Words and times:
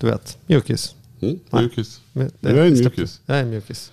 Du 0.00 0.06
vet, 0.06 0.38
mjukis. 0.46 0.94
Mm, 1.20 1.38
mjukis. 1.52 2.00
Du 2.12 2.20
är 2.48 2.66
en 2.66 2.72
mjukis. 2.72 3.20
Jag 3.26 3.36
är 3.36 3.42
en 3.42 3.50
mjukis. 3.50 3.92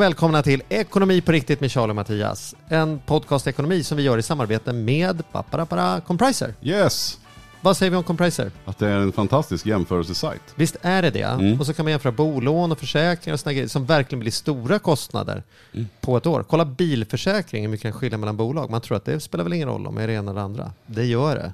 Och 0.00 0.04
välkomna 0.04 0.42
till 0.42 0.62
Ekonomi 0.68 1.20
på 1.20 1.32
riktigt 1.32 1.60
med 1.60 1.70
Charlie 1.70 1.90
och 1.90 1.96
Mattias. 1.96 2.54
En 2.68 2.98
podcast 3.06 3.46
ekonomi 3.46 3.82
som 3.82 3.96
vi 3.96 4.02
gör 4.02 4.18
i 4.18 4.22
samarbete 4.22 4.72
med 4.72 5.22
Paparapara 5.32 6.00
Compriser. 6.00 6.54
Yes! 6.62 7.18
Vad 7.60 7.76
säger 7.76 7.90
vi 7.90 7.96
om 7.96 8.02
Compriser? 8.02 8.50
Att 8.64 8.78
det 8.78 8.88
är 8.88 8.96
en 8.96 9.12
fantastisk 9.12 9.66
jämförelsesajt. 9.66 10.42
Visst 10.54 10.76
är 10.82 11.02
det 11.02 11.10
det? 11.10 11.22
Mm. 11.22 11.60
Och 11.60 11.66
så 11.66 11.74
kan 11.74 11.84
man 11.84 11.90
jämföra 11.90 12.12
bolån 12.12 12.72
och 12.72 12.78
försäkringar 12.78 13.34
och 13.34 13.40
såna 13.40 13.52
grejer 13.52 13.68
som 13.68 13.86
verkligen 13.86 14.20
blir 14.20 14.32
stora 14.32 14.78
kostnader 14.78 15.42
Mm. 15.72 15.88
på 16.00 16.16
ett 16.16 16.26
år. 16.26 16.44
Kolla 16.48 16.64
bilförsäkring, 16.64 17.62
hur 17.62 17.70
mycket 17.70 17.82
den 17.82 17.92
skiljer 17.92 18.18
mellan 18.18 18.36
bolag. 18.36 18.70
Man 18.70 18.80
tror 18.80 18.96
att 18.96 19.04
det 19.04 19.20
spelar 19.20 19.44
väl 19.44 19.52
ingen 19.52 19.68
roll 19.68 19.86
om 19.86 19.94
det 19.94 20.02
är 20.02 20.06
det 20.06 20.12
ena 20.12 20.30
eller 20.30 20.40
andra. 20.40 20.72
Det 20.86 21.04
gör 21.04 21.34
det. 21.36 21.52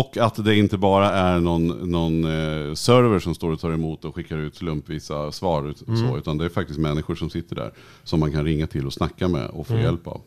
Och 0.00 0.16
att 0.16 0.44
det 0.44 0.56
inte 0.56 0.78
bara 0.78 1.10
är 1.10 1.40
någon, 1.40 1.66
någon 1.90 2.24
eh, 2.24 2.74
server 2.74 3.18
som 3.18 3.34
står 3.34 3.50
och 3.50 3.60
tar 3.60 3.70
emot 3.72 4.04
och 4.04 4.14
skickar 4.14 4.36
ut 4.36 4.56
slumpvisa 4.56 5.32
svar. 5.32 5.68
ut- 5.70 5.88
Mm. 5.88 6.08
Så, 6.08 6.18
utan 6.18 6.38
det 6.38 6.44
är 6.44 6.48
faktiskt 6.48 6.78
människor 6.78 7.14
som 7.14 7.30
sitter 7.30 7.56
där. 7.56 7.72
Som 8.04 8.20
man 8.20 8.32
kan 8.32 8.44
ringa 8.44 8.66
till 8.66 8.86
och 8.86 8.92
snacka 8.92 9.28
med 9.28 9.46
och 9.46 9.66
få 9.66 9.72
Mm. 9.72 9.84
hjälp 9.84 10.06
av. 10.06 10.20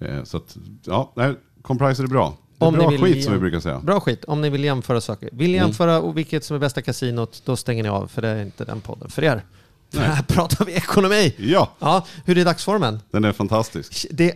Eh, 0.00 0.24
så 0.24 0.36
att, 0.36 0.56
ja, 0.84 1.12
nej, 1.16 1.34
Compriser 1.62 2.04
är 2.04 2.08
bra. 2.08 2.34
Det 2.58 2.64
är 2.64 2.68
Om 2.68 2.74
bra 2.74 2.88
vill 2.88 3.00
skit 3.00 3.24
som 3.24 3.32
vi 3.32 3.38
brukar 3.38 3.60
säga. 3.60 3.80
Bra 3.80 4.00
skit, 4.00 4.24
om 4.24 4.40
ni 4.40 4.50
vill 4.50 4.64
jämföra 4.64 5.00
saker. 5.00 5.28
Vill 5.32 5.50
ni 5.50 5.56
Mm. 5.56 5.66
jämföra 5.68 6.00
och 6.00 6.18
vilket 6.18 6.44
som 6.44 6.56
är 6.56 6.60
bästa 6.60 6.82
kasinot, 6.82 7.42
då 7.44 7.56
stänger 7.56 7.82
ni 7.82 7.88
av, 7.88 8.06
för 8.06 8.22
det 8.22 8.28
är 8.28 8.42
inte 8.42 8.64
den 8.64 8.80
podden 8.80 9.10
för 9.10 9.24
er. 9.24 9.44
För 9.92 10.00
här 10.00 10.22
pratar 10.22 10.64
vi 10.64 10.72
ekonomi. 10.72 11.34
Ja, 11.38 11.70
Ja, 11.78 12.06
hur 12.24 12.38
är 12.38 12.44
dagsformen? 12.44 13.00
den 13.10 13.24
är 13.24 13.32
fantastisk. 13.32 14.06
Det, 14.10 14.34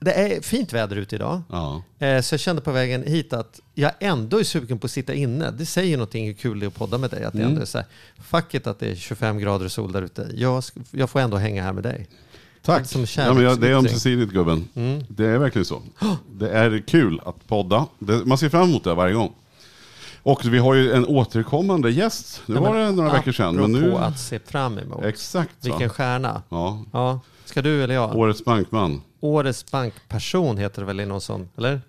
det 0.00 0.12
är 0.12 0.40
fint 0.40 0.72
väder 0.72 0.96
ute 0.96 1.16
idag. 1.16 1.42
Ja. 1.50 1.82
Eh, 1.98 2.20
Så 2.22 2.32
jag 2.34 2.40
kände 2.40 2.62
på 2.62 2.72
vägen 2.72 3.02
hit 3.02 3.32
att 3.32 3.60
jag 3.74 3.92
ändå 4.00 4.40
är 4.40 4.44
sugen 4.44 4.78
på 4.78 4.84
att 4.84 4.90
sitta 4.90 5.14
inne. 5.14 5.50
Det 5.50 5.66
säger 5.66 5.96
någonting 5.96 6.26
hur 6.26 6.32
kul 6.34 6.60
det 6.60 6.66
är 6.66 6.68
att 6.68 6.74
podda 6.74 6.98
med 6.98 7.10
dig. 7.10 7.24
Att 7.24 7.32
det 7.32 7.38
Mm. 7.38 7.50
ändå 7.50 7.62
är 7.62 7.66
så 7.66 7.78
här, 7.78 7.86
fuck 8.22 8.54
it 8.54 8.66
att 8.66 8.78
det 8.78 8.90
är 8.90 8.94
25 8.94 9.38
grader 9.38 9.64
och 9.64 9.72
sol 9.72 9.92
där 9.92 10.02
ute. 10.02 10.28
Jag, 10.34 10.62
jag 10.90 11.10
får 11.10 11.20
ändå 11.20 11.36
hänga 11.36 11.62
här 11.62 11.72
med 11.72 11.82
dig. 11.82 12.06
Tack. 12.62 12.86
Som 12.86 13.06
ja, 13.16 13.34
men 13.34 13.42
jag, 13.44 13.60
det 13.60 13.68
är 13.68 13.74
ömsesidigt 13.74 14.32
gubben. 14.32 14.68
Mm. 14.74 15.04
Det 15.08 15.26
är 15.26 15.38
verkligen 15.38 15.64
så. 15.64 15.82
Det 16.32 16.50
är 16.50 16.82
kul 16.86 17.20
att 17.26 17.46
podda. 17.48 17.86
Det, 17.98 18.24
man 18.24 18.38
ser 18.38 18.48
fram 18.48 18.68
emot 18.68 18.84
det 18.84 18.94
varje 18.94 19.14
gång. 19.14 19.32
Och 20.22 20.44
vi 20.44 20.58
har 20.58 20.74
ju 20.74 20.92
en 20.92 21.06
återkommande 21.06 21.90
gäst. 21.90 22.42
Nu 22.46 22.54
Nej, 22.54 22.62
var 22.62 22.78
det 22.78 22.92
några 22.92 23.12
veckor 23.12 23.32
sedan. 23.32 23.56
Men 23.56 23.72
nu... 23.72 23.94
att 23.94 24.18
se 24.20 24.38
fram 24.38 24.78
emot. 24.78 25.04
Exakt. 25.04 25.50
Vilken 25.66 25.88
stjärna. 25.88 26.42
Ja. 26.48 26.84
Ja. 26.92 27.20
Ska 27.44 27.62
du 27.62 27.82
eller 27.84 27.94
jag? 27.94 28.16
Årets 28.16 28.44
bankman. 28.44 29.00
Årets 29.20 29.70
bankperson 29.70 30.58
heter 30.58 30.82
det 30.82 30.86
väl 30.86 31.00
i 31.00 31.06
någon 31.06 31.20
sån, 31.20 31.48
eller? 31.58 31.80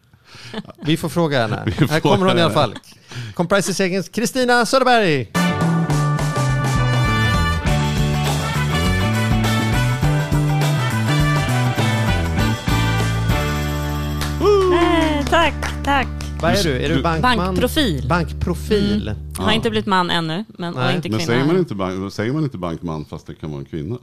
Vi 0.85 0.97
får 0.97 1.09
fråga 1.09 1.41
henne. 1.47 1.73
Här 1.89 1.99
kommer 1.99 2.25
hon 2.27 2.38
i 2.38 2.41
alla 2.41 2.53
fall. 2.53 2.75
Comprises 3.33 3.80
egen 3.80 4.03
Kristina 4.03 4.66
Söderberg. 4.66 5.31
Nej, 14.71 15.25
tack, 15.30 15.53
tack. 15.83 16.08
Vad 16.41 16.52
är 16.52 16.64
du? 16.64 16.81
Är 16.86 16.89
du 16.89 16.95
Du- 16.95 17.02
bankman? 17.02 17.38
Bankprofil. 17.38 18.08
Bankprofil. 18.09 19.08
Mm. 19.08 19.17
Har 19.38 19.52
inte 19.52 19.69
blivit 19.69 19.86
man 19.88 20.09
ännu, 20.09 20.45
men, 20.58 20.77
och 20.77 20.91
inte 20.91 21.09
Men 21.09 21.19
kvinna. 21.19 21.19
säger 21.33 21.45
man, 21.45 21.58
inte 21.58 21.75
bank, 21.75 22.14
säger 22.14 22.33
man 22.33 22.43
inte 22.43 22.58
bankman 22.58 23.05
fast 23.05 23.27
det 23.27 23.36
kan 23.36 23.49
vara 23.52 23.59
en 23.59 23.65
kvinna? 23.65 23.98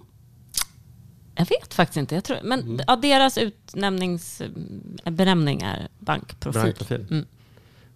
Jag 1.37 1.47
vet 1.47 1.75
faktiskt 1.75 1.97
inte. 1.97 2.15
Jag 2.15 2.25
tror, 2.25 2.39
men 2.45 2.61
Mm. 2.61 2.81
ja, 2.87 2.97
deras 2.97 3.39
utnämningsbenämning 3.39 5.63
är 5.63 5.89
bankprofil. 5.99 6.63
Bankprofil. 6.63 7.07
Mm. 7.11 7.25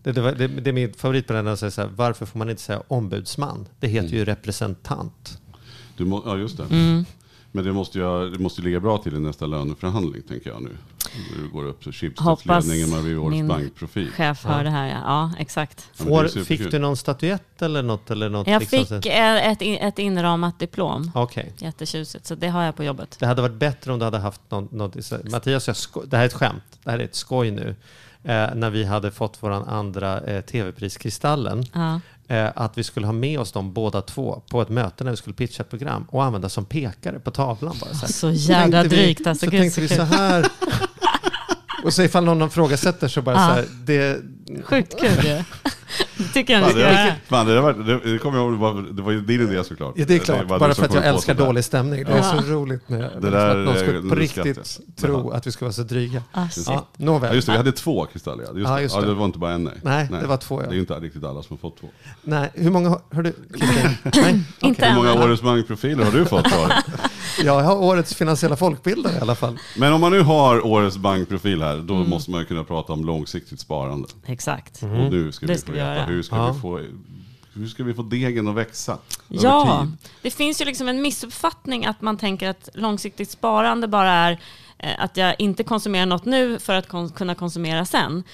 Det, 0.03 0.12
det, 0.12 0.33
det, 0.34 0.49
det 0.49 0.71
är 0.71 0.75
min 0.75 0.93
favorit 0.93 1.27
på 1.27 1.33
den 1.33 1.49
att 1.49 1.59
säga 1.59 1.71
så 1.71 1.81
här, 1.81 1.89
varför 1.97 2.27
får 2.27 2.39
man 2.39 2.50
inte 2.50 2.62
säga 2.62 2.83
ombudsman? 2.89 3.69
Det 3.81 3.89
heter 3.89 4.06
Mm. 4.09 4.19
ju 4.19 4.25
representant. 4.25 5.39
Du 5.97 6.05
må, 6.05 6.23
ja, 6.27 6.37
just 6.39 6.56
det. 6.56 6.65
Mm. 6.71 7.05
Men 7.53 7.65
det 7.65 7.73
måste, 7.73 7.99
ju, 7.99 8.31
det 8.31 8.39
måste 8.39 8.62
ligga 8.62 8.81
bra 8.81 8.99
till 8.99 9.15
i 9.15 9.21
nästa 9.21 9.47
löneförhandling, 9.47 10.23
tänker 10.23 10.50
jag 10.50 10.62
nu. 10.62 10.71
Du 11.37 11.48
går 11.48 11.65
upp 11.65 11.82
till 11.82 12.12
Hoppas 12.19 12.65
Schibsteds-ledningen, 12.65 12.91
man 12.91 13.03
blir 13.04 13.19
årets 13.19 13.48
bankprofil. 13.48 14.10
Chef 14.10 14.44
hör 14.44 14.65
det 14.65 14.71
här, 14.71 14.87
ja. 14.88 14.98
ja 15.04 15.32
exakt. 15.38 15.88
Ja, 15.98 16.04
Får, 16.04 16.44
fick 16.44 16.71
du 16.71 16.78
någon 16.78 16.97
statyett 16.97 17.62
eller 17.62 17.82
något? 17.82 18.10
Eller 18.10 18.28
något 18.28 18.47
Jag 18.47 18.60
liksom 18.60 18.78
fick 18.78 18.88
så- 19.04 19.09
eh, 19.10 19.50
ett, 19.50 19.59
ett 19.62 19.99
inramat 19.99 20.59
diplom. 20.59 21.10
Okej. 21.15 21.53
Jättetjusigt, 21.59 22.26
så 22.26 22.34
det 22.34 22.49
har 22.49 22.62
jag 22.62 22.76
på 22.76 22.84
jobbet. 22.84 23.16
Det 23.19 23.26
hade 23.26 23.43
varit 23.43 23.54
bättre 23.54 23.93
om 23.93 23.99
du 23.99 24.04
hade 24.04 24.19
haft 24.19 24.41
något... 24.49 24.72
något 24.72 25.04
så- 25.04 25.19
Mattias, 25.25 25.66
jag 25.66 25.76
sko- 25.76 26.03
det 26.06 26.16
här 26.16 26.25
är 26.25 26.28
ett 26.28 26.34
skämt. 26.34 26.62
Det 26.84 26.91
här 26.91 26.99
är 26.99 27.04
ett 27.04 27.15
skoj 27.15 27.50
nu. 27.50 27.75
Eh, 28.25 28.54
när 28.54 28.70
vi 28.70 28.84
hade 28.84 29.10
fått 29.10 29.37
vår 29.41 29.50
andra 29.50 30.20
eh, 30.20 30.41
tv-pris 30.41 30.97
Kristallen. 30.97 31.65
Ja. 31.72 32.00
Eh, 32.28 32.50
att 32.54 32.78
vi 32.78 32.84
skulle 32.84 33.06
ha 33.06 33.12
med 33.12 33.41
oss 33.41 33.53
dem 33.53 33.72
båda 33.72 34.03
två 34.03 34.43
på 34.50 34.62
ett 34.62 34.69
möte 34.69 35.04
när 35.04 35.10
vi 35.10 35.16
skulle 35.16 35.34
pitcha 35.34 35.62
ett 35.62 35.70
program 35.70 36.06
och 36.09 36.25
använda 36.25 36.49
som 36.49 36.65
pekare 36.65 37.19
på 37.20 37.31
tavlan. 37.31 37.76
Bara, 37.81 37.94
så 37.94 38.00
här. 38.06 38.12
Så 38.12 38.31
jävla 38.31 38.81
tänkte 38.81 38.97
vi- 38.97 39.03
drygt 39.03 39.26
alltså. 39.26 39.47
Så 39.47 39.50
Gud, 39.50 39.60
tänkte 39.60 39.81
vi 39.81 39.88
så 39.88 40.03
här. 40.03 40.47
Och 41.85 41.93
så 41.93 42.03
ifall 42.03 42.25
någon 42.25 42.43
ifrågasätter 42.49 43.09
så 43.09 43.23
bara 43.23 43.35
Ja. 43.37 43.49
så 43.49 43.55
här. 43.55 43.65
Det, 43.85 44.21
Sjukt 44.65 45.01
kul 45.01 45.25
ju. 45.27 45.43
Det 46.17 46.25
tycker 46.33 46.53
jag 46.55 46.63
ni 46.63 46.69
ska 46.71 46.79
det, 46.79 46.93
göra. 47.05 47.13
fan, 47.29 47.47
det, 47.47 47.61
var, 47.61 47.73
det, 47.73 48.13
det 48.13 48.19
kommer 48.19 48.39
jag 48.39 48.45
ihåg, 48.45 48.53
det 48.53 48.59
var, 48.59 48.83
det 48.97 49.03
var 49.03 49.13
ju 49.13 49.21
din 49.21 49.41
idé 49.41 49.65
såklart. 49.65 49.93
ja, 49.97 50.05
det 50.09 50.15
är 50.15 50.19
klart. 50.19 50.47
bara 50.49 50.69
du 50.69 50.75
för 50.75 50.85
att 50.85 50.95
jag 50.95 51.07
älskar 51.07 51.35
dålig 51.35 51.65
stämning. 51.65 52.05
Det 52.05 52.13
är 52.13 52.17
Ja. 52.17 52.23
så 52.43 52.53
roligt 52.53 52.89
med, 52.89 53.11
Det 53.21 53.31
där 53.31 53.49
att 53.51 53.57
någon 53.57 53.75
är- 53.77 53.79
skulle 53.79 54.09
på 54.09 54.15
riktigt 54.15 54.81
tro 55.01 55.31
att 55.31 55.47
vi 55.47 55.53
ska 55.53 55.65
vara 55.65 55.73
så 55.73 55.83
dryga. 55.83 56.23
Ah. 56.33 56.41
Ja, 56.57 56.63
Ja, 56.67 56.87
nåväl. 56.97 57.35
just 57.35 57.47
det, 57.47 57.53
vi 57.53 57.57
hade 57.59 57.73
två 57.73 58.07
kristaller. 58.07 58.45
Ja, 58.45 58.51
just 58.59 58.69
Ja, 58.69 58.77
det. 58.77 58.83
just 58.83 58.95
Ja, 58.95 59.01
det. 59.01 59.07
det 59.07 59.15
var 59.15 59.25
inte 59.25 59.39
bara 59.39 59.53
en 59.53 59.65
nej. 59.65 59.75
Nej, 59.83 60.09
det 60.21 60.27
var 60.27 60.37
två, 60.37 60.61
ja. 60.62 60.67
Det 60.67 60.73
är 60.73 60.75
ju 60.75 60.81
inte 60.81 60.95
riktigt 60.95 61.25
alla 61.25 61.43
som 61.43 61.57
har 61.62 61.71
fått 61.71 61.81
två. 61.81 61.87
Nej, 62.23 62.51
hur 62.55 62.71
många 62.71 62.89
har, 62.89 63.01
har 63.15 63.23
du? 63.23 63.33
Nej? 64.15 64.41
Inte 64.61 64.87
Hur 64.87 64.95
många 64.95 65.12
årets 65.25 65.43
bankprofiler 65.43 66.05
har 66.05 66.12
du 66.12 66.25
fått? 66.25 66.47
Jag 67.45 67.61
har 67.63 67.77
årets 67.77 68.15
finansiella 68.15 68.57
folkbildare 68.57 69.13
i 69.17 69.21
alla 69.21 69.35
fall. 69.35 69.59
Men 69.77 69.93
om 69.93 70.01
man 70.01 70.13
nu 70.13 70.21
har 70.21 70.67
årets 70.67 70.97
bankprofil 70.97 71.63
här, 71.63 71.75
Mm. 71.75 71.87
då 71.87 71.95
måste 71.95 72.31
man 72.31 72.41
ju 72.41 72.47
kunna 72.47 72.65
prata 72.65 72.93
om 72.93 73.05
långsiktigt 73.05 73.61
sparande. 73.61 74.09
Exakt. 74.27 74.83
Och 74.83 74.89
nu 74.89 75.33
ska 75.33 75.47
Det 75.47 75.53
vi 75.53 75.59
ska 75.59 75.67
få 75.67 75.73
vi 75.73 75.79
veta, 75.79 75.95
göra. 75.95 76.05
hur 76.05 76.23
ska, 76.23 76.37
Ja. 76.37 76.53
vi 76.53 76.61
få, 76.61 76.81
hur 77.53 77.67
ska 77.67 77.85
vi 77.85 77.95
få 77.95 78.03
degen 78.03 78.49
att 78.49 78.55
växa? 78.55 78.99
Ja, 79.29 79.87
det 80.23 80.31
finns 80.31 80.61
ju 80.61 80.65
liksom 80.65 80.89
en 80.89 81.03
missuppfattning 81.03 81.87
att 81.87 82.01
man 82.01 82.17
tänker 82.17 82.49
att 82.49 82.69
långsiktigt 82.75 83.31
sparande 83.31 83.89
bara 83.89 84.11
är 84.12 84.41
eh, 84.79 84.91
att 84.99 85.17
jag 85.17 85.35
inte 85.39 85.65
konsumerar 85.65 86.07
något 86.07 86.25
nu 86.25 86.59
för 86.59 86.75
att 86.75 86.89
kon- 86.89 87.11
kunna 87.11 87.35
konsumera 87.35 87.85
sen. 87.85 88.25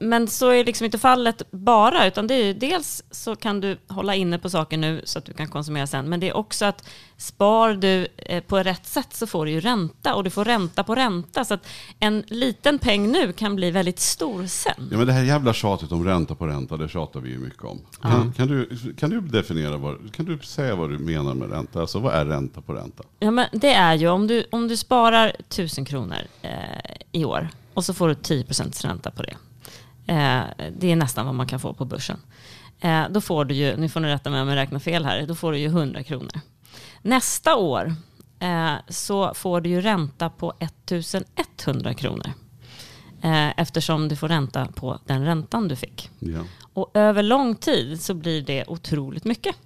Men 0.00 0.28
så 0.28 0.50
är 0.50 0.64
liksom 0.64 0.84
inte 0.84 0.98
fallet 0.98 1.42
bara, 1.50 2.06
utan 2.06 2.26
det 2.26 2.34
är 2.34 2.44
ju 2.44 2.52
dels 2.52 3.02
så 3.10 3.36
kan 3.36 3.60
du 3.60 3.78
hålla 3.88 4.14
inne 4.14 4.38
på 4.38 4.50
saker 4.50 4.78
nu 4.78 5.02
så 5.04 5.18
att 5.18 5.24
du 5.24 5.32
kan 5.32 5.48
konsumera 5.48 5.86
sen, 5.86 6.08
men 6.08 6.20
det 6.20 6.28
är 6.28 6.36
också 6.36 6.64
att 6.64 6.88
spar 7.16 7.74
du 7.74 8.08
eh, 8.16 8.42
på 8.42 8.58
rätt 8.58 8.86
sätt 8.86 9.14
så 9.14 9.26
får 9.26 9.44
du 9.44 9.50
ju 9.50 9.60
ränta 9.60 10.14
och 10.14 10.24
du 10.24 10.30
får 10.30 10.44
ränta 10.44 10.84
på 10.84 10.94
ränta. 10.94 11.44
Så 11.44 11.54
att 11.54 11.66
en 11.98 12.24
liten 12.26 12.78
peng 12.78 13.12
nu 13.12 13.32
kan 13.32 13.56
bli 13.56 13.70
väldigt 13.70 14.00
stor 14.00 14.46
sen. 14.46 14.88
Ja, 14.90 14.98
men 14.98 15.06
det 15.06 15.12
här 15.12 15.22
jävla 15.22 15.52
tjatet 15.52 15.92
om 15.92 16.04
ränta 16.04 16.34
på 16.34 16.46
ränta, 16.46 16.76
det 16.76 16.88
tjatar 16.88 17.20
vi 17.20 17.30
ju 17.30 17.38
mycket 17.38 17.64
om. 17.64 17.80
Kan, 18.00 18.32
kan, 18.32 18.48
du, 18.48 18.68
kan 18.98 19.10
du 19.10 19.20
definiera, 19.20 19.76
vad, 19.76 20.14
kan 20.14 20.26
du 20.26 20.38
säga 20.38 20.74
vad 20.74 20.90
du 20.90 20.98
menar 20.98 21.34
med 21.34 21.50
ränta? 21.50 21.80
Alltså 21.80 21.98
vad 21.98 22.14
är 22.14 22.26
ränta 22.26 22.60
på 22.60 22.72
ränta? 22.72 23.04
Ja, 23.18 23.30
men 23.30 23.46
det 23.52 23.72
är 23.72 23.94
ju 23.94 24.08
om 24.08 24.26
du, 24.26 24.44
om 24.50 24.68
du 24.68 24.76
sparar 24.76 25.32
1000 25.38 25.84
kronor 25.84 26.18
eh, 26.42 26.50
i 27.12 27.24
år 27.24 27.48
och 27.74 27.84
så 27.84 27.94
får 27.94 28.08
du 28.08 28.14
10% 28.14 28.86
ränta 28.86 29.10
på 29.10 29.22
det. 29.22 29.36
Eh, 30.06 30.42
det 30.78 30.92
är 30.92 30.96
nästan 30.96 31.26
vad 31.26 31.34
man 31.34 31.46
kan 31.46 31.60
få 31.60 31.74
på 31.74 31.84
börsen. 31.84 32.20
Eh, 32.80 33.02
då 33.10 33.20
får 33.20 33.44
du 33.44 33.54
ju, 33.54 33.76
nu 33.76 33.88
får 33.88 34.00
ni 34.00 34.08
rätta 34.08 34.30
mig 34.30 34.42
om 34.42 34.48
jag 34.48 34.56
räknar 34.56 34.78
fel 34.78 35.04
här, 35.04 35.26
då 35.26 35.34
får 35.34 35.52
du 35.52 35.58
ju 35.58 35.66
100 35.66 36.02
kronor. 36.02 36.40
Nästa 37.02 37.56
år 37.56 37.94
eh, 38.38 38.74
så 38.88 39.34
får 39.34 39.60
du 39.60 39.70
ju 39.70 39.80
ränta 39.80 40.30
på 40.30 40.52
1100 40.58 41.94
kronor. 41.94 42.32
Eftersom 43.56 44.08
du 44.08 44.16
får 44.16 44.28
ränta 44.28 44.66
på 44.66 44.98
den 45.06 45.24
räntan 45.24 45.68
du 45.68 45.76
fick. 45.76 46.10
Ja. 46.18 46.44
Och 46.74 46.90
över 46.94 47.22
lång 47.22 47.54
tid 47.54 48.00
så 48.00 48.14
blir 48.14 48.42
det 48.42 48.64
otroligt 48.66 49.24
mycket. 49.24 49.56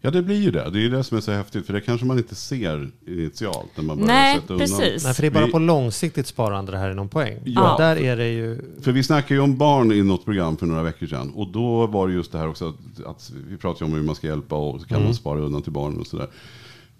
Ja, 0.00 0.10
det 0.10 0.22
blir 0.22 0.36
ju 0.40 0.50
det. 0.50 0.70
Det 0.70 0.78
är 0.78 0.82
ju 0.82 0.88
det 0.88 1.04
som 1.04 1.16
är 1.16 1.20
så 1.20 1.32
häftigt, 1.32 1.66
för 1.66 1.72
det 1.72 1.80
kanske 1.80 2.06
man 2.06 2.18
inte 2.18 2.34
ser 2.34 2.90
initialt 3.06 3.70
när 3.76 3.84
man 3.84 3.96
börjar 3.96 4.06
Nej, 4.12 4.40
sätta 4.40 4.52
undan. 4.54 4.66
precis. 4.68 5.04
Nej, 5.04 5.14
för 5.14 5.22
det 5.22 5.28
är 5.28 5.30
bara 5.30 5.46
Vi- 5.46 5.52
på 5.52 5.58
långsiktigt 5.58 6.26
sparande 6.26 6.72
det 6.72 6.78
här 6.78 6.90
är 6.90 6.94
någon 6.94 7.08
poäng. 7.08 7.38
Ja. 7.44 7.74
Där 7.78 7.96
är 7.96 8.16
det 8.16 8.28
ju... 8.28 8.60
För 8.82 8.92
vi 8.92 9.02
snackade 9.02 9.34
ju 9.34 9.40
om 9.40 9.56
barn 9.56 9.92
i 9.92 10.02
något 10.02 10.24
program 10.24 10.56
för 10.56 10.66
några 10.66 10.82
veckor 10.82 11.06
sedan. 11.06 11.30
Och 11.34 11.48
då 11.52 11.86
var 11.86 12.08
det 12.08 12.14
just 12.14 12.32
det 12.32 12.38
här 12.38 12.48
också 12.48 12.68
att, 12.68 13.06
att 13.06 13.32
vi 13.48 13.56
pratade 13.56 13.84
ju 13.84 13.90
om 13.92 13.98
hur 13.98 14.06
man 14.06 14.14
ska 14.14 14.26
hjälpa 14.26 14.56
och 14.56 14.80
så 14.80 14.86
kan 14.86 14.96
Mm. 14.96 15.06
man 15.08 15.14
spara 15.14 15.40
undan 15.40 15.62
till 15.62 15.72
barnen 15.72 16.00
och 16.00 16.06
sådär. 16.06 16.26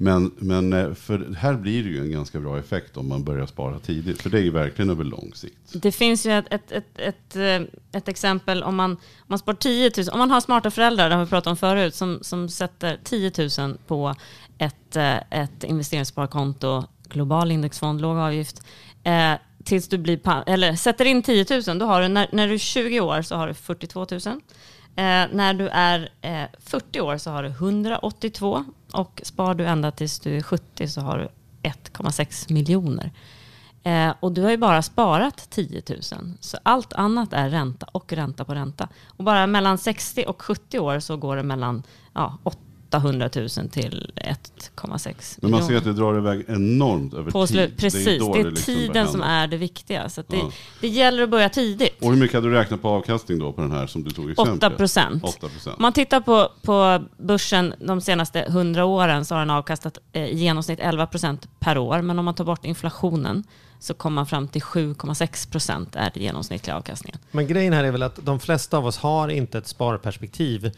Men, 0.00 0.30
men 0.36 0.72
eh, 0.72 0.94
för 0.94 1.34
här 1.38 1.54
blir 1.54 1.84
det 1.84 1.88
ju 1.90 2.00
en 2.00 2.10
ganska 2.10 2.40
bra 2.40 2.58
effekt 2.58 2.96
om 2.96 3.08
man 3.08 3.24
börjar 3.24 3.46
spara 3.46 3.78
tidigt. 3.78 4.22
För 4.22 4.30
det 4.30 4.38
är 4.38 4.42
ju 4.42 4.50
verkligen 4.50 4.90
över 4.90 5.04
lång 5.04 5.32
sikt. 5.34 5.82
Det 5.82 5.92
finns 5.92 6.26
ju 6.26 6.32
ett, 6.32 6.46
ett, 6.50 6.72
ett, 6.72 6.98
ett, 6.98 7.36
eh, 7.36 7.68
ett 7.92 8.08
exempel 8.08 8.62
om 8.62 8.76
man, 8.76 8.90
om 8.90 8.98
man 9.26 9.38
spar 9.38 9.54
10 9.54 9.90
000, 9.96 10.06
om 10.12 10.18
man 10.18 10.30
har 10.30 10.40
smarta 10.40 10.70
föräldrar, 10.70 11.08
det 11.08 11.14
har 11.14 11.24
vi 11.24 11.30
pratat 11.30 11.50
om 11.50 11.56
förut, 11.56 11.94
som, 11.94 12.18
som 12.22 12.48
sätter 12.48 12.98
10 13.04 13.32
000 13.58 13.78
på 13.86 14.14
ett, 14.58 14.96
eh, 14.96 15.16
ett 15.16 15.64
investeringssparkonto, 15.64 16.84
global 17.08 17.50
indexfond, 17.50 18.00
låg 18.00 18.16
avgift, 18.16 18.62
eh, 19.04 19.32
tills 19.68 19.88
du 19.88 19.98
blir, 19.98 20.20
eller 20.46 20.76
sätter 20.76 21.04
in 21.04 21.22
10 21.22 21.46
000, 21.66 21.78
då 21.78 21.86
har 21.86 22.02
du, 22.02 22.08
när, 22.08 22.28
när 22.32 22.48
du 22.48 22.54
är 22.54 22.58
20 22.58 23.00
år 23.00 23.22
så 23.22 23.36
har 23.36 23.48
du 23.48 23.54
42 23.54 24.06
000. 24.10 24.20
Eh, 24.20 25.26
när 25.32 25.54
du 25.54 25.68
är 25.68 26.10
eh, 26.20 26.44
40 26.58 27.00
år 27.00 27.18
så 27.18 27.30
har 27.30 27.42
du 27.42 27.48
182 27.48 28.64
och 28.92 29.20
spar 29.24 29.54
du 29.54 29.66
ända 29.66 29.90
tills 29.90 30.20
du 30.20 30.36
är 30.36 30.42
70 30.42 30.88
så 30.88 31.00
har 31.00 31.18
du 31.18 31.28
1,6 31.62 32.52
miljoner. 32.52 33.12
Eh, 33.82 34.14
och 34.20 34.32
du 34.32 34.42
har 34.42 34.50
ju 34.50 34.56
bara 34.56 34.82
sparat 34.82 35.50
10 35.50 35.82
000. 35.88 36.02
Så 36.40 36.58
allt 36.62 36.92
annat 36.92 37.32
är 37.32 37.50
ränta 37.50 37.86
och 37.92 38.12
ränta 38.12 38.44
på 38.44 38.54
ränta. 38.54 38.88
Och 39.06 39.24
bara 39.24 39.46
mellan 39.46 39.78
60 39.78 40.24
och 40.28 40.42
70 40.42 40.78
år 40.78 41.00
så 41.00 41.16
går 41.16 41.36
det 41.36 41.42
mellan 41.42 41.82
ja, 42.14 42.38
800 42.88 43.30
000 43.36 43.48
till 43.48 44.10
1,6 44.16 45.38
Men 45.42 45.50
man 45.50 45.62
ser 45.66 45.76
att 45.76 45.84
det 45.84 45.92
drar 45.92 46.18
iväg 46.18 46.44
enormt 46.48 47.14
över 47.14 47.30
På 47.30 47.46
tid. 47.46 47.76
precis, 47.76 48.18
då 48.18 48.34
det 48.34 48.40
är, 48.40 48.44
liksom 48.44 48.74
tiden 48.74 49.08
som 49.08 49.22
är 49.22 49.46
det 49.46 49.56
viktiga. 49.56 50.08
Så 50.08 50.20
att 50.20 50.28
det, 50.28 50.36
Ja. 50.36 50.50
det 50.80 50.88
gäller 50.88 51.22
att 51.22 51.30
börja 51.30 51.48
tidigt. 51.48 52.02
Och 52.02 52.10
hur 52.10 52.16
mycket 52.18 52.34
hade 52.34 52.48
du 52.48 52.54
räknat 52.54 52.82
på 52.82 52.88
avkastning 52.88 53.38
då 53.38 53.52
på 53.52 53.60
den 53.60 53.72
här 53.72 53.86
som 53.86 54.04
du 54.04 54.10
tog 54.10 54.30
exempel? 54.30 54.54
8 54.54 54.70
procent. 54.70 55.24
8 55.24 55.48
procent. 55.48 55.76
Om 55.76 55.82
man 55.82 55.92
tittar 55.92 56.20
på, 56.20 56.48
på 56.62 57.04
börsen 57.18 57.74
de 57.80 58.00
senaste 58.00 58.40
100 58.42 58.84
åren 58.84 59.24
så 59.24 59.34
har 59.34 59.40
den 59.40 59.50
avkastat 59.50 59.98
eh, 60.12 60.22
i 60.24 60.36
genomsnitt 60.36 60.80
11 60.80 61.06
procent 61.06 61.48
per 61.58 61.78
år. 61.78 62.02
Men 62.02 62.18
om 62.18 62.24
man 62.24 62.34
tar 62.34 62.44
bort 62.44 62.64
inflationen 62.64 63.44
så 63.80 63.94
kommer 63.94 64.14
man 64.14 64.26
fram 64.26 64.48
till 64.48 64.62
7,6 64.62 65.50
procent 65.50 65.96
är 65.96 66.10
den 66.14 66.22
genomsnittliga 66.22 66.76
avkastningen. 66.76 67.18
Men 67.30 67.46
grejen 67.46 67.72
här 67.72 67.84
är 67.84 67.90
väl 67.90 68.02
att 68.02 68.18
de 68.22 68.40
flesta 68.40 68.78
av 68.78 68.86
oss 68.86 68.96
har 68.98 69.28
inte 69.28 69.58
ett 69.58 69.66
sparperspektiv 69.68 70.70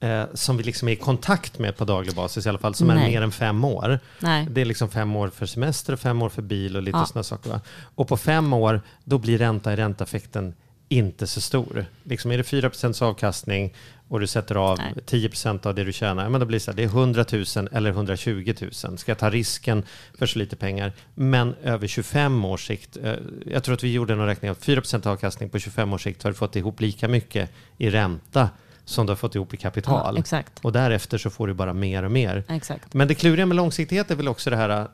eh, 0.00 0.24
som 0.34 0.56
vi 0.56 0.62
liksom 0.62 0.88
är 0.88 0.92
i 0.92 0.96
kontakt 0.96 1.58
med 1.58 1.76
på 1.76 1.84
daglig 1.84 2.14
basis 2.14 2.46
i 2.46 2.48
alla 2.48 2.58
fall, 2.58 2.74
som 2.74 2.90
är 2.90 2.94
Nej. 2.94 3.10
mer 3.10 3.22
än 3.22 3.32
fem 3.32 3.64
år. 3.64 3.98
Nej. 4.20 4.46
Det 4.50 4.60
är 4.60 4.64
liksom 4.64 4.88
fem 4.90 5.16
år 5.16 5.28
för 5.28 5.46
semester 5.46 5.92
och 5.92 6.00
fem 6.00 6.22
år 6.22 6.28
för 6.28 6.42
bil 6.42 6.76
och 6.76 6.82
lite 6.82 6.98
Ja. 6.98 7.06
sådana 7.06 7.22
saker. 7.22 7.50
Va? 7.50 7.60
Och 7.94 8.08
på 8.08 8.16
fem 8.16 8.52
år, 8.52 8.80
då 9.04 9.18
blir 9.18 9.38
ränta 9.38 9.72
i 9.72 9.76
räntaeffekten 9.76 10.54
inte 10.88 11.26
så 11.26 11.40
stor. 11.40 11.86
Liksom 12.02 12.30
är 12.32 12.36
det 12.38 12.42
4% 12.42 13.02
avkastning 13.02 13.74
och 14.08 14.20
du 14.20 14.26
sätter 14.26 14.54
av 14.54 14.78
Nej. 14.78 14.94
10 15.06 15.30
av 15.62 15.74
det 15.74 15.84
du 15.84 15.92
tjänar, 15.92 16.28
men 16.28 16.40
då 16.40 16.46
blir 16.46 16.56
det 16.58 16.60
så 16.64 16.70
här, 16.70 16.76
det 16.76 16.82
är 16.82 16.86
100 16.86 17.24
000 17.32 17.44
eller 17.72 17.90
120 17.90 18.54
000. 18.60 18.72
Ska 18.98 19.10
jag 19.10 19.18
ta 19.18 19.30
risken 19.30 19.82
för 20.18 20.26
så 20.26 20.38
lite 20.38 20.56
pengar? 20.56 20.92
Men 21.14 21.54
över 21.62 21.86
25 21.86 22.44
års 22.44 22.66
sikt, 22.66 22.96
eh, 23.02 23.14
jag 23.46 23.64
tror 23.64 23.74
att 23.74 23.84
vi 23.84 23.92
gjorde 23.92 24.14
någon 24.14 24.26
räkning 24.26 24.50
av 24.50 24.56
4% 24.58 25.06
avkastning 25.06 25.48
på 25.48 25.58
25 25.58 25.92
års 25.92 26.02
sikt 26.02 26.22
har 26.22 26.30
du 26.30 26.36
fått 26.36 26.56
ihop 26.56 26.80
lika 26.80 27.08
mycket 27.08 27.50
i 27.78 27.90
ränta 27.90 28.48
som 28.86 29.06
du 29.06 29.10
har 29.10 29.16
fått 29.16 29.34
ihop 29.34 29.54
i 29.54 29.56
kapital. 29.56 30.14
Ja, 30.14 30.20
exakt. 30.20 30.64
Och 30.64 30.72
därefter 30.72 31.18
så 31.18 31.30
får 31.30 31.46
du 31.46 31.54
bara 31.54 31.72
mer 31.72 32.02
och 32.02 32.10
mer. 32.10 32.44
Exakt. 32.48 32.94
Men 32.94 33.08
det 33.08 33.14
kluriga 33.14 33.46
med 33.46 33.56
långsiktighet 33.56 34.10
är 34.10 34.14
väl 34.14 34.28
också 34.28 34.50
det 34.50 34.56
här, 34.56 34.88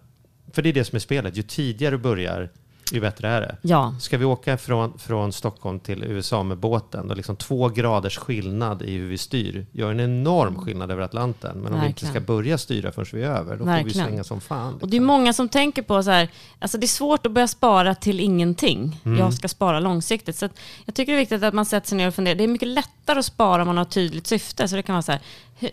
för 0.53 0.63
det 0.63 0.69
är 0.69 0.73
det 0.73 0.85
som 0.85 0.97
är 0.97 1.01
spelet, 1.01 1.37
ju 1.37 1.43
tidigare 1.43 1.95
du 1.95 1.99
börjar, 1.99 2.51
ju 2.93 3.01
bättre 3.01 3.29
är 3.29 3.41
det. 3.41 3.57
Ja, 3.63 3.95
Ska 4.01 4.19
vi 4.19 4.25
åka 4.25 4.57
från, 4.59 4.99
från 4.99 5.33
Stockholm 5.33 5.81
till 5.81 6.05
USA 6.05 6.43
med 6.43 6.59
båten, 6.59 7.09
då 7.09 7.15
liksom 7.15 7.37
två 7.37 7.69
graders 7.69 8.19
skillnad 8.19 8.83
i 8.83 8.97
hur 8.97 9.09
vi 9.09 9.19
styr 9.19 9.67
gör 9.73 9.91
en 9.91 10.01
enorm 10.01 10.59
skillnad 10.59 10.91
över 10.91 11.03
Atlanten. 11.03 11.59
Men 11.59 11.73
om 11.75 11.81
vi 11.81 11.87
inte 11.87 11.99
ska 11.99 12.07
Verkligen. 12.07 12.27
börja 12.37 12.59
styra 12.59 12.93
förrän 12.93 13.07
vi 13.13 13.23
är 13.23 13.31
över, 13.31 13.53
då 13.57 13.59
får 13.59 13.65
vi 13.65 13.83
Verkligen. 13.83 14.07
svänga 14.07 14.25
som 14.25 14.41
fan. 14.41 14.75
och 14.81 14.89
det 14.89 14.97
är 14.97 15.01
många 15.01 15.33
som 15.33 15.49
tänker 15.49 15.83
på 15.83 16.03
så 16.03 16.11
här, 16.11 16.29
alltså 16.59 16.79
det 16.79 16.85
är 16.87 16.89
svårt 16.89 17.27
att 17.27 17.33
börja 17.33 17.49
spara 17.49 17.95
till 17.95 18.21
ingenting. 18.21 19.01
Mm. 19.05 19.19
Jag 19.19 19.35
ska 19.35 19.49
spara 19.49 19.81
långsiktigt. 19.81 20.37
Så 20.37 20.49
jag 20.85 20.95
tycker 20.95 21.13
det 21.13 21.17
är 21.17 21.21
viktigt 21.21 21.43
att 21.43 21.55
man 21.55 21.67
sätter 21.67 21.89
sig 21.89 21.99
ner 21.99 22.09
och 22.09 22.15
funderar. 22.15 22.35
Det 22.35 22.45
är 22.45 22.49
mycket 22.49 22.69
lättare 22.69 23.19
att 23.19 23.25
spara 23.25 23.63
om 23.63 23.67
man 23.67 23.77
har 23.77 23.85
ett 23.85 23.91
tydligt 23.91 24.27
syfte. 24.27 24.69
Så 24.69 24.77
det 24.77 24.83
kan 24.83 24.95
vara 24.95 25.03
så 25.03 25.13
här, 25.13 25.21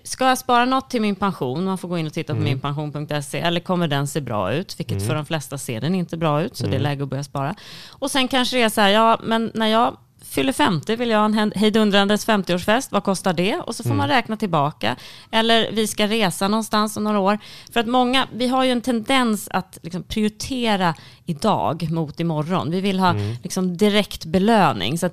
ska 0.03 0.27
jag 0.27 0.38
spara 0.38 0.65
något 0.65 0.89
till 0.89 1.01
min 1.01 1.15
pension? 1.15 1.63
Man 1.65 1.77
får 1.77 1.88
gå 1.88 1.97
in 1.97 2.07
och 2.07 2.13
titta 2.13 2.33
på 2.33 2.38
Mm. 2.41 2.44
minpension.se. 2.50 3.39
Eller 3.39 3.59
kommer 3.59 3.88
den 3.88 4.07
se 4.07 4.21
bra 4.21 4.53
ut? 4.53 4.80
Vilket 4.80 5.07
för 5.07 5.15
de 5.15 5.25
flesta 5.25 5.57
ser 5.57 5.81
den 5.81 5.95
inte 5.95 6.18
bra 6.18 6.41
ut. 6.41 6.56
Så 6.57 6.63
Mm. 6.63 6.71
det 6.71 6.77
är 6.77 6.81
läge 6.81 7.03
att 7.03 7.09
börja 7.09 7.24
spara. 7.24 7.56
Och 7.89 8.12
sen 8.12 8.27
kanske 8.27 8.57
det 8.57 8.63
är 8.63 8.69
så 8.69 8.81
här, 8.81 8.89
ja 8.89 9.19
men 9.24 9.51
när 9.53 9.68
jag 9.68 9.97
fyller 10.24 10.53
50 10.53 10.95
vill 10.95 11.09
jag 11.09 11.18
ha 11.19 11.25
en 11.25 11.51
hejdundrandes 11.56 12.27
50-årsfest. 12.27 12.88
Vad 12.91 13.03
kostar 13.03 13.33
det? 13.33 13.56
Och 13.56 13.75
så 13.75 13.83
får 13.83 13.94
man 13.94 14.07
räkna 14.07 14.38
tillbaka. 14.38 14.95
Eller 15.31 15.71
vi 15.71 15.88
ska 15.88 16.07
resa 16.07 16.47
någonstans 16.47 16.97
om 16.97 17.03
några 17.03 17.19
år. 17.19 17.39
För 17.74 17.80
att 17.80 17.88
många, 17.88 18.27
vi 18.33 18.47
har 18.47 18.63
ju 18.63 18.71
en 18.71 18.81
tendens 18.81 19.47
att 19.51 19.77
liksom 19.81 20.03
prioritera 20.03 20.95
idag 21.25 21.91
mot 21.91 22.19
imorgon. 22.19 22.71
Vi 22.71 22.81
vill 22.81 23.00
ha 23.00 23.15
liksom 23.44 23.77
direkt 23.77 24.25
belöning. 24.25 24.97
Så 24.97 25.09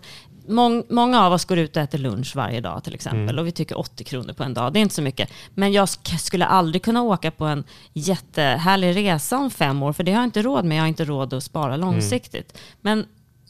mång, 0.48 0.82
många 0.90 1.22
av 1.26 1.32
oss 1.32 1.44
går 1.44 1.58
ut 1.58 1.76
och 1.76 1.82
äter 1.82 1.98
lunch 1.98 2.36
varje 2.36 2.60
dag 2.60 2.84
till 2.84 2.94
exempel. 2.94 3.38
Och 3.38 3.46
vi 3.46 3.52
tycker 3.52 3.78
80 3.78 4.04
kronor 4.04 4.32
på 4.32 4.42
en 4.44 4.54
dag. 4.54 4.72
Det 4.72 4.78
är 4.78 4.80
inte 4.80 4.94
så 4.94 5.02
mycket. 5.02 5.30
Men 5.54 5.72
jag 5.72 5.84
sk- 5.86 6.16
skulle 6.18 6.46
aldrig 6.46 6.82
kunna 6.82 7.02
åka 7.02 7.30
på 7.30 7.44
en 7.44 7.64
jättehärlig 7.92 8.96
resa 8.96 9.38
om 9.38 9.50
fem 9.50 9.82
år. 9.82 9.92
För 9.92 10.04
det 10.04 10.12
har 10.12 10.18
jag 10.20 10.26
inte 10.26 10.42
råd 10.42 10.64
med. 10.64 10.76
Jag 10.76 10.82
har 10.82 10.88
inte 10.88 11.04
råd 11.04 11.34
att 11.34 11.42
spara 11.44 11.76
långsiktigt. 11.76 12.58
Men 12.80 13.06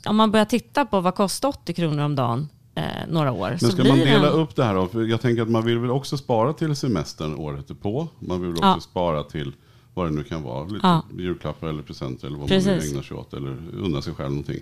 om 0.06 0.16
man 0.16 0.30
börjar 0.30 0.44
titta 0.46 0.84
på 0.86 1.00
vad 1.00 1.14
kostar 1.14 1.48
80 1.48 1.74
kronor 1.74 2.02
om 2.04 2.14
dagen 2.16 2.48
eh, 2.74 2.82
några 3.08 3.32
år. 3.32 3.48
Men 3.60 3.70
ska 3.72 3.84
man 3.84 3.98
dela 3.98 4.26
en- 4.28 4.32
upp 4.34 4.56
det 4.56 4.64
här 4.64 4.74
då? 4.74 4.86
För 4.88 5.02
jag 5.02 5.20
tänker 5.20 5.42
att 5.42 5.48
man 5.50 5.64
vill 5.64 5.78
väl 5.78 5.90
också 5.90 6.16
spara 6.16 6.52
till 6.52 6.76
semestern 6.76 7.34
året 7.34 7.82
på. 7.82 8.08
Man 8.18 8.40
vill 8.40 8.50
också 8.50 8.64
Ja. 8.64 8.80
spara 8.80 9.22
till 9.22 9.52
vad 9.94 10.06
det 10.06 10.10
nu 10.14 10.24
kan 10.24 10.42
vara. 10.42 10.64
Lite 10.64 10.78
Ja. 10.86 11.02
julklappar 11.18 11.66
eller 11.68 11.82
presenter 11.82 12.26
eller 12.26 12.38
vad 12.38 12.50
man 12.50 12.58
nu 12.58 12.64
Precis. 12.64 12.92
ägnar 12.92 13.02
sig 13.02 13.16
åt. 13.16 13.34
Eller 13.34 13.56
unna 13.72 14.02
sig 14.02 14.14
själv 14.14 14.30
någonting. 14.30 14.60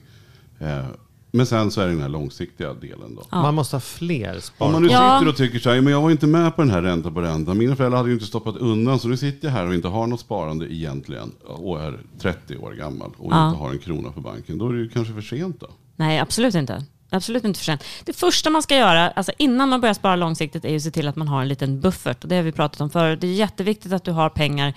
Eh, 0.58 0.84
men 1.34 1.46
sen 1.46 1.70
så 1.70 1.80
är 1.80 1.84
det 1.86 1.92
den 1.92 2.00
här 2.00 2.08
långsiktiga 2.08 2.74
delen 2.74 3.14
då. 3.14 3.22
Ja. 3.30 3.42
Man 3.42 3.54
måste 3.54 3.76
ha 3.76 3.80
fler 3.80 4.40
spar. 4.40 4.66
Om 4.66 4.72
man 4.72 4.82
nu 4.82 4.88
sitter 4.88 5.28
och 5.28 5.36
tycker 5.36 5.58
så 5.58 5.70
här, 5.70 5.80
men 5.80 5.92
jag 5.92 6.00
var 6.02 6.10
inte 6.10 6.26
med 6.26 6.56
på 6.56 6.62
den 6.62 6.70
här 6.70 6.82
ränta 6.82 7.10
på 7.10 7.20
ränta. 7.20 7.54
Mina 7.54 7.76
föräldrar 7.76 7.96
hade 7.96 8.08
ju 8.08 8.14
inte 8.14 8.26
stoppat 8.26 8.56
undan, 8.56 8.98
så 8.98 9.08
nu 9.08 9.16
sitter 9.16 9.48
jag 9.48 9.52
här 9.52 9.66
och 9.66 9.74
inte 9.74 9.88
har 9.88 10.06
något 10.06 10.20
sparande 10.20 10.74
egentligen. 10.74 11.32
Och 11.46 11.80
är 11.82 11.98
30 12.20 12.56
år 12.56 12.72
gammal 12.72 13.10
och 13.18 13.32
Ja. 13.32 13.48
inte 13.48 13.58
har 13.60 13.70
en 13.70 13.78
krona 13.78 14.10
på 14.10 14.20
banken. 14.20 14.58
Då 14.58 14.68
är 14.68 14.72
det 14.72 14.78
ju 14.78 14.88
kanske 14.88 15.14
för 15.14 15.20
sent 15.22 15.60
då. 15.60 15.66
Nej, 15.96 16.18
absolut 16.18 16.54
inte. 16.54 16.84
Absolut 17.10 17.44
inte 17.44 17.58
för 17.58 17.64
sent. 17.64 17.84
Det 18.04 18.12
första 18.12 18.50
man 18.50 18.62
ska 18.62 18.76
göra, 18.76 19.10
alltså 19.10 19.32
innan 19.38 19.68
man 19.68 19.80
börjar 19.80 19.94
spara 19.94 20.16
långsiktigt, 20.16 20.64
är 20.64 20.68
ju 20.68 20.76
att 20.76 20.82
se 20.82 20.90
till 20.90 21.08
att 21.08 21.16
man 21.16 21.28
har 21.28 21.42
en 21.42 21.48
liten 21.48 21.80
buffert. 21.80 22.22
Och 22.22 22.28
det 22.28 22.36
har 22.36 22.42
vi 22.42 22.52
pratat 22.52 22.80
om 22.80 22.90
förut. 22.90 23.20
Det 23.20 23.26
är 23.26 23.32
jätteviktigt 23.32 23.92
att 23.92 24.04
du 24.04 24.10
har 24.12 24.28
pengar 24.28 24.74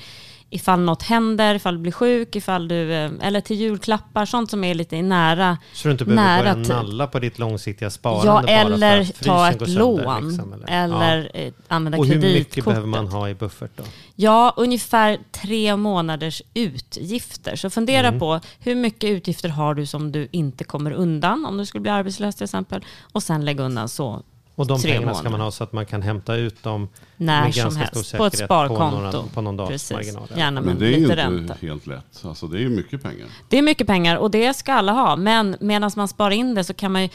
ifall 0.49 0.79
något 0.79 1.03
händer, 1.03 1.55
ifall 1.55 1.73
du 1.75 1.79
blir 1.81 1.91
sjuk, 1.91 2.35
ifall 2.35 2.67
du, 2.67 2.93
eh, 2.93 3.11
eller 3.21 3.41
till 3.41 3.55
julklappar, 3.57 4.25
sånt 4.25 4.49
som 4.49 4.63
är 4.63 4.73
lite 4.75 5.01
nära. 5.01 5.57
Så 5.73 5.87
du 5.87 5.91
inte 5.91 6.05
behöver 6.05 6.23
nära 6.43 6.53
börja 6.53 6.65
tid. 6.65 6.75
nalla 6.75 7.07
på 7.07 7.19
ditt 7.19 7.39
långsiktiga 7.39 7.89
sparande 7.89 8.27
Ja, 8.51 8.59
eller 8.59 9.23
ta 9.23 9.49
ett 9.49 9.69
lån. 9.69 10.27
liksom, 10.29 10.53
eller? 10.53 10.65
eller 10.69 11.31
Ja. 11.33 11.39
eh, 11.39 11.53
använda 11.67 11.97
Och 11.97 12.05
hur 12.05 12.15
mycket 12.15 12.31
kreditkortet. 12.31 12.65
behöver 12.65 12.87
man 12.87 13.07
ha 13.07 13.29
i 13.29 13.33
buffert 13.35 13.71
då? 13.75 13.83
Ja, 14.15 14.53
ungefär 14.57 15.19
tre 15.31 15.75
månaders 15.75 16.41
utgifter. 16.53 17.55
Så 17.55 17.69
fundera 17.69 18.07
Mm. 18.07 18.19
på 18.19 18.39
hur 18.59 18.75
mycket 18.75 19.09
utgifter 19.09 19.49
har 19.49 19.73
du 19.73 19.85
som 19.85 20.11
du 20.11 20.27
inte 20.31 20.63
kommer 20.63 20.91
undan 20.91 21.45
om 21.45 21.57
du 21.57 21.65
skulle 21.65 21.81
bli 21.81 21.91
arbetslös 21.91 22.35
till 22.35 22.43
exempel. 22.43 22.85
Och 23.11 23.23
sen 23.23 23.45
lägg 23.45 23.59
undan 23.59 23.89
så 23.89 24.21
Och 24.57 24.67
de 24.67 24.81
pengarna 24.81 25.01
ska 25.13 25.23
månader. 25.23 25.29
man 25.29 25.41
ha 25.41 25.51
så 25.51 25.63
att 25.63 25.73
man 25.73 25.85
kan 25.85 26.01
hämta 26.01 26.35
ut 26.35 26.63
dem 26.63 26.89
när 27.17 27.43
med 27.43 27.53
ganska 27.53 27.85
stor 27.85 27.95
helst. 27.95 28.17
På 28.17 28.25
ett 28.25 28.33
säkerhet 28.33 28.47
sparkonto. 28.47 28.95
på, 28.97 29.01
några, 29.01 29.23
på 29.33 29.41
någon 29.41 29.57
dags 29.57 29.69
Precis. 29.69 29.91
marginal. 29.91 30.27
Gärna 30.35 30.61
Men 30.61 30.79
det 30.79 30.85
är 30.85 30.89
ju 30.89 30.97
inte 30.97 31.15
ränta. 31.15 31.55
helt 31.61 31.87
lätt. 31.87 32.21
Alltså 32.25 32.47
det 32.47 32.57
är 32.57 32.61
ju 32.61 32.69
mycket 32.69 33.03
pengar. 33.03 33.27
Det 33.49 33.57
är 33.57 33.61
mycket 33.61 33.87
pengar 33.87 34.15
och 34.17 34.31
det 34.31 34.53
ska 34.53 34.73
alla 34.73 34.91
ha. 34.91 35.15
Men 35.15 35.57
medan 35.59 35.91
man 35.95 36.07
sparar 36.07 36.31
in 36.31 36.55
det 36.55 36.63
så 36.63 36.73
kan 36.73 36.91
man 36.91 37.01
ju... 37.01 37.09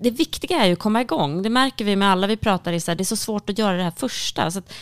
Det 0.00 0.10
viktiga 0.10 0.62
är 0.62 0.66
ju 0.66 0.72
att 0.72 0.78
komma 0.78 1.00
igång. 1.00 1.42
Det 1.42 1.50
märker 1.50 1.84
vi 1.84 1.96
med 1.96 2.12
alla 2.12 2.26
vi 2.26 2.36
pratar 2.36 2.72
i. 2.72 2.80
Så 2.80 2.90
här, 2.90 2.96
det 2.96 3.02
är 3.02 3.04
så 3.04 3.16
svårt 3.16 3.50
att 3.50 3.58
göra 3.58 3.76
det 3.76 3.82
här 3.82 3.92
första. 3.96 4.50
Så 4.50 4.58
att, 4.58 4.72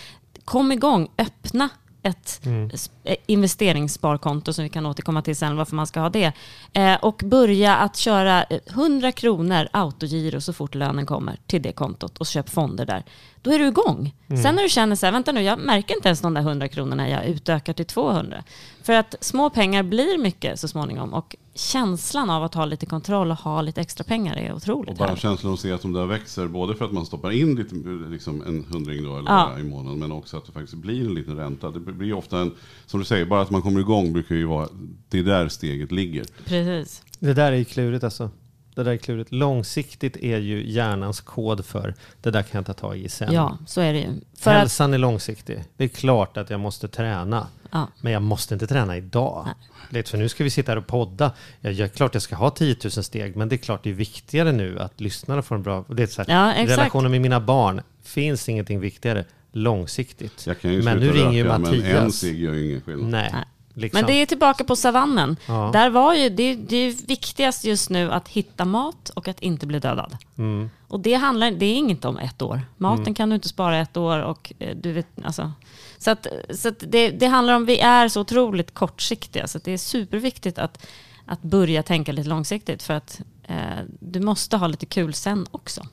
kom 0.44 0.72
igång, 0.72 1.08
öppna 1.18 1.68
ett 2.02 2.40
Mm. 2.44 2.70
eh, 3.04 3.16
investeringssparkonto 3.26 4.52
som 4.52 4.64
vi 4.64 4.70
kan 4.70 4.86
återkomma 4.86 5.22
till 5.22 5.36
sen 5.36 5.56
varför 5.56 5.76
man 5.76 5.86
ska 5.86 6.00
ha 6.00 6.08
det. 6.10 6.32
Eh, 6.72 6.94
och 6.94 7.22
börja 7.24 7.76
att 7.76 7.96
köra 7.96 8.42
eh, 8.44 8.58
100 8.70 9.12
kronor 9.12 9.68
autogiro 9.72 10.40
så 10.40 10.52
fort 10.52 10.74
lönen 10.74 11.06
kommer 11.06 11.36
till 11.46 11.62
det 11.62 11.72
kontot 11.72 12.18
och 12.18 12.26
köp 12.26 12.48
fonder 12.48 12.86
där. 12.86 13.04
Då 13.42 13.52
är 13.52 13.58
du 13.58 13.66
igång. 13.68 14.14
Mm. 14.28 14.42
Sen 14.42 14.54
när 14.54 14.62
du 14.62 14.68
känner 14.68 14.96
så 14.96 15.06
här, 15.06 15.12
vänta 15.12 15.32
nu, 15.32 15.42
jag 15.42 15.58
märker 15.58 15.94
inte 15.94 16.08
ens 16.08 16.20
de 16.20 16.34
där 16.34 16.40
100 16.40 16.68
kronorna 16.68 17.08
jag 17.08 17.24
utökar 17.24 17.72
till 17.72 17.86
200. 17.86 18.44
För 18.88 18.94
att 18.94 19.14
små 19.20 19.50
pengar 19.50 19.82
blir 19.82 20.18
mycket 20.18 20.60
så 20.60 20.68
småningom 20.68 21.14
och 21.14 21.36
känslan 21.54 22.30
av 22.30 22.42
att 22.44 22.54
ha 22.54 22.64
lite 22.64 22.86
kontroll 22.86 23.30
och 23.30 23.36
ha 23.36 23.62
lite 23.62 23.80
extra 23.80 24.04
pengar 24.04 24.36
är 24.36 24.50
Och 24.50 24.56
otroligt 24.56 24.98
bara 24.98 25.08
härligt. 25.08 25.22
känslan 25.22 25.52
att 25.52 25.60
se 25.60 25.72
att 25.72 25.82
de 25.82 25.92
där 25.92 26.06
växer, 26.06 26.46
både 26.46 26.74
för 26.74 26.84
att 26.84 26.92
man 26.92 27.06
stoppar 27.06 27.30
in 27.30 27.54
lite, 27.56 27.74
liksom 28.10 28.42
en 28.42 28.64
hundring 28.72 29.04
då, 29.04 29.18
eller 29.18 29.30
Ja. 29.30 29.58
i 29.58 29.62
månaden, 29.62 29.98
men 29.98 30.12
också 30.12 30.36
att 30.36 30.46
det 30.46 30.52
faktiskt 30.52 30.74
blir 30.74 31.06
en 31.06 31.14
liten 31.14 31.36
ränta. 31.36 31.70
Det 31.70 31.80
blir 31.80 32.12
ofta 32.12 32.38
en, 32.38 32.54
som 32.86 33.00
du 33.00 33.06
säger, 33.06 33.26
bara 33.26 33.40
att 33.42 33.50
man 33.50 33.62
kommer 33.62 33.80
igång 33.80 34.12
brukar 34.12 34.34
ju 34.34 34.44
vara, 34.44 34.68
det 35.08 35.18
är 35.18 35.22
där 35.22 35.48
steget 35.48 35.92
ligger. 35.92 36.24
Precis. 36.44 37.02
Det 37.18 37.34
där 37.34 37.52
är 37.52 37.56
ju 37.56 37.64
klurigt 37.64 38.04
alltså. 38.04 38.30
Det 38.78 38.84
där 38.84 38.92
är 38.92 38.96
klurigt. 38.96 39.32
Långsiktigt 39.32 40.16
är 40.16 40.38
ju 40.38 40.70
hjärnans 40.70 41.20
kod 41.20 41.64
för 41.64 41.94
det 42.20 42.30
där 42.30 42.42
kan 42.42 42.58
jag 42.58 42.66
ta 42.66 42.72
tag 42.72 42.98
i 42.98 43.08
sen. 43.08 43.32
Ja, 43.34 43.58
så 43.66 43.80
är 43.80 43.92
det 43.92 43.98
ju. 43.98 44.06
För 44.38 44.50
att, 44.50 44.56
Hälsan 44.56 44.94
är 44.94 44.98
långsiktig. 44.98 45.64
Det 45.76 45.84
är 45.84 45.88
klart 45.88 46.36
att 46.36 46.50
jag 46.50 46.60
måste 46.60 46.88
träna. 46.88 47.46
ja, 47.70 47.88
Men 48.00 48.12
jag 48.12 48.22
måste 48.22 48.54
inte 48.54 48.66
träna 48.66 48.96
idag. 48.96 49.48
Vet, 49.90 50.08
för 50.08 50.18
nu 50.18 50.28
ska 50.28 50.44
vi 50.44 50.50
sitta 50.50 50.72
här 50.72 50.76
och 50.76 50.86
podda. 50.86 51.32
Jag, 51.60 51.72
jag, 51.72 51.92
klart 51.92 52.14
jag 52.14 52.22
ska 52.22 52.36
ha 52.36 52.50
10 52.50 52.76
000 52.84 52.90
steg, 52.90 53.36
men 53.36 53.48
det 53.48 53.54
är 53.54 53.58
klart 53.58 53.82
det 53.84 53.90
är 53.90 53.94
viktigare 53.94 54.52
nu 54.52 54.78
att 54.78 55.00
lyssnarna 55.00 55.42
får 55.42 55.54
en 55.54 55.62
bra... 55.62 55.84
Det 55.88 56.02
är 56.02 56.06
så 56.06 56.22
här, 56.22 56.56
Ja, 56.56 56.66
relationen 56.66 57.10
med 57.10 57.20
mina 57.20 57.40
barn, 57.40 57.80
finns 58.02 58.48
ingenting 58.48 58.80
viktigare 58.80 59.24
långsiktigt. 59.52 60.46
Jag 60.46 60.60
kan 60.60 60.72
ju 60.72 60.82
men 60.82 60.98
nu 60.98 61.12
ringer 61.12 61.32
ju 61.32 61.44
röka, 61.44 61.58
men 61.58 61.74
en 61.74 61.80
Mattias. 61.80 62.14
cigg 62.14 62.40
gör 62.40 62.54
ju 62.54 62.66
ingen 62.68 62.80
skillnad. 62.80 63.10
Nej. 63.10 63.30
Nej. 63.32 63.44
Liksom. 63.78 64.00
Men 64.00 64.06
det 64.06 64.12
är 64.12 64.26
tillbaka 64.26 64.64
på 64.64 64.76
savannen. 64.76 65.36
Ja. 65.46 65.70
Där 65.72 65.90
var 65.90 66.14
ju, 66.14 66.28
det, 66.28 66.54
det 66.54 66.76
är 66.76 67.06
viktigast 67.06 67.64
just 67.64 67.90
nu 67.90 68.12
att 68.12 68.28
hitta 68.28 68.64
mat 68.64 69.10
och 69.10 69.28
att 69.28 69.40
inte 69.40 69.66
bli 69.66 69.78
dödad. 69.78 70.16
Mm. 70.38 70.70
Och 70.88 71.00
det, 71.00 71.14
handlar, 71.14 71.50
det 71.50 71.66
är 71.66 71.74
inget 71.74 72.04
om 72.04 72.18
ett 72.18 72.42
år. 72.42 72.60
Maten 72.76 73.14
kan 73.14 73.28
du 73.28 73.34
inte 73.34 73.48
spara 73.48 73.78
ett 73.78 73.96
år. 73.96 74.22
Och, 74.22 74.52
eh, 74.58 74.76
du 74.76 74.92
vet, 74.92 75.06
alltså, 75.24 75.52
så 75.98 76.10
att, 76.10 76.26
så 76.50 76.68
att 76.68 76.84
det, 76.86 77.10
det 77.10 77.26
handlar 77.26 77.54
om, 77.54 77.66
vi 77.66 77.78
är 77.78 78.08
så 78.08 78.20
otroligt 78.20 78.74
kortsiktiga. 78.74 79.46
Så 79.46 79.58
det 79.58 79.72
är 79.72 79.78
superviktigt 79.78 80.58
att, 80.58 80.86
att 81.26 81.42
börja 81.42 81.82
tänka 81.82 82.12
lite 82.12 82.28
långsiktigt. 82.28 82.82
För 82.82 82.94
att 82.94 83.20
eh, 83.42 83.56
du 84.00 84.20
måste 84.20 84.56
ha 84.56 84.66
lite 84.66 84.86
kul 84.86 85.14
sen 85.14 85.46
också. 85.50 85.86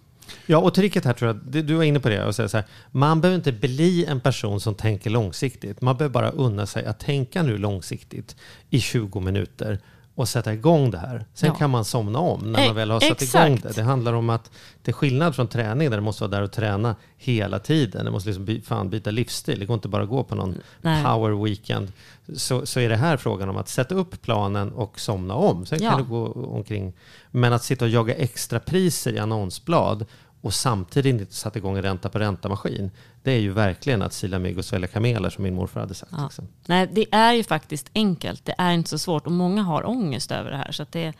Ja, 0.45 0.57
och 0.57 0.73
tricket 0.73 1.05
här 1.05 1.13
tror 1.13 1.27
jag, 1.27 1.65
du 1.65 1.73
var 1.73 1.83
inne 1.83 1.99
på 1.99 2.09
det, 2.09 2.25
och 2.25 2.35
säga 2.35 2.47
så 2.47 2.57
här, 2.57 2.65
man 2.91 3.21
behöver 3.21 3.35
inte 3.35 3.51
bli 3.51 4.05
en 4.05 4.19
person 4.19 4.59
som 4.59 4.75
tänker 4.75 5.09
långsiktigt. 5.09 5.81
Man 5.81 5.97
behöver 5.97 6.13
bara 6.13 6.29
unna 6.29 6.65
sig 6.65 6.85
att 6.85 6.99
tänka 6.99 7.43
nu 7.43 7.57
långsiktigt 7.57 8.35
i 8.69 8.79
20 8.79 9.19
minuter 9.19 9.79
och 10.15 10.29
sätta 10.29 10.53
igång 10.53 10.91
det 10.91 10.97
här. 10.97 11.25
Sen 11.33 11.47
Ja. 11.47 11.55
kan 11.55 11.69
man 11.69 11.85
somna 11.85 12.19
om 12.19 12.51
när 12.51 12.59
Eh, 12.59 12.65
man 12.65 12.75
väl 12.75 12.91
har 12.91 12.99
satt 12.99 13.21
exakt. 13.21 13.45
igång 13.47 13.59
det. 13.63 13.75
Det 13.75 13.81
handlar 13.81 14.13
om 14.13 14.29
att 14.29 14.51
det 14.81 14.91
är 14.91 14.93
skillnad 14.93 15.35
från 15.35 15.47
träning 15.47 15.89
där 15.89 15.97
du 15.97 16.03
måste 16.03 16.23
vara 16.23 16.31
där 16.31 16.41
och 16.41 16.51
träna 16.51 16.95
hela 17.17 17.59
tiden. 17.59 18.05
Du 18.05 18.11
måste 18.11 18.29
liksom 18.29 18.45
by, 18.45 18.61
fan 18.61 18.89
byta 18.89 19.11
livsstil. 19.11 19.59
Det 19.59 19.65
går 19.65 19.73
inte 19.73 19.87
bara 19.87 20.05
gå 20.05 20.23
på 20.23 20.35
någon 20.35 20.55
Nej. 20.81 21.03
power 21.03 21.43
weekend. 21.43 21.91
Så, 22.35 22.65
så 22.65 22.79
är 22.79 22.89
det 22.89 22.95
här 22.95 23.17
frågan 23.17 23.49
om 23.49 23.57
att 23.57 23.69
sätta 23.69 23.95
upp 23.95 24.21
planen 24.21 24.71
och 24.71 24.99
somna 24.99 25.33
om. 25.33 25.65
Sen 25.65 25.79
Ja. 25.83 25.89
kan 25.91 25.99
du 25.99 26.05
gå 26.09 26.25
omkring. 26.27 26.93
Men 27.31 27.53
att 27.53 27.63
sitta 27.63 27.85
och 27.85 27.91
jaga 27.91 28.13
extra 28.15 28.59
priser 28.59 29.13
i 29.13 29.19
annonsblad 29.19 30.05
och 30.45 30.53
samtidigt 30.53 31.21
inte 31.21 31.33
satt 31.33 31.55
igång 31.55 31.77
en 31.77 31.83
ränta 31.83 32.09
på 32.09 32.19
ränta-maskin. 32.19 32.91
Det 33.23 33.31
är 33.31 33.39
ju 33.39 33.51
verkligen 33.51 34.01
att 34.01 34.13
sila 34.13 34.39
mygg 34.39 34.57
och 34.57 34.65
svälja 34.65 34.87
kameler 34.87 35.29
som 35.29 35.43
min 35.43 35.55
morfar 35.55 35.79
hade 35.79 35.93
sagt. 35.93 36.11
Ja. 36.17 36.23
Liksom. 36.23 36.47
Nej, 36.65 36.89
det 36.91 37.05
är 37.11 37.33
ju 37.33 37.43
faktiskt 37.43 37.89
enkelt. 37.95 38.45
Det 38.45 38.55
är 38.57 38.71
inte 38.71 38.89
så 38.89 38.97
svårt. 38.97 39.25
Och 39.25 39.31
många 39.31 39.63
har 39.63 39.89
ångest 39.89 40.31
över 40.31 40.51
det 40.51 40.57
här. 40.57 40.71
Så 40.71 40.85
det, 40.91 41.05
eh, 41.05 41.13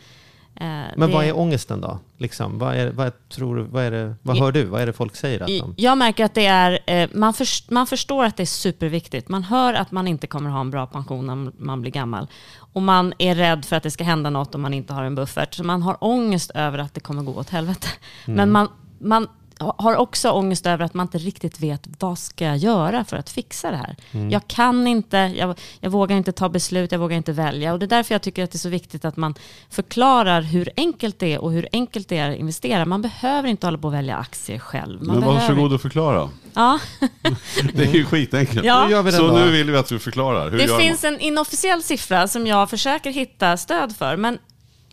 Men 0.55 0.99
det, 0.99 1.07
vad 1.07 1.25
är 1.25 1.37
ångesten 1.37 1.81
då? 1.81 1.99
Liksom, 2.17 2.59
vad, 2.59 2.75
är, 2.75 2.91
vad, 2.91 3.29
tror, 3.29 3.57
vad, 3.71 3.83
är 3.83 3.91
det, 3.91 4.15
vad 4.21 4.37
hör 4.37 4.51
du? 4.51 4.65
Vad 4.65 4.81
är 4.81 4.85
det 4.85 4.93
folk 4.93 5.15
säger? 5.15 5.41
Att 5.41 5.47
de, 5.47 5.73
Jag 5.77 5.97
märker 5.97 6.25
att 6.25 6.33
det 6.33 6.45
är, 6.45 6.79
eh, 6.85 7.09
man, 7.13 7.33
först, 7.33 7.69
man 7.69 7.87
förstår 7.87 8.25
att 8.25 8.37
det 8.37 8.43
är 8.43 8.45
superviktigt. 8.45 9.29
Man 9.29 9.43
hör 9.43 9.73
att 9.73 9.91
man 9.91 10.07
inte 10.07 10.27
kommer 10.27 10.49
ha 10.49 10.59
en 10.59 10.71
bra 10.71 10.87
pension 10.87 11.27
när 11.27 11.51
man 11.65 11.81
blir 11.81 11.91
gammal. 11.91 12.27
Och 12.73 12.81
man 12.81 13.13
är 13.17 13.35
rädd 13.35 13.65
för 13.65 13.75
att 13.75 13.83
det 13.83 13.91
ska 13.91 14.03
hända 14.03 14.29
något 14.29 14.55
om 14.55 14.61
man 14.61 14.73
inte 14.73 14.93
har 14.93 15.03
en 15.03 15.15
buffert. 15.15 15.53
Så 15.53 15.63
man 15.63 15.81
har 15.81 15.97
ångest 16.03 16.51
över 16.55 16.77
att 16.77 16.93
det 16.93 16.99
kommer 16.99 17.23
gå 17.23 17.33
åt 17.33 17.49
helvete. 17.49 17.87
Mm. 18.25 18.37
Men 18.37 18.51
man, 18.51 18.69
man 18.99 19.27
har 19.59 19.95
också 19.95 20.29
ångest 20.31 20.65
över 20.65 20.85
att 20.85 20.93
man 20.93 21.05
inte 21.05 21.17
riktigt 21.17 21.59
vet 21.59 21.87
vad 21.99 22.19
ska 22.19 22.45
jag 22.45 22.57
göra 22.57 23.03
för 23.05 23.17
att 23.17 23.29
fixa 23.29 23.71
det 23.71 23.77
här. 23.77 23.95
Mm. 24.11 24.29
Jag 24.29 24.47
kan 24.47 24.87
inte, 24.87 25.17
jag, 25.17 25.59
jag 25.79 25.89
vågar 25.89 26.17
inte 26.17 26.31
ta 26.31 26.49
beslut, 26.49 26.91
jag 26.91 26.99
vågar 26.99 27.17
inte 27.17 27.31
välja. 27.31 27.73
Och 27.73 27.79
det 27.79 27.85
är 27.85 27.87
därför 27.87 28.13
jag 28.15 28.21
tycker 28.21 28.43
att 28.43 28.51
det 28.51 28.55
är 28.55 28.59
så 28.59 28.69
viktigt 28.69 29.05
att 29.05 29.17
man 29.17 29.35
förklarar 29.69 30.41
hur 30.41 30.69
enkelt 30.77 31.19
det 31.19 31.33
är 31.33 31.39
och 31.39 31.51
hur 31.51 31.67
enkelt 31.71 32.09
det 32.09 32.17
är 32.17 32.31
att 32.31 32.37
investera. 32.37 32.85
Man 32.85 33.01
behöver 33.01 33.49
inte 33.49 33.67
hålla 33.67 33.77
på 33.77 33.87
att 33.87 33.93
välja 33.93 34.17
aktier 34.17 34.59
själv. 34.59 35.03
Man 35.03 35.19
Men 35.19 35.27
varsågod 35.27 35.73
och 35.73 35.81
förklara. 35.81 36.29
Ja. 36.53 36.79
Det 37.73 37.83
är 37.83 37.93
ju 37.93 38.05
skitenkelt. 38.05 38.65
Ja. 38.65 38.83
Då 38.85 38.91
gör 38.91 39.03
vi 39.03 39.11
det 39.11 39.17
Så 39.17 39.27
då. 39.27 39.33
nu 39.33 39.51
vill 39.51 39.71
vi 39.71 39.77
att 39.77 39.87
du 39.87 39.99
förklarar. 39.99 40.51
Hur 40.51 40.57
Det 40.57 40.63
gör 40.65 40.79
finns 40.79 41.03
man? 41.03 41.13
en 41.13 41.19
inofficiell 41.19 41.83
siffra 41.83 42.27
som 42.27 42.47
jag 42.47 42.69
försöker 42.69 43.11
hitta 43.11 43.57
stöd 43.57 43.95
för, 43.95 44.17
men 44.17 44.37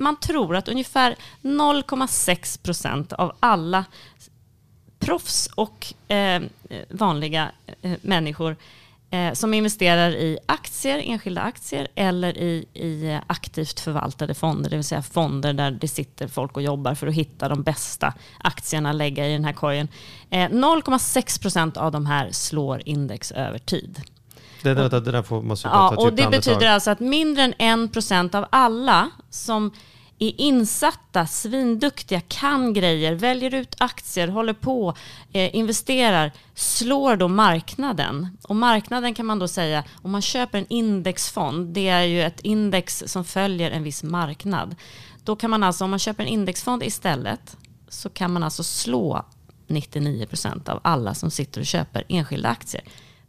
man 0.03 0.17
tror 0.17 0.57
att 0.57 0.69
ungefär 0.69 1.17
0,6 1.43 2.63
procent 2.63 3.13
av 3.13 3.33
alla 3.41 3.85
proffs 4.99 5.47
och 5.55 5.95
eh, 6.09 6.43
vanliga 6.91 7.53
eh, 7.83 7.93
människor 8.03 8.57
eh, 9.13 9.33
som 9.33 9.55
investerar 9.55 10.11
i 10.11 10.39
aktier, 10.47 11.03
enskilda 11.05 11.41
aktier 11.41 11.89
eller 11.95 12.39
i, 12.39 12.67
i 12.73 13.11
eh, 13.11 13.21
aktivt 13.27 13.81
förvaltade 13.81 14.35
fonder, 14.35 14.71
det 14.71 14.77
vill 14.77 14.85
säga 14.85 15.03
fonder 15.03 15.53
där 15.53 15.71
det 15.71 15.89
sitter 15.89 16.29
folk 16.29 16.57
och 16.57 16.63
jobbar 16.63 16.95
för 16.95 17.07
att 17.07 17.15
hitta 17.15 17.49
de 17.49 17.63
bästa 17.63 18.15
aktierna 18.39 18.91
att 18.91 18.97
lägga 18.97 19.29
i 19.29 19.33
den 19.33 19.45
här 19.45 19.53
korgen. 19.53 19.89
Eh, 20.31 20.49
0,6 20.49 21.43
procent 21.43 21.77
av 21.77 21.93
de 21.93 22.07
här 22.07 22.31
slår 22.31 22.83
index 22.85 23.33
över 23.33 23.59
tid. 23.59 24.03
det, 24.63 24.75
det, 24.75 24.89
det 24.89 25.13
där 25.13 25.23
får, 25.23 25.43
måste 25.43 25.69
Ja, 25.69 25.97
och 25.97 26.13
det 26.13 26.31
betyder 26.31 26.67
alltså 26.67 26.91
att 26.91 27.01
mindre 27.01 27.43
än 27.43 27.55
en 27.59 27.89
procent 27.89 28.35
av 28.35 28.47
alla 28.51 29.11
som 29.31 29.73
är 30.23 30.41
insatta, 30.41 31.27
svinduktiga, 31.27 32.21
kan 32.21 32.73
grejer, 32.73 33.15
väljer 33.15 33.55
ut 33.55 33.75
aktier, 33.79 34.29
håller 34.29 34.53
på, 34.53 34.95
eh, 35.33 35.57
investerar, 35.57 36.33
slår 36.55 37.17
då 37.17 37.29
marknaden. 37.29 38.39
Och 38.43 38.57
marknaden 38.57 39.15
kan 39.15 39.27
man 39.27 39.39
då 39.39 39.49
säga, 39.49 39.85
om 40.03 40.11
man 40.11 40.23
köper 40.23 40.59
en 40.59 40.67
indexfond, 40.69 41.69
det 41.75 41.89
är 41.89 42.03
ju 42.03 42.23
ett 42.23 42.41
index 42.41 43.03
som 43.07 43.25
följer 43.25 43.71
en 43.71 43.83
viss 43.83 44.03
marknad. 44.03 44.77
Då 45.25 45.37
kan 45.37 45.51
man 45.51 45.63
alltså, 45.63 45.85
om 45.85 45.91
man 45.91 45.99
köper 45.99 46.23
en 46.23 46.29
indexfond 46.29 46.83
istället, 46.83 47.57
så 47.89 48.11
kan 48.11 48.33
man 48.33 48.43
alltså 48.43 48.63
slå 48.63 49.25
99 49.67 50.27
procent 50.27 50.69
av 50.69 50.81
alla 50.85 51.15
som 51.15 51.31
sitter 51.31 51.61
och 51.61 51.67
köper 51.67 52.05
enskilda 52.09 52.49
aktier. 52.49 52.85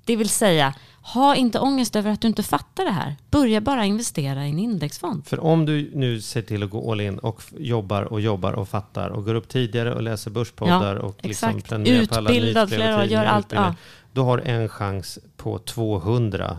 Det 0.06 0.16
vill 0.16 0.30
säga, 0.30 0.74
ha 1.04 1.36
inte 1.36 1.60
ångest 1.60 1.96
över 1.96 2.12
att 2.12 2.22
du 2.22 2.28
inte 2.28 2.44
fattar 2.44 2.86
det 2.86 2.92
här. 2.92 3.16
Börja 3.32 3.62
bara 3.62 3.86
investera 3.86 4.46
i 4.46 4.50
en 4.50 4.60
indexfond. 4.60 5.28
För 5.28 5.40
om 5.40 5.66
du 5.66 5.92
nu 5.96 6.22
ser 6.22 6.42
till 6.42 6.64
att 6.64 6.70
gå 6.70 6.92
all 6.92 7.02
in 7.02 7.18
och 7.20 7.42
jobbar 7.58 8.04
och 8.04 8.22
jobbar 8.22 8.54
och 8.54 8.70
fattar 8.70 9.10
och 9.10 9.26
går 9.26 9.36
upp 9.36 9.48
tidigare 9.48 9.94
och 9.94 10.04
läser 10.04 10.32
börspoddar 10.32 10.96
Ja, 10.96 11.02
och 11.02 11.26
liksom 11.26 11.62
prenumererar 11.62 12.06
på 12.06 12.16
alla 12.16 12.30
Utbildad 12.30 12.64
och 12.64 12.70
flera 12.70 13.00
tidningar, 13.00 13.24
gör 13.24 13.26
allt, 13.26 13.52
ja. 13.52 13.76
Då 14.14 14.24
har 14.24 14.38
du 14.38 14.44
en 14.44 14.70
chans 14.70 15.20
på 15.38 15.60
200 15.60 16.58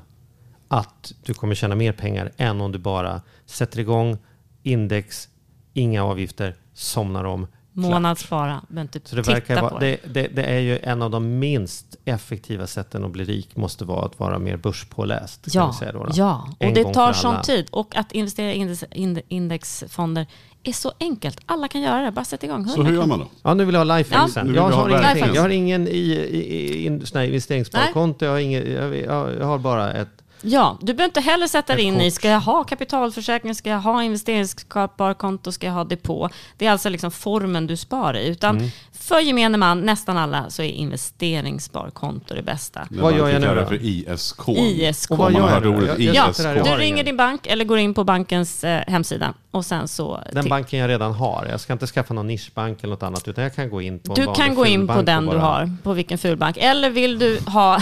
att 0.69 1.13
du 1.23 1.35
kommer 1.35 1.55
tjäna 1.55 1.75
mer 1.75 1.93
pengar 1.93 2.33
än 2.37 2.61
om 2.61 2.73
du 2.73 2.79
bara 2.79 3.23
sätter 3.47 3.79
igång 3.79 4.19
index, 4.63 5.29
inga 5.73 6.05
avgifter, 6.05 6.57
somnar 6.75 7.25
om. 7.25 7.47
Månadsspara, 7.77 8.61
men 8.69 8.89
typ 8.89 9.09
Så 9.09 9.17
det, 9.17 9.23
titta 9.23 9.33
verkar 9.35 9.57
på 9.61 9.69
vara, 9.69 9.79
det. 9.81 9.97
det, 10.05 10.23
det, 10.23 10.29
det 10.29 10.43
är 10.43 10.61
ju 10.61 10.79
en 10.83 11.03
av 11.03 11.11
de 11.11 11.39
minst 11.39 11.97
effektiva 12.05 12.67
sätten 12.67 13.05
att 13.05 13.11
bli 13.11 13.25
rik 13.25 13.57
måste 13.57 13.85
vara 13.85 14.07
att 14.07 14.19
vara 14.19 14.39
mer 14.39 14.57
börspåläst. 14.57 15.41
Ja, 15.53 15.73
säga 15.79 15.93
då 15.93 16.05
då. 16.05 16.11
ja, 16.15 16.49
och 16.61 16.73
det 16.75 16.85
tar 16.85 17.13
sån 17.13 17.43
tid. 17.43 17.67
Och 17.71 17.97
att 17.97 18.13
investera 18.13 18.53
i 18.53 18.57
index, 18.57 18.85
ind- 18.91 19.21
indexfonder 19.29 20.27
är 20.63 20.73
så 20.73 20.93
enkelt. 21.01 21.41
Alla 21.47 21.69
kan 21.69 21.81
göra 21.83 22.03
det, 22.05 22.11
bara 22.11 22.25
sätt 22.25 22.43
igång. 22.45 22.69
Så 22.69 22.83
hur 22.83 22.95
gör 22.95 23.07
man 23.07 23.19
då? 23.19 23.27
Ja, 23.43 23.55
nu 23.55 23.65
vill 23.65 23.75
jag 23.75 23.85
ha 23.87 23.97
lifehack 23.99 24.29
Ja. 24.29 24.33
sen. 24.33 24.55
Jag 24.55 24.63
ha 24.63 24.71
har, 24.71 24.89
verkligen. 24.89 25.35
jag 25.35 25.43
har 25.43 25.49
ingen 25.49 25.89
i, 25.89 25.91
i, 25.91 26.87
i, 26.87 27.01
här 27.15 27.23
investeringssparkonto. 27.23 28.25
Jag 28.25 28.33
har, 28.33 28.39
inget, 28.39 28.69
jag, 28.69 28.97
jag, 28.97 29.35
jag 29.41 29.47
har 29.47 29.59
bara 29.59 29.93
ett... 29.93 30.09
Ja, 30.41 30.79
du 30.81 30.95
behöver 30.95 31.05
inte 31.05 31.21
heller 31.21 31.47
sätta 31.47 31.75
dig 31.75 31.85
in 31.85 32.01
i, 32.01 32.05
kort. 32.11 32.15
ska 32.15 32.29
jag 32.29 32.41
ha 32.41 32.65
kapitalförsäkring, 32.65 33.55
ska 33.55 33.71
jag 33.71 33.81
ha 33.81 34.03
investeringssparkonto, 34.03 35.53
ska 35.53 35.67
jag 35.67 35.75
ha 35.75 35.85
depå? 35.85 36.31
Det 36.57 36.67
är 36.67 36.71
alltså 36.71 36.89
liksom 36.89 37.11
formen 37.11 37.67
du 37.67 37.77
sparar 37.77 38.19
i. 38.19 38.27
Utan 38.29 38.57
Mm. 38.57 38.71
För 39.09 39.21
gemene 39.21 39.59
man, 39.59 39.81
nästan 39.81 40.17
alla, 40.19 40.51
så 40.51 40.63
är 40.63 40.67
investeringssparkonto 40.69 42.35
det 42.35 42.43
bästa. 42.43 42.87
När 42.91 43.03
Vad 43.03 43.17
gör 43.17 43.29
jag 43.29 43.41
nu 43.41 43.55
då? 43.55 43.67
för 43.67 43.79
ISK. 43.83 44.49
ISK. 44.49 45.11
Och 45.11 45.19
vad 45.19 45.33
gör 45.33 45.51
jag 45.51 45.67
ordet 45.67 45.89
Jag- 45.89 46.01
ISK. 46.01 46.45
jag 46.45 46.57
jag 46.57 46.65
Du 46.67 46.71
ringer 46.71 47.05
din 47.05 47.17
bank 47.17 47.47
eller 47.47 47.65
går 47.65 47.79
in 47.79 47.95
på 47.95 48.05
bankens 48.05 48.65
eh, 48.65 48.83
hemsida 48.87 49.35
och 49.51 49.67
sen 49.67 49.89
så... 49.89 50.21
Den 50.33 50.49
banken 50.49 50.79
jag 50.79 50.89
redan 50.89 51.13
har. 51.13 51.47
Jag 51.51 51.61
ska 51.61 51.73
inte 51.73 51.87
skaffa 51.87 52.15
någon 52.15 52.27
nischbank 52.27 52.79
eller 52.85 52.91
något 52.95 53.03
annat. 53.03 53.29
Utan 53.29 53.45
jag 53.45 53.55
kan 53.55 53.71
gå 53.71 53.83
in 53.83 53.99
på 53.99 54.13
en 54.13 54.15
du 54.15 54.25
vanlig 54.27 54.45
kan 54.47 54.55
gå 54.55 54.67
in 54.67 54.87
på 54.87 54.93
fulbank 54.95 55.07
den 55.07 55.27
du 55.27 55.37
har, 55.37 55.73
på 55.83 55.93
vilken 55.93 56.19
fulbank. 56.19 56.57
Eller 56.57 56.91
vill 56.91 57.19
du 57.19 57.39
ha 57.47 57.79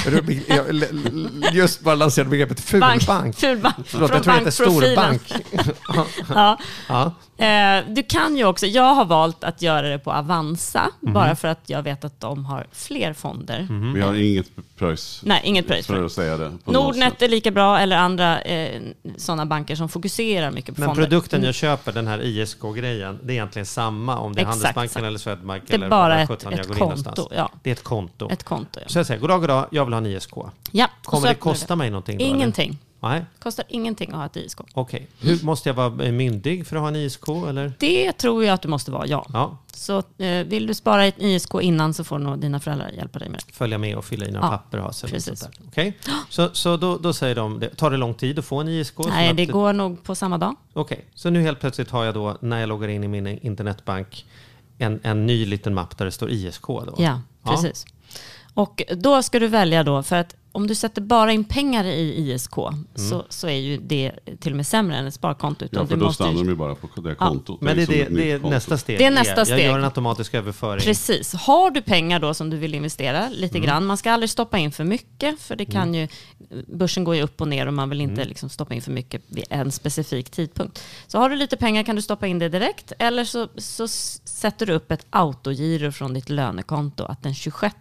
Jag 0.46 1.54
just 1.54 1.80
bara 1.80 1.94
lanserade 1.94 2.30
begreppet 2.30 2.80
bank, 2.80 3.02
fulbank. 3.02 3.36
fulbank 3.36 3.74
Förlåt, 3.86 4.10
från 4.10 4.16
jag 4.16 4.22
tror 4.24 4.32
det 4.32 4.38
heter 4.38 4.50
storbank. 4.50 5.22
Ja. 6.34 6.58
Ja. 6.88 7.12
Eh, 7.42 7.84
du 7.88 8.02
kan 8.02 8.36
ju 8.36 8.44
också, 8.44 8.66
jag 8.66 8.94
har 8.94 9.04
valt 9.04 9.44
att 9.44 9.62
göra 9.62 9.88
det 9.88 9.98
på 9.98 10.12
Avanza, 10.12 10.88
Mhm. 11.00 11.12
bara 11.12 11.36
för 11.36 11.48
att 11.48 11.60
jag 11.66 11.82
vet 11.82 12.04
att 12.04 12.20
de 12.20 12.44
har 12.44 12.66
fler 12.72 13.12
fonder. 13.12 13.58
Mm. 13.70 13.92
Vi 13.94 14.00
har 14.00 14.14
inget 14.14 14.46
pröjs 14.76 15.20
Nej, 15.24 15.40
inget 15.44 15.66
pröjs 15.66 15.86
för 15.86 16.04
att 16.04 16.12
säga 16.12 16.36
det. 16.36 16.52
Nordnet 16.64 17.22
är 17.22 17.28
lika 17.28 17.50
bra, 17.50 17.78
eller 17.78 17.96
andra 17.96 18.40
eh, 18.40 18.80
sådana 19.16 19.46
banker 19.46 19.76
som 19.76 19.88
fokuserar 19.88 20.50
mycket 20.50 20.74
på 20.74 20.80
Men 20.80 20.88
fonder. 20.88 21.02
produkten 21.02 21.42
jag 21.44 21.54
köper, 21.54 21.92
den 21.92 22.06
här 22.06 22.22
ISK-grejen, 22.22 23.18
det 23.22 23.32
är 23.32 23.34
egentligen 23.34 23.66
samma 23.66 24.18
om 24.18 24.34
det 24.34 24.40
är 24.40 24.42
Exakt 24.42 24.62
Handelsbanken 24.64 25.04
eller 25.04 25.18
Swedbank 25.18 25.62
Det 25.66 25.72
är 25.72 25.74
eller 25.74 25.88
bara 25.88 26.20
ett, 26.20 26.28
17 26.28 26.52
jag 26.52 26.60
ett 26.60 26.78
konto. 26.78 27.28
Ja, 27.36 27.50
Det 27.62 27.70
är 27.70 27.72
ett 27.72 27.84
konto. 27.84 28.28
ett 28.30 28.44
konto 28.44 28.80
ja. 28.82 28.88
Så 28.88 28.98
jag 28.98 29.06
säger, 29.06 29.20
goddag, 29.20 29.40
goddag, 29.40 29.66
jag 29.70 29.84
vill 29.84 29.94
ha 29.94 29.98
en 29.98 30.06
ISK. 30.06 30.32
ja 30.70 30.88
Kommer 31.04 31.28
det 31.28 31.34
kosta 31.34 31.76
mig 31.76 31.90
någonting 31.90 32.18
då? 32.18 32.24
eller? 32.24 32.76
Nej, 33.02 33.24
Kostar 33.38 33.64
ingenting 33.68 34.10
att 34.10 34.16
ha 34.16 34.26
ett 34.26 34.36
ISK. 34.36 34.58
okej. 34.74 35.08
Hur 35.20 35.44
Måste 35.44 35.68
jag 35.68 35.74
vara 35.74 36.04
eh, 36.04 36.12
myndig 36.12 36.66
för 36.66 36.76
att 36.76 36.82
ha 36.82 36.88
en 36.88 36.96
ISK? 36.96 37.28
Eller? 37.48 37.72
Det 37.78 38.12
tror 38.12 38.44
jag 38.44 38.54
att 38.54 38.62
du 38.62 38.68
måste 38.68 38.90
vara, 38.90 39.06
ja. 39.06 39.26
Ja, 39.32 39.58
Så 39.74 39.98
eh, 40.18 40.46
vill 40.46 40.66
du 40.66 40.74
spara 40.74 41.04
ett 41.06 41.14
ISK 41.18 41.50
innan 41.62 41.94
så 41.94 42.04
får 42.04 42.18
nog 42.18 42.38
dina 42.38 42.60
föräldrar 42.60 42.88
hjälpa 42.90 43.18
dig 43.18 43.28
med 43.28 43.40
det. 43.46 43.52
följa 43.52 43.78
med 43.78 43.96
och 43.96 44.04
fylla 44.04 44.26
i 44.26 44.30
några 44.30 44.46
Ja, 44.46 44.50
papper 44.50 44.78
och 44.78 44.84
ha 44.84 44.92
sig. 44.92 45.10
precis. 45.10 45.48
Okej, 45.68 45.98
Så, 46.28 46.50
så 46.52 46.76
då, 46.76 46.96
då 46.98 47.12
säger 47.12 47.34
de, 47.34 47.60
det, 47.60 47.68
tar 47.76 47.90
det 47.90 47.96
lång 47.96 48.14
tid 48.14 48.38
att 48.38 48.44
få 48.44 48.60
en 48.60 48.68
ISK? 48.68 48.98
Nej, 48.98 49.34
det 49.34 49.42
att- 49.42 49.50
går 49.50 49.72
nog 49.72 50.02
på 50.04 50.14
samma 50.14 50.38
dag. 50.38 50.54
Okej, 50.72 51.04
så 51.14 51.30
nu 51.30 51.40
helt 51.42 51.60
plötsligt 51.60 51.90
har 51.90 52.04
jag 52.04 52.14
då, 52.14 52.36
när 52.40 52.60
jag 52.60 52.68
loggar 52.68 52.88
in 52.88 53.04
i 53.04 53.08
min 53.08 53.26
internetbank, 53.26 54.26
en, 54.78 55.00
en 55.02 55.26
ny 55.26 55.46
liten 55.46 55.74
mapp 55.74 55.98
där 55.98 56.04
det 56.04 56.10
står 56.12 56.30
ISK. 56.30 56.66
Då. 56.66 56.94
Ja, 56.98 57.20
precis. 57.44 57.86
Och 58.54 58.82
då 58.96 59.22
ska 59.22 59.38
du 59.38 59.46
välja 59.48 59.82
då, 59.84 60.02
för 60.02 60.16
att 60.16 60.36
om 60.52 60.66
du 60.66 60.74
sätter 60.74 61.02
bara 61.02 61.32
in 61.32 61.44
pengar 61.44 61.84
i 61.84 62.30
ISK 62.32 62.56
Mm. 62.58 62.86
så, 62.94 63.24
så 63.28 63.46
är 63.48 63.52
ju 63.52 63.76
det 63.76 64.12
till 64.40 64.52
och 64.52 64.56
med 64.56 64.66
sämre 64.66 64.96
än 64.96 65.06
ett 65.06 65.14
sparkonto. 65.14 65.64
Utan 65.64 65.80
Ja, 65.82 65.86
för 65.86 65.94
du 65.94 66.00
då 66.00 66.06
måste 66.06 66.22
ju- 66.22 66.26
stannar 66.28 66.44
de 66.44 66.50
ju 66.50 66.56
bara 66.56 66.74
på 66.74 67.00
det 67.00 67.14
kontot. 67.14 67.60
Men 67.60 67.76
det 67.76 67.86
det, 67.86 68.04
det 68.08 68.30
är 68.32 68.38
konto. 68.38 68.54
nästa 68.54 68.78
steg. 68.78 68.98
Det 68.98 69.04
är 69.04 69.10
nästa 69.10 69.34
Jag 69.40 69.46
steg. 69.46 69.64
gör 69.64 69.78
en 69.78 69.84
automatisk 69.84 70.34
överföring. 70.34 70.80
Precis. 70.84 71.32
Har 71.34 71.70
du 71.70 71.82
pengar 71.82 72.20
då 72.20 72.34
som 72.34 72.50
du 72.50 72.56
vill 72.56 72.74
investera 72.74 73.28
lite 73.28 73.58
Mm. 73.58 73.66
grann, 73.66 73.86
man 73.86 73.96
ska 73.96 74.12
aldrig 74.12 74.30
stoppa 74.30 74.58
in 74.58 74.72
för 74.72 74.84
mycket, 74.84 75.40
för 75.40 75.56
det 75.56 75.64
kan 75.64 75.94
ju, 75.94 76.08
börsen 76.66 77.04
går 77.04 77.16
ju 77.16 77.22
upp 77.22 77.40
och 77.40 77.48
ner 77.48 77.66
och 77.66 77.74
man 77.74 77.90
vill 77.90 78.00
inte 78.00 78.12
Mm. 78.20 78.28
liksom 78.28 78.48
stoppa 78.48 78.74
in 78.74 78.82
för 78.82 78.92
mycket 78.92 79.22
vid 79.26 79.44
en 79.50 79.72
specifik 79.72 80.30
tidpunkt. 80.30 80.82
Så 81.06 81.18
har 81.18 81.30
du 81.30 81.36
lite 81.36 81.56
pengar 81.56 81.82
kan 81.82 81.96
du 81.96 82.02
stoppa 82.02 82.26
in 82.26 82.38
det 82.38 82.48
direkt, 82.48 82.92
eller 82.98 83.24
så, 83.24 83.48
så 83.56 83.88
sätter 83.88 84.66
du 84.66 84.72
upp 84.72 84.92
ett 84.92 85.06
autogiro 85.10 85.92
från 85.92 86.14
ditt 86.14 86.28
lönekonto, 86.30 87.04
att 87.04 87.22
den 87.22 87.34
26 87.34 87.74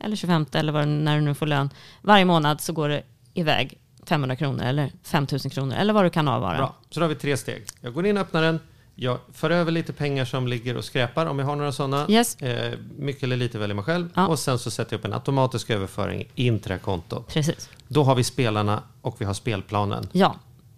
eller 0.00 0.16
25 0.16 0.46
eller 0.52 0.72
vad, 0.72 0.88
när 0.88 1.16
du 1.16 1.20
nu 1.22 1.34
får 1.34 1.46
lön, 1.46 1.70
varje 2.02 2.24
månad 2.24 2.60
så 2.60 2.72
går 2.72 2.88
det 2.88 3.02
iväg 3.34 3.78
500 4.06 4.36
kronor 4.36 4.64
eller 4.64 4.92
5000 5.02 5.50
kronor 5.50 5.76
eller 5.76 5.92
vad 5.92 6.04
du 6.04 6.10
kan 6.10 6.28
avvara. 6.28 6.56
Bra, 6.56 6.74
så 6.90 7.00
då 7.00 7.04
har 7.04 7.08
vi 7.08 7.14
tre 7.14 7.36
steg. 7.36 7.66
Jag 7.80 7.94
går 7.94 8.06
in 8.06 8.16
och 8.16 8.20
öppnar 8.20 8.42
den. 8.42 8.60
Jag 8.94 9.18
för 9.32 9.50
över 9.50 9.72
lite 9.72 9.92
pengar 9.92 10.24
som 10.24 10.48
ligger 10.48 10.76
och 10.76 10.84
skräpar 10.84 11.26
om 11.26 11.38
jag 11.38 11.46
har 11.46 11.56
några 11.56 11.72
sådana. 11.72 12.06
Yes. 12.08 12.36
Eh, 12.36 12.78
mycket 12.98 13.22
eller 13.22 13.36
lite 13.36 13.58
väljer 13.58 13.74
man 13.74 13.84
själv. 13.84 14.08
Ja. 14.14 14.26
Och 14.26 14.38
sen 14.38 14.58
så 14.58 14.70
sätter 14.70 14.92
jag 14.92 14.98
upp 14.98 15.04
en 15.04 15.12
automatisk 15.12 15.70
överföring 15.70 16.24
in 16.34 16.58
till 16.58 16.68
det 16.68 16.74
här 16.74 16.80
kontot. 16.80 17.28
Precis. 17.28 17.68
Då 17.88 18.04
har 18.04 18.14
vi 18.14 18.24
spelarna 18.24 18.82
och 19.00 19.16
vi 19.18 19.24
har 19.24 19.34
spelplanen. 19.34 20.08
Ja, 20.12 20.34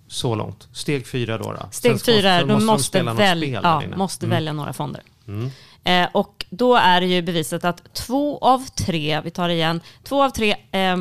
Så 0.09 0.35
långt. 0.35 0.69
Steg 0.73 1.07
fyra 1.07 1.39
då? 1.39 1.53
då. 1.53 1.69
Steg 1.71 2.01
Sen 2.01 2.15
fyra 2.15 2.47
måste, 2.59 2.85
spela 2.85 3.13
något 3.13 3.21
väl, 3.21 3.39
spel 3.39 3.53
ja, 3.63 3.77
inne. 3.77 3.87
Mm. 3.87 3.99
måste 3.99 4.27
välja 4.27 4.53
några 4.53 4.73
fonder. 4.73 5.03
Eh, 5.85 6.09
och 6.13 6.42
då 6.53 6.77
är 6.77 7.01
det 7.01 7.07
ju 7.07 7.23
bevisat 7.23 7.65
att 7.65 7.95
två 7.95 8.39
av 8.39 8.67
tre, 8.67 9.21
vi 9.25 9.31
tar 9.31 9.49
det 9.49 9.55
igen, 9.55 9.81
två 10.03 10.23
av 10.23 10.31
tre 10.31 10.57
eh, 10.71 10.97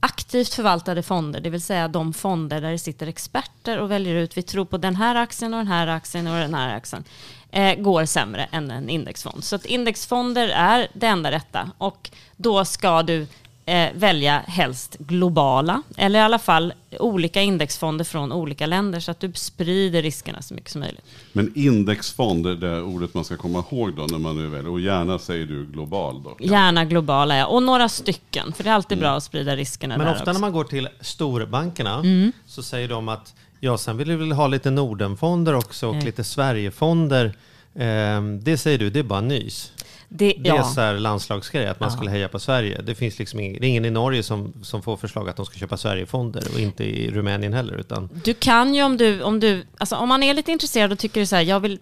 aktivt 0.00 0.54
förvaltade 0.54 1.02
fonder, 1.02 1.40
det 1.40 1.50
vill 1.50 1.62
säga 1.62 1.88
de 1.88 2.12
fonder 2.12 2.60
där 2.60 2.70
det 2.70 2.78
sitter 2.78 3.06
experter 3.06 3.78
och 3.78 3.90
väljer 3.90 4.14
ut, 4.14 4.36
vi 4.36 4.42
tror 4.42 4.64
på 4.64 4.78
den 4.78 4.96
här 4.96 5.14
aktien 5.14 5.54
och 5.54 5.60
den 5.60 5.66
här 5.66 5.86
aktien 5.86 6.26
och 6.26 6.34
den 6.34 6.54
här 6.54 6.76
aktien, 6.76 7.04
eh, 7.50 7.74
går 7.74 8.04
sämre 8.04 8.48
än 8.52 8.70
en 8.70 8.88
indexfond. 8.88 9.44
Så 9.44 9.56
att 9.56 9.64
indexfonder 9.64 10.48
är 10.48 10.88
det 10.92 11.06
enda 11.06 11.30
rätta 11.30 11.70
och 11.78 12.10
då 12.36 12.64
ska 12.64 13.02
du 13.02 13.26
eh, 13.66 13.88
välja 13.94 14.38
helst 14.46 14.96
globala 14.98 15.82
eller 15.96 16.18
i 16.18 16.22
alla 16.22 16.38
fall 16.38 16.72
olika 16.98 17.40
indexfonder 17.42 18.04
från 18.04 18.32
olika 18.32 18.66
länder 18.66 19.00
så 19.00 19.10
att 19.10 19.20
du 19.20 19.32
sprider 19.34 20.02
riskerna 20.02 20.42
så 20.42 20.54
mycket 20.54 20.70
som 20.70 20.80
möjligt. 20.80 21.04
Men 21.32 21.52
indexfond 21.54 22.46
är 22.46 22.54
det 22.54 22.82
ordet 22.82 23.14
man 23.14 23.24
ska 23.24 23.36
komma 23.36 23.64
ihåg 23.70 23.96
då 23.96 24.02
när 24.02 24.18
man 24.18 24.36
nu 24.36 24.48
väljer. 24.48 24.70
Och 24.70 24.80
gärna 24.80 25.18
säger 25.18 25.46
du 25.46 25.66
global 25.66 26.22
då. 26.22 26.36
Gärna 26.40 26.84
globala, 26.84 27.36
ja. 27.36 27.46
Och 27.46 27.62
några 27.62 27.88
stycken, 27.88 28.52
för 28.52 28.64
det 28.64 28.70
är 28.70 28.74
alltid 28.74 28.98
bra 28.98 29.10
att 29.10 29.24
sprida 29.24 29.56
riskerna 29.56 29.96
Men 29.96 30.06
där 30.06 30.12
ofta 30.12 30.22
också. 30.22 30.32
när 30.32 30.40
man 30.40 30.52
går 30.52 30.64
till 30.64 30.88
storbankerna 31.00 31.94
Mm. 31.98 32.32
så 32.46 32.62
säger 32.62 32.88
de 32.88 33.08
att 33.08 33.34
ja, 33.60 33.78
sen 33.78 33.96
vill 33.96 34.08
vi 34.08 34.16
väl 34.16 34.32
ha 34.32 34.46
lite 34.46 34.70
Nordenfonder 34.70 35.54
också 35.54 35.86
och 35.88 35.94
Mm. 35.94 36.04
lite 36.06 36.24
Sverigefonder. 36.24 37.34
Ehm, 37.74 38.40
det 38.44 38.58
säger 38.58 38.78
du, 38.78 38.90
det 38.90 38.98
är 38.98 39.02
bara 39.02 39.20
nys. 39.20 39.72
Det, 40.14 40.34
Det 40.38 40.48
är 40.50 40.54
ja. 40.56 40.64
så 40.64 40.80
här 40.80 40.94
landslagsgrej, 40.94 41.66
att 41.66 41.80
man 41.80 41.88
Ja. 41.90 41.96
skulle 41.96 42.10
heja 42.10 42.28
på 42.28 42.38
Sverige. 42.38 42.82
Det 42.82 42.94
finns 42.94 43.18
liksom 43.18 43.40
ingen, 43.40 43.60
det 43.60 43.66
är 43.66 43.68
ingen 43.68 43.84
i 43.84 43.90
Norge 43.90 44.22
som, 44.22 44.52
som 44.62 44.82
får 44.82 44.96
förslag 44.96 45.28
att 45.28 45.36
de 45.36 45.46
ska 45.46 45.58
köpa 45.58 45.76
Sverigefonder 45.76 46.42
och 46.54 46.60
inte 46.60 46.84
i 46.84 47.10
Rumänien 47.10 47.52
heller. 47.52 47.74
Utan, 47.80 48.08
Du 48.24 48.34
kan 48.34 48.74
ju 48.74 48.82
om 48.82 48.96
du, 48.96 49.22
om 49.22 49.40
du, 49.40 49.64
alltså 49.78 49.96
om 49.96 50.08
man 50.08 50.22
är 50.22 50.34
lite 50.34 50.52
intresserad 50.52 50.92
och 50.92 50.98
tycker 50.98 51.24
så 51.24 51.36
här, 51.36 51.42
jag 51.42 51.60
vill 51.60 51.78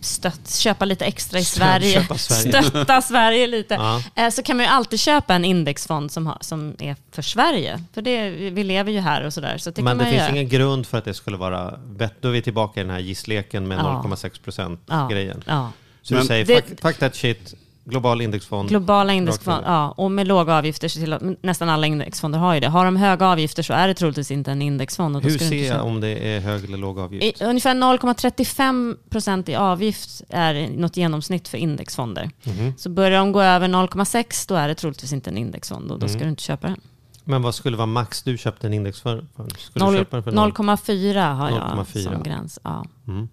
stött, 0.00 0.50
köpa 0.50 0.84
lite 0.84 1.04
extra 1.04 1.38
i 1.38 1.44
Sverige, 1.44 2.06
Sverige. 2.18 2.62
stötta 2.62 3.02
Sverige 3.02 3.46
lite, 3.46 3.74
Ja. 3.74 4.02
eh, 4.14 4.30
så 4.30 4.42
kan 4.42 4.56
man 4.56 4.66
ju 4.66 4.72
alltid 4.72 5.00
köpa 5.00 5.34
en 5.34 5.44
indexfond 5.44 6.12
som, 6.12 6.26
har, 6.26 6.38
som 6.40 6.76
är 6.78 6.96
för 7.12 7.22
Sverige. 7.22 7.82
För 7.94 8.02
det, 8.02 8.30
vi 8.30 8.64
lever 8.64 8.92
ju 8.92 9.00
här 9.00 9.24
och 9.26 9.32
sådär. 9.32 9.58
Så 9.58 9.70
det 9.70 9.82
men 9.82 9.98
det 9.98 10.04
finns 10.04 10.16
göra. 10.16 10.30
ingen 10.30 10.48
grund 10.48 10.86
för 10.86 10.98
att 10.98 11.04
det 11.04 11.14
skulle 11.14 11.36
vara 11.36 11.78
bett. 11.86 12.14
Då 12.20 12.28
är 12.28 12.32
vi 12.32 12.42
tillbaka 12.42 12.80
i 12.80 12.82
den 12.82 12.92
här 12.92 13.00
gissleken 13.00 13.68
med 13.68 13.78
Ja. 13.78 14.02
0,6 14.04 14.40
procent 14.44 14.80
Ja. 14.86 15.70
Så 16.02 16.14
Men- 16.14 16.20
du 16.22 16.26
säger, 16.26 16.44
Det- 16.46 16.68
fuck, 16.68 16.80
fuck 16.80 16.98
that 16.98 17.14
shit, 17.14 17.54
global 17.84 18.20
indexfond. 18.20 18.68
Globala 18.68 19.12
indexfonder, 19.12 19.62
ja, 19.66 19.90
och 19.90 20.10
med 20.10 20.28
låga 20.28 20.54
avgifter, 20.54 20.88
så 20.88 20.98
till, 20.98 21.36
nästan 21.42 21.68
alla 21.68 21.86
indexfonder 21.86 22.38
har 22.38 22.54
ju 22.54 22.60
det. 22.60 22.68
Har 22.68 22.84
de 22.84 22.96
höga 22.96 23.26
avgifter 23.26 23.62
så 23.62 23.72
är 23.72 23.88
det 23.88 23.94
troligtvis 23.94 24.30
inte 24.30 24.50
en 24.52 24.62
indexfond. 24.62 25.16
Hur 25.24 25.38
ser 25.38 25.66
jag 25.68 25.86
om 25.86 26.00
det 26.00 26.08
är 26.08 26.40
hög 26.40 26.64
eller 26.64 26.78
låg 26.78 26.98
avgift? 26.98 27.40
I, 27.42 27.44
ungefär 27.44 27.74
0,35 27.74 28.96
procent 29.10 29.48
i 29.48 29.54
avgift 29.54 30.22
är 30.28 30.68
något 30.76 30.96
genomsnitt 30.96 31.48
för 31.48 31.58
indexfonder. 31.58 32.30
Mhm. 32.44 32.74
Så 32.78 32.90
börjar 32.90 33.18
de 33.18 33.32
gå 33.32 33.40
över 33.42 33.68
0,6 33.68 34.48
då 34.48 34.54
är 34.54 34.68
det 34.68 34.74
troligtvis 34.74 35.12
inte 35.12 35.30
en 35.30 35.38
indexfond 35.38 35.90
och 35.92 35.98
då 35.98 36.08
ska 36.08 36.16
Mm. 36.16 36.26
du 36.26 36.30
inte 36.30 36.42
köpa 36.42 36.66
den. 36.66 36.80
Men 37.24 37.42
vad 37.42 37.54
skulle 37.54 37.76
vara 37.76 37.86
max 37.86 38.22
du 38.22 38.38
köpte 38.38 38.66
en 38.66 38.72
index 38.74 39.00
för? 39.00 39.26
för- 39.36 39.48
Skulle 39.58 39.84
du 39.84 39.90
Noll- 39.90 39.98
köpa 39.98 40.16
den 40.16 40.24
för 40.24 40.32
noll? 40.32 40.52
0,4 40.52 41.32
har 41.34 41.50
jag 41.50 41.58
0,4. 41.76 42.02
som 42.12 42.22
gräns. 42.22 42.58
Ja. 42.62 42.84
Mm. 43.08 43.28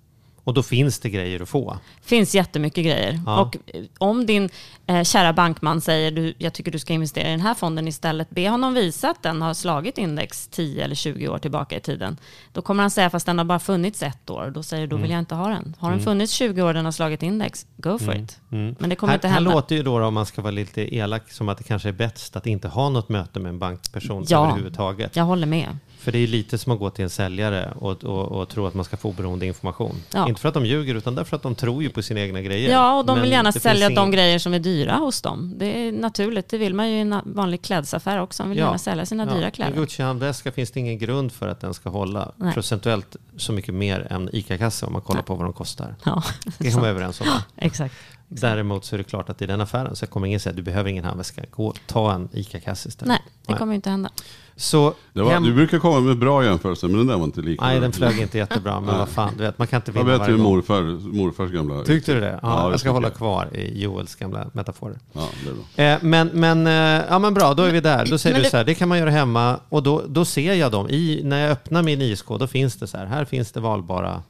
Och 0.50 0.56
då 0.56 0.64
finns 0.64 1.00
det 1.00 1.10
grejer 1.10 1.42
att 1.42 1.50
få. 1.50 1.78
finns 2.04 2.36
jättemycket 2.36 2.86
grejer. 2.86 3.20
Ja. 3.26 3.42
Och 3.42 3.58
eh, 3.68 3.84
om 3.98 4.26
din 4.26 4.50
eh, 4.88 5.04
kära 5.04 5.34
bankman 5.34 5.82
säger 5.82 6.12
du, 6.12 6.34
jag 6.38 6.54
tycker 6.54 6.72
du 6.72 6.80
ska 6.80 6.94
investera 6.94 7.28
i 7.28 7.32
den 7.32 7.42
här 7.42 7.54
fonden 7.54 7.88
istället, 7.88 8.30
be 8.30 8.50
honom 8.50 8.74
visa 8.74 9.10
att 9.10 9.24
den 9.24 9.42
har 9.42 9.54
slagit 9.54 9.98
index 9.98 10.48
10 10.48 10.84
eller 10.84 10.96
20 10.96 11.28
år 11.28 11.38
tillbaka 11.38 11.78
i 11.78 11.80
tiden. 11.80 12.18
Då 12.54 12.62
kommer 12.62 12.84
han 12.84 12.92
säga, 12.92 13.10
fast 13.10 13.26
den 13.26 13.38
har 13.38 13.46
bara 13.46 13.60
funnits 13.60 14.04
ett 14.04 14.30
år. 14.30 14.52
Då 14.56 14.64
säger 14.64 14.82
du, 14.84 14.88
då 14.88 14.96
Mm. 14.96 15.02
vill 15.02 15.12
jag 15.12 15.20
inte 15.20 15.36
ha 15.36 15.48
den. 15.48 15.76
Har 15.80 15.92
den 15.92 16.00
funnits 16.00 16.34
20 16.34 16.62
år 16.62 16.68
och 16.68 16.74
den 16.74 16.86
har 16.86 16.92
slagit 16.92 17.24
index, 17.24 17.66
go 17.82 17.98
for 18.00 18.16
it. 18.16 18.38
Mm. 18.52 18.76
Men 18.80 18.90
det 18.90 18.96
kommer 18.96 19.12
här, 19.12 19.18
inte 19.18 19.28
här 19.28 19.36
hända. 19.36 19.52
låter 19.54 19.76
ju 19.76 19.84
då, 19.84 20.06
om 20.06 20.14
man 20.14 20.26
ska 20.26 20.42
vara 20.42 20.52
lite 20.52 20.96
elak, 20.96 21.32
som 21.32 21.50
att 21.50 21.58
det 21.58 21.64
kanske 21.64 21.90
är 21.90 21.94
bäst 21.94 22.36
att 22.36 22.48
inte 22.48 22.68
ha 22.68 22.90
något 22.90 23.10
möte 23.10 23.40
med 23.40 23.50
en 23.50 23.60
bankperson 23.60 24.26
Ja. 24.28 24.46
överhuvudtaget. 24.48 25.16
Jag 25.16 25.24
håller 25.24 25.48
med. 25.48 25.78
För 26.00 26.12
det 26.12 26.18
är 26.20 26.28
lite 26.28 26.58
som 26.58 26.72
att 26.72 26.80
gå 26.80 26.90
till 26.90 27.04
en 27.04 27.10
säljare 27.10 27.74
och, 27.80 28.04
och, 28.04 28.32
och 28.32 28.50
tro 28.50 28.66
att 28.68 28.74
man 28.74 28.86
ska 28.86 28.98
få 28.98 29.10
oberoende 29.10 29.46
information. 29.46 29.96
Ja. 30.14 30.28
Inte 30.28 30.42
för 30.42 30.48
att 30.48 30.54
de 30.54 30.66
ljuger, 30.66 30.96
utan 30.96 31.16
därför 31.16 31.36
att 31.36 31.44
de 31.44 31.56
tror 31.56 31.84
ju 31.84 31.90
på 31.90 32.02
sina 32.02 32.20
egna 32.20 32.42
grejer. 32.42 32.72
Ja, 32.72 32.98
och 33.00 33.06
de 33.06 33.14
Men 33.16 33.22
vill 33.24 33.32
gärna 33.32 33.52
sälja 33.52 33.88
finns 33.88 33.96
de 33.96 34.02
ingen- 34.02 34.12
grejer 34.12 34.40
som 34.40 34.54
är 34.54 34.60
dyra 34.60 34.94
hos 34.96 35.22
dem. 35.22 35.54
Det 35.58 35.66
är 35.88 35.92
naturligt, 35.92 36.50
det 36.50 36.58
vill 36.58 36.74
man 36.74 36.90
ju 36.90 36.98
i 36.98 37.02
en 37.02 37.16
vanlig 37.26 37.62
klädesaffär 37.62 38.22
också. 38.22 38.44
Man 38.44 38.50
vill 38.50 38.60
Ja. 38.60 38.66
gärna 38.66 38.78
sälja 38.78 39.06
sina 39.06 39.26
dyra 39.26 39.46
En 39.46 39.52
kläder. 39.52 39.76
Gucci-handväska 39.76 40.52
finns 40.52 40.72
det 40.72 40.80
ingen 40.80 40.98
grund 40.98 41.32
för 41.32 41.48
att 41.48 41.60
den 41.60 41.74
ska 41.74 41.90
hålla 41.90 42.32
Nej. 42.36 42.54
procentuellt 42.54 43.16
så 43.38 43.54
mycket 43.54 43.74
mer 43.74 44.08
än 44.10 44.30
ICA-kassa 44.34 44.86
om 44.88 44.94
man 44.94 45.02
kollar 45.02 45.22
på 45.22 45.36
vad 45.36 45.46
de 45.46 45.54
kostar. 45.54 45.96
Ja, 46.06 46.24
Det 46.58 46.76
vara 46.76 46.88
överens 46.90 47.22
om. 47.22 47.28
Exakt. 47.72 47.96
Däremot 48.32 48.86
så 48.86 48.96
är 48.96 48.98
det 48.98 49.04
klart 49.04 49.30
att 49.30 49.42
i 49.42 49.46
den 49.46 49.62
affären 49.62 49.96
så 49.96 50.08
kommer 50.08 50.28
ingen 50.28 50.40
säga 50.40 50.52
att 50.52 50.56
du 50.58 50.62
behöver 50.64 50.90
ingen 50.90 51.04
handväska. 51.06 51.42
Gå, 51.52 51.74
ta 51.88 52.14
en 52.14 52.30
ICA-kasse 52.34 52.90
istället. 52.90 53.08
Nej, 53.08 53.22
det 53.48 53.54
kommer 53.54 53.74
inte 53.76 53.90
hända. 53.90 54.10
Så 54.56 54.94
Det 55.14 55.22
var, 55.22 55.32
hem- 55.32 55.44
Du 55.44 55.54
brukar 55.54 55.80
komma 55.80 56.00
med 56.00 56.18
bra 56.20 56.44
jämförelser, 56.46 56.88
men 56.88 56.98
den 56.98 57.08
där 57.08 57.18
var 57.18 57.24
inte 57.24 57.42
lika 57.42 57.66
Nej, 57.66 57.76
bra. 57.76 57.82
den 57.82 57.92
flög 57.92 58.20
inte 58.20 58.38
jättebra, 58.38 58.80
men 58.80 58.98
vad 58.98 59.10
fan, 59.10 59.34
du 59.38 59.44
vet, 59.44 59.58
man 59.58 59.68
kan 59.68 59.78
inte 59.78 59.92
vinna 59.92 60.18
varje 60.18 60.34
än 60.34 60.38
gång. 60.44 60.52
morfar, 60.54 60.82
morfars 61.18 61.52
gamla... 61.52 61.84
Tyckte 61.84 62.14
du 62.14 62.20
det? 62.20 62.40
Ja, 62.42 62.62
Ja, 62.62 62.66
det 62.66 62.72
jag 62.74 62.80
ska 62.80 62.90
hålla 62.92 63.08
jag. 63.08 63.16
kvar 63.18 63.56
i 63.56 63.84
Joels 63.84 64.16
gamla 64.16 64.50
metaforer. 64.54 65.00
Ja, 65.14 65.28
det 65.44 65.50
är 65.50 65.54
bra. 65.54 65.86
Eh, 65.86 66.00
men, 66.02 66.28
men, 66.28 66.68
eh, 66.68 67.06
ja, 67.10 67.20
men 67.20 67.34
bra, 67.34 67.54
då 67.54 67.64
är 67.64 67.72
vi 67.72 67.82
där. 67.82 68.06
Då 68.06 68.18
säger 68.18 68.34
Men 68.34 68.40
du 68.40 68.44
det- 68.44 68.50
så 68.52 68.58
här, 68.58 68.64
det 68.64 68.76
kan 68.76 68.90
man 68.90 68.98
göra 68.98 69.10
hemma 69.10 69.60
och 69.70 69.84
då, 69.84 70.04
då 70.08 70.26
ser 70.26 70.54
jag 70.54 70.72
dem. 70.72 70.90
I, 70.90 71.22
när 71.24 71.40
jag 71.42 71.52
öppnar 71.52 71.84
min 71.84 72.02
ISK, 72.02 72.26
då 72.40 72.48
finns 72.48 72.76
det 72.76 72.88
så 72.88 72.98
här, 72.98 73.06
här 73.06 73.26
finns 73.26 73.52
det 73.52 73.60
valbara, 73.60 74.24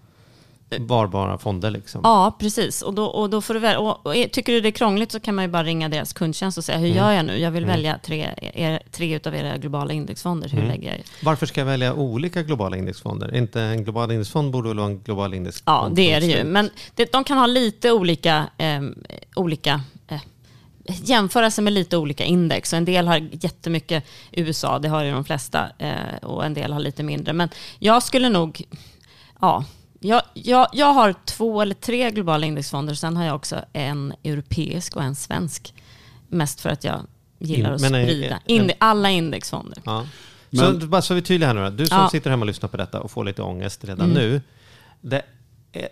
valbara 0.78 1.38
fonder 1.38 1.72
liksom. 1.72 2.02
Ja, 2.04 2.36
precis. 2.40 2.82
Och 2.82 2.94
då, 2.94 3.06
och 3.06 3.30
då 3.30 3.42
får 3.42 3.54
du 3.54 3.60
väl, 3.60 3.78
och, 3.78 4.06
och 4.06 4.14
tycker 4.32 4.54
du 4.54 4.62
det 4.62 4.70
är 4.70 4.72
krångligt 4.72 5.12
så 5.12 5.20
kan 5.20 5.36
man 5.36 5.46
ju 5.46 5.52
bara 5.52 5.64
ringa 5.64 5.90
deras 5.90 6.14
kundtjänst 6.14 6.58
och 6.58 6.64
säga, 6.64 6.78
hur 6.78 6.88
gör 6.88 7.12
jag 7.12 7.26
nu? 7.26 7.38
Jag 7.38 7.52
vill 7.52 7.66
välja 7.66 8.00
tre, 8.04 8.30
er, 8.54 8.82
tre 8.92 9.16
utav 9.16 9.36
era 9.36 9.58
globala 9.58 9.94
indexfonder. 9.94 10.50
Hur 10.50 10.62
lägger 10.62 10.90
jag? 10.92 11.00
Varför 11.24 11.46
ska 11.46 11.62
jag 11.62 11.66
välja 11.66 11.94
olika 11.94 12.44
globala 12.44 12.78
indexfonder? 12.78 13.36
Inte 13.36 13.62
en 13.62 13.84
global 13.84 14.12
indexfond 14.12 14.52
borde 14.52 14.68
väl 14.68 14.78
vara 14.78 14.88
en 14.88 15.00
global 15.00 15.34
indexfond? 15.34 15.64
Ja, 15.66 15.90
det 15.96 16.12
är 16.12 16.22
det 16.22 16.28
ju. 16.28 16.44
Men 16.44 16.70
det, 16.96 17.12
de 17.12 17.24
kan 17.24 17.38
ha 17.38 17.48
lite 17.48 17.92
olika, 17.92 18.50
ehm, 18.58 18.96
olika 19.36 19.82
eh, 20.08 20.22
jämföra 20.84 21.52
sig 21.52 21.64
med 21.64 21.74
lite 21.74 21.98
olika 21.98 22.24
index. 22.24 22.74
Och 22.74 22.78
en 22.78 22.86
del 22.86 23.08
har 23.08 23.30
jättemycket 23.32 24.04
USA, 24.32 24.80
det 24.80 24.90
har 24.90 25.04
ju 25.04 25.12
de 25.12 25.26
flesta, 25.26 25.70
eh, 25.78 26.16
och 26.22 26.46
en 26.46 26.54
del 26.54 26.74
har 26.74 26.80
lite 26.80 27.04
mindre. 27.04 27.34
Men 27.34 27.50
jag 27.80 28.04
skulle 28.04 28.30
nog, 28.30 28.64
ja, 29.42 29.64
jag, 30.00 30.22
jag, 30.34 30.68
jag 30.74 30.94
har 30.94 31.16
två 31.26 31.62
eller 31.62 31.76
tre 31.76 32.12
globala 32.12 32.46
indexfonder. 32.46 32.94
Sen 32.94 33.18
har 33.18 33.26
jag 33.26 33.36
också 33.36 33.62
en 33.74 34.14
europeisk 34.24 34.96
och 34.96 35.04
en 35.04 35.16
svensk. 35.16 35.74
Mest 36.28 36.62
för 36.62 36.70
att 36.70 36.84
jag 36.84 37.02
gillar 37.40 37.72
att 37.72 37.82
men 37.82 37.96
en- 37.96 38.06
sprida 38.08 38.36
en- 38.36 38.42
in, 38.46 38.72
alla 38.78 39.10
indexfonder. 39.10 39.78
Ja. 39.86 40.08
Men- 40.50 40.82
så, 40.82 40.88
bara 40.88 41.02
så 41.02 41.14
vi 41.14 41.20
är 41.20 41.24
tydliga 41.26 41.48
här 41.54 41.70
nu. 41.70 41.70
Du 41.78 41.86
som 41.88 41.98
Ja. 41.98 42.10
sitter 42.10 42.30
hemma 42.30 42.42
och 42.44 42.48
lyssnar 42.48 42.70
på 42.70 42.78
detta 42.78 43.02
och 43.02 43.12
får 43.12 43.24
lite 43.24 43.42
ångest 43.42 43.84
redan 43.84 44.12
Mm. 44.12 44.18
nu. 44.24 44.42
Det 45.02 45.22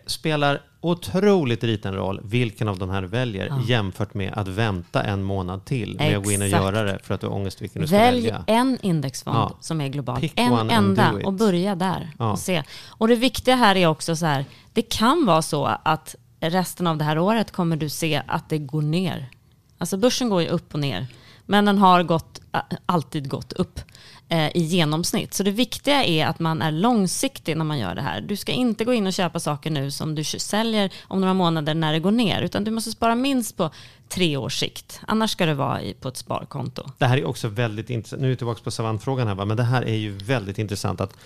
spelar 0.06 0.62
otroligt 0.82 1.64
liten 1.64 1.94
roll 1.94 2.22
vilken 2.24 2.68
av 2.68 2.80
de 2.80 2.90
här 2.90 3.02
du 3.02 3.08
väljer 3.08 3.48
Ja. 3.48 3.62
jämfört 3.68 4.14
med 4.14 4.34
att 4.34 4.48
vänta 4.48 5.04
en 5.04 5.24
månad 5.24 5.66
till 5.66 5.96
med 5.96 6.18
att 6.18 6.24
gå 6.24 6.32
in 6.32 6.42
och 6.42 6.48
Exakt. 6.48 6.64
göra 6.64 6.84
det 6.84 7.00
för 7.04 7.14
att 7.14 7.22
du 7.22 7.28
har 7.28 7.34
ångest 7.34 7.62
vilken 7.62 7.82
du 7.82 7.88
ska 7.88 7.98
Välj 7.98 8.22
välja. 8.22 8.44
en 8.48 8.78
indexfond 8.82 9.38
Ja. 9.38 9.58
som 9.62 9.82
är 9.82 9.88
global. 9.88 10.20
Pick 10.20 10.34
en 10.40 10.70
enda 10.70 11.14
och 11.26 11.34
börja 11.34 11.76
där 11.76 12.12
Ja. 12.20 12.32
och 12.32 12.40
se. 12.40 12.64
Och 12.88 13.08
det 13.08 13.16
viktiga 13.16 13.56
här 13.56 13.76
är 13.76 13.88
också 13.88 14.16
så 14.16 14.26
här, 14.26 14.46
det 14.74 14.82
kan 14.82 15.26
vara 15.26 15.42
så 15.42 15.66
att 15.84 16.16
resten 16.40 16.88
av 16.88 16.98
det 16.98 17.04
här 17.04 17.20
året 17.20 17.52
kommer 17.52 17.76
du 17.78 17.90
se 17.90 18.22
att 18.28 18.50
det 18.50 18.58
går 18.58 18.82
ner. 18.82 19.30
Alltså 19.78 19.98
börsen 19.98 20.30
går 20.30 20.42
ju 20.42 20.48
upp 20.48 20.74
och 20.74 20.80
ner, 20.80 21.08
men 21.46 21.66
den 21.66 21.78
har 21.78 22.04
gått, 22.04 22.42
alltid 22.86 23.30
gått 23.30 23.54
upp 23.54 23.80
eh, 23.80 23.84
i 24.30 24.62
genomsnitt. 24.64 25.34
Så 25.34 25.44
det 25.44 25.52
viktiga 25.52 26.04
är 26.04 26.26
att 26.26 26.40
man 26.40 26.62
är 26.62 26.72
långsiktig 26.72 27.58
när 27.58 27.66
man 27.66 27.80
gör 27.80 27.96
det 27.96 28.02
här. 28.02 28.22
Du 28.22 28.36
ska 28.36 28.52
inte 28.52 28.86
gå 28.86 28.94
in 28.94 29.08
och 29.08 29.14
köpa 29.14 29.40
saker 29.40 29.72
nu 29.72 29.92
som 29.92 30.16
du 30.16 30.24
säljer 30.24 30.94
om 31.08 31.22
några 31.22 31.34
månader 31.34 31.74
när 31.74 31.94
det 31.94 32.00
går 32.00 32.12
ner, 32.12 32.42
utan 32.42 32.64
du 32.64 32.72
måste 32.72 32.92
spara 32.92 33.16
minst 33.16 33.58
på 33.58 33.72
tre 34.10 34.38
års 34.38 34.60
sikt. 34.60 35.02
Annars 35.08 35.32
ska 35.32 35.46
det 35.46 35.54
vara 35.54 35.82
på 36.00 36.08
ett 36.08 36.18
sparkonto. 36.18 36.84
Det 36.98 37.06
här 37.06 37.18
är 37.18 37.26
också 37.26 37.48
väldigt 37.48 37.90
intressant. 37.90 38.22
Nu 38.22 38.28
är 38.28 38.30
vi 38.30 38.36
tillbaka 38.36 38.62
på 38.64 38.72
savannfrågan 38.72 39.28
här, 39.28 39.36
va? 39.36 39.46
men 39.46 39.58
det 39.58 39.64
här 39.64 39.82
är 39.82 39.96
ju 39.96 40.12
väldigt 40.12 40.58
intressant 40.58 41.02
att 41.02 41.18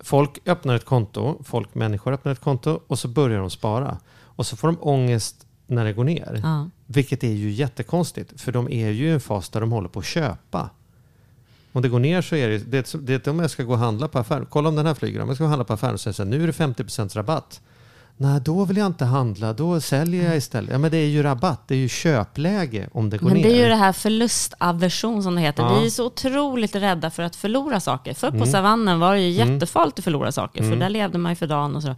folk 0.00 0.38
öppnar 0.48 0.74
ett 0.74 0.84
konto, 0.84 1.42
folk, 1.44 1.74
människor 1.74 2.12
öppnar 2.12 2.32
ett 2.32 2.40
konto 2.40 2.80
och 2.86 2.98
så 2.98 3.08
börjar 3.08 3.40
de 3.40 3.50
spara. 3.50 3.98
Och 4.36 4.46
så 4.46 4.56
får 4.56 4.68
de 4.68 4.78
ångest 4.80 5.46
när 5.66 5.84
det 5.84 5.92
går 5.92 6.04
ner. 6.04 6.40
Ja. 6.42 6.70
Vilket 6.86 7.24
är 7.24 7.32
ju 7.32 7.50
jättekonstigt, 7.50 8.40
för 8.40 8.52
de 8.52 8.70
är 8.70 8.90
ju 8.90 9.06
i 9.06 9.12
en 9.12 9.20
fas 9.20 9.48
där 9.48 9.60
de 9.60 9.72
håller 9.72 9.88
på 9.88 9.98
att 9.98 10.06
köpa. 10.06 10.70
Om 11.74 11.82
det 11.82 11.88
går 11.88 11.98
ner 11.98 12.22
så 12.22 12.36
är 12.36 12.48
det, 12.48 12.58
det, 12.58 12.94
det 13.06 13.28
om 13.30 13.38
jag 13.38 13.50
ska 13.50 13.62
gå 13.62 13.72
och 13.72 13.78
handla 13.78 14.08
på 14.08 14.18
affären. 14.18 14.46
Kolla 14.50 14.68
om 14.68 14.76
den 14.76 14.86
här 14.86 14.94
flyger. 14.94 15.20
Om 15.22 15.28
jag 15.28 15.36
ska 15.36 15.46
handla 15.46 15.64
på 15.64 15.72
affären 15.72 15.94
och 15.94 16.00
säger 16.00 16.14
så 16.14 16.22
här, 16.22 16.30
nu 16.30 16.42
är 16.42 16.46
det 16.46 16.52
50% 16.52 17.16
rabatt. 17.16 17.60
Nej, 18.16 18.40
då 18.44 18.64
vill 18.64 18.76
jag 18.76 18.86
inte 18.86 19.04
handla. 19.04 19.52
Då 19.52 19.80
säljer 19.80 20.24
jag 20.24 20.36
istället. 20.36 20.70
Ja, 20.72 20.78
men 20.78 20.90
det 20.90 20.96
är 20.96 21.06
ju 21.06 21.22
rabatt. 21.22 21.62
Det 21.68 21.74
är 21.74 21.78
ju 21.78 21.88
köpläge 21.88 22.88
om 22.92 23.10
det 23.10 23.18
går 23.18 23.26
Men 23.28 23.36
ner. 23.36 23.42
det 23.44 23.54
är 23.54 23.62
ju 23.62 23.68
det 23.68 23.76
här 23.76 23.92
förlustaversion 23.92 25.22
som 25.22 25.34
det 25.34 25.40
heter. 25.40 25.62
Ja. 25.62 25.78
Vi 25.80 25.86
är 25.86 25.90
så 25.90 26.06
otroligt 26.06 26.74
rädda 26.76 27.10
för 27.10 27.22
att 27.22 27.36
förlora 27.36 27.80
saker. 27.80 28.14
För 28.14 28.30
på 28.30 28.36
Mm. 28.36 28.48
savannen 28.48 29.00
var 29.00 29.14
det 29.14 29.20
ju 29.20 29.40
Mm. 29.40 29.54
jättefarligt 29.54 29.98
att 29.98 30.04
förlora 30.04 30.32
saker, 30.32 30.58
för 30.60 30.66
Mm. 30.66 30.78
där 30.78 30.88
levde 30.88 31.18
man 31.18 31.32
ju 31.32 31.36
för 31.36 31.46
dagen 31.46 31.76
och 31.76 31.82
så. 31.82 31.94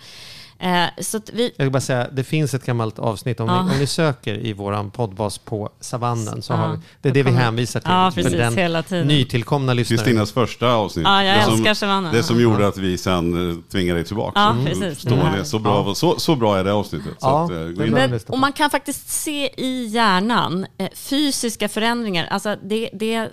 Eh, 0.59 0.85
så 1.01 1.16
att 1.16 1.31
vi, 1.33 1.53
Jag 1.57 1.64
vill 1.64 1.73
bara 1.73 1.81
säga, 1.81 2.09
det 2.12 2.25
finns 2.25 2.55
ett 2.55 2.66
gammalt 2.66 2.99
avsnitt. 2.99 3.40
Om, 3.40 3.49
Ja. 3.49 3.64
ni, 3.64 3.73
om 3.73 3.79
ni 3.79 3.87
söker 3.87 4.35
i 4.35 4.53
vår 4.53 4.90
poddbas 4.90 5.38
på 5.38 5.71
savannen 5.81 6.42
så 6.42 6.53
Ja, 6.53 6.57
har 6.57 6.73
vi, 6.73 6.79
det 7.03 7.09
är 7.09 7.12
det 7.12 7.23
vi 7.23 7.31
hänvisar 7.31 7.81
till. 7.81 7.90
ja, 7.90 8.11
för 8.11 8.23
precis, 8.23 8.38
den 8.38 8.55
hela 8.57 8.83
tiden. 8.83 9.07
nytillkomna 9.07 9.73
lyssnare. 9.75 9.99
Kristinas 9.99 10.33
första 10.33 10.73
avsnitt. 10.73 11.05
Ja, 11.07 11.25
jag 11.25 11.38
det 11.38 11.45
som, 11.45 11.53
älskar 11.55 11.75
savannen. 11.75 12.12
Det 12.14 12.23
som 12.23 12.40
gjorde 12.40 12.66
att 12.66 12.79
vi 12.79 12.99
sen 12.99 13.51
eh, 13.51 13.57
tvingade 13.73 13.99
dig 13.99 14.07
tillbaka. 14.07 14.40
Ja, 14.40 14.57
Så 14.75 14.81
precis. 14.81 15.05
Ja. 15.11 15.33
det. 15.38 15.45
Så, 15.45 15.59
bra, 15.59 15.95
så, 15.95 16.19
så 16.21 16.37
bra 16.37 16.59
är 16.59 16.64
det 16.64 16.73
avsnittet. 16.73 17.12
Så 17.19 17.27
Ja, 17.27 17.45
att, 17.45 17.51
eh, 17.51 17.57
gå 17.57 17.64
det 17.64 17.90
bra. 17.90 18.09
Men, 18.09 18.21
och 18.29 18.38
man 18.38 18.53
kan 18.53 18.71
faktiskt 18.71 19.09
se 19.09 19.51
i 19.57 19.87
hjärnan 19.87 20.66
eh, 20.79 20.88
fysiska 20.95 21.69
förändringar. 21.69 22.27
Alltså 22.31 22.57
det, 22.62 22.90
det 22.92 23.14
är 23.14 23.31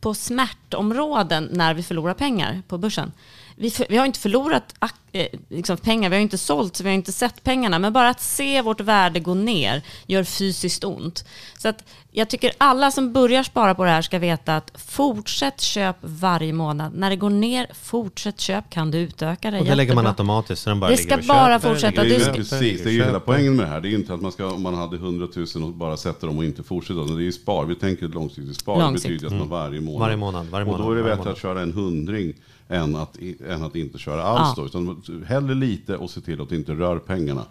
på 0.00 0.14
smärtområden 0.14 1.48
när 1.52 1.74
vi 1.74 1.82
förlorar 1.82 2.14
pengar 2.14 2.62
på 2.68 2.78
börsen. 2.78 3.12
Vi, 3.58 3.70
för, 3.70 3.86
vi 3.88 3.96
har 3.96 4.06
inte 4.06 4.18
förlorat 4.20 4.74
ak- 4.80 4.92
eh, 5.12 5.26
liksom 5.48 5.76
pengar, 5.76 6.10
vi 6.10 6.16
har 6.16 6.20
inte 6.22 6.38
sålt, 6.38 6.76
så 6.76 6.82
vi 6.84 6.88
har 6.90 6.94
inte 6.94 7.12
sett 7.12 7.44
pengarna. 7.44 7.78
Men 7.78 7.92
bara 7.92 8.08
att 8.08 8.20
se 8.20 8.62
vårt 8.62 8.80
värde 8.80 9.20
gå 9.20 9.34
ner 9.34 9.82
gör 10.06 10.24
fysiskt 10.24 10.84
ont. 10.84 11.24
Så 11.58 11.68
att 11.68 11.84
jag 12.10 12.28
tycker 12.30 12.52
alla 12.58 12.90
som 12.90 13.12
börjar 13.12 13.42
spara 13.42 13.74
på 13.74 13.84
det 13.84 13.90
här 13.90 14.02
ska 14.02 14.18
veta 14.18 14.56
att 14.56 14.72
fortsätt 14.74 15.60
köp 15.60 15.96
varje 16.00 16.52
månad. 16.52 16.94
När 16.94 17.10
det 17.10 17.16
går 17.16 17.30
ner, 17.30 17.66
fortsätt 17.82 18.40
köp. 18.40 18.70
Kan 18.70 18.90
du 18.90 18.98
utöka 18.98 19.50
det? 19.50 19.58
och 19.60 19.64
det 19.66 19.74
lägger 19.74 19.94
man 19.94 20.06
automatiskt 20.06 20.62
så 20.62 20.70
den 20.70 20.80
bara 20.80 20.90
Det 20.90 20.96
ska 20.96 21.16
bara 21.16 21.58
köper, 21.58 21.68
fortsätta. 21.74 22.02
Det 22.04 22.14
är 22.14 22.20
ska- 22.20 22.30
ju 22.30 22.36
precis, 22.36 22.82
det 22.82 22.88
är 22.88 22.92
ju 22.92 23.04
hela 23.04 23.20
poängen 23.20 23.56
med 23.56 23.66
det 23.66 23.70
här. 23.70 23.80
Det 23.80 23.88
är 23.88 23.90
ju 23.90 23.96
inte 23.96 24.14
att 24.14 24.20
man 24.22 24.32
ska, 24.32 24.50
om 24.52 24.62
man 24.62 24.74
hade 24.74 24.96
100 24.96 25.28
000 25.54 25.64
och 25.64 25.72
bara 25.72 25.96
sätter 25.96 26.26
dem 26.26 26.38
och 26.38 26.44
inte 26.44 26.62
fortsätter. 26.62 27.04
Det 27.16 27.22
är 27.22 27.24
ju 27.24 27.32
spar. 27.32 27.64
Vi 27.64 27.74
tänker 27.74 28.06
ett 28.06 28.14
långsiktigt 28.14 28.56
spar. 28.60 28.80
Långsiktigt. 28.80 29.20
Det 29.20 29.26
betyder 29.26 29.42
att 29.42 29.48
man 29.50 29.58
varje 29.58 29.80
månad. 29.80 30.00
Varje 30.00 30.16
månad, 30.16 30.46
varje 30.46 30.66
Och 30.66 30.78
då 30.78 30.84
månad, 30.84 30.92
är 30.98 31.02
det 31.02 31.08
bättre 31.08 31.16
månad. 31.18 31.32
att 31.32 31.40
köra 31.42 31.60
en 31.60 31.72
hundring 31.72 32.34
än 32.68 32.96
att, 32.96 33.18
än 33.48 33.62
att 33.62 33.76
inte 33.76 33.98
köra 33.98 34.22
alls. 34.22 34.54
Ja. 34.56 34.62
Då, 34.62 34.66
utan 34.66 35.24
hellre 35.28 35.54
lite 35.54 35.96
och 35.96 36.10
se 36.10 36.20
till 36.20 36.40
att 36.40 36.48
du 36.48 36.56
inte 36.56 36.72
rör 36.72 36.98
pengarna. 36.98 37.44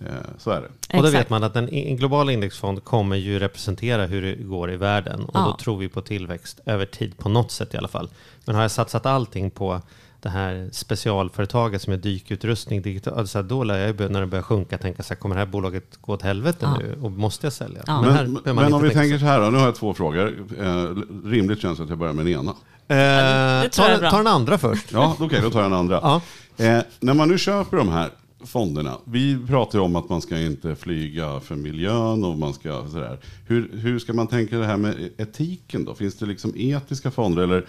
Eh, 0.00 0.06
så 0.38 0.50
är 0.50 0.60
det. 0.60 0.96
Och 0.98 1.02
då 1.04 1.10
vet 1.10 1.30
man 1.30 1.44
att 1.44 1.56
en, 1.56 1.68
en 1.68 1.96
global 1.96 2.30
indexfond 2.30 2.84
kommer 2.84 3.16
ju 3.16 3.38
representera 3.38 4.06
hur 4.06 4.22
det 4.22 4.34
går 4.34 4.72
i 4.72 4.76
världen. 4.76 5.24
Och 5.24 5.30
Ja. 5.34 5.40
då 5.44 5.56
tror 5.64 5.76
vi 5.78 5.88
på 5.88 6.00
tillväxt 6.00 6.60
över 6.66 6.86
tid 6.86 7.18
på 7.18 7.28
något 7.28 7.50
sätt 7.50 7.74
i 7.74 7.76
alla 7.76 7.88
fall. 7.88 8.10
Men 8.44 8.54
har 8.54 8.62
jag 8.62 8.70
satsat 8.70 9.06
allting 9.06 9.50
på 9.50 9.80
det 10.22 10.28
här 10.28 10.68
specialföretaget 10.72 11.82
som 11.82 11.92
är 11.92 11.96
dykutrustning, 11.96 12.82
digital, 12.82 13.18
alltså 13.18 13.42
då 13.42 13.64
lär 13.64 13.78
jag 13.86 14.10
när 14.10 14.20
det 14.20 14.26
börjar 14.26 14.42
sjunka 14.42 14.78
tänka 14.78 15.02
så 15.02 15.14
här, 15.14 15.20
kommer 15.20 15.34
det 15.34 15.38
här 15.40 15.46
bolaget 15.46 15.96
gå 16.00 16.12
åt 16.12 16.22
helvete 16.22 16.58
Ja. 16.60 16.78
nu 16.78 16.96
och 17.02 17.10
måste 17.12 17.46
jag 17.46 17.52
sälja? 17.52 17.82
Ja. 17.86 18.02
Men, 18.02 18.38
Men, 18.44 18.56
men 18.56 18.74
om 18.74 18.82
vi 18.82 18.90
tänker 18.90 19.18
så 19.18 19.24
här 19.24 19.40
då, 19.40 19.50
nu 19.50 19.58
har 19.58 19.64
jag 19.64 19.74
två 19.74 19.94
frågor. 19.94 20.44
Eh, 20.60 20.86
rimligt 21.28 21.60
känns 21.60 21.80
att 21.80 21.88
jag 21.88 21.98
börjar 21.98 22.12
med 22.12 22.26
den 22.26 22.34
ena. 22.34 22.50
Eh, 22.88 23.68
ta, 23.70 24.10
ta 24.10 24.16
den 24.16 24.26
andra 24.26 24.58
först. 24.58 24.92
Ja, 24.92 25.16
okej, 25.20 25.40
då 25.42 25.50
tar 25.50 25.60
jag 25.62 25.70
den 25.70 25.78
andra. 25.78 26.00
Ja. 26.02 26.20
Eh, 26.64 26.82
när 27.00 27.14
man 27.14 27.28
nu 27.28 27.38
köper 27.38 27.76
de 27.76 27.88
här 27.88 28.10
fonderna, 28.44 28.96
vi 29.04 29.38
pratar 29.48 29.78
ju 29.78 29.84
om 29.84 29.96
att 29.96 30.08
man 30.08 30.20
ska 30.22 30.38
inte 30.38 30.74
flyga 30.76 31.40
för 31.40 31.54
miljön 31.54 32.24
och 32.24 32.38
man 32.38 32.54
ska 32.54 32.86
sådär. 32.88 33.18
Hur, 33.46 33.70
hur 33.72 33.98
ska 33.98 34.12
man 34.12 34.26
tänka 34.26 34.58
det 34.58 34.66
här 34.66 34.76
med 34.76 35.10
etiken 35.16 35.84
då? 35.84 35.94
Finns 35.94 36.14
det 36.14 36.26
liksom 36.26 36.52
etiska 36.56 37.10
fonder 37.10 37.42
eller 37.42 37.66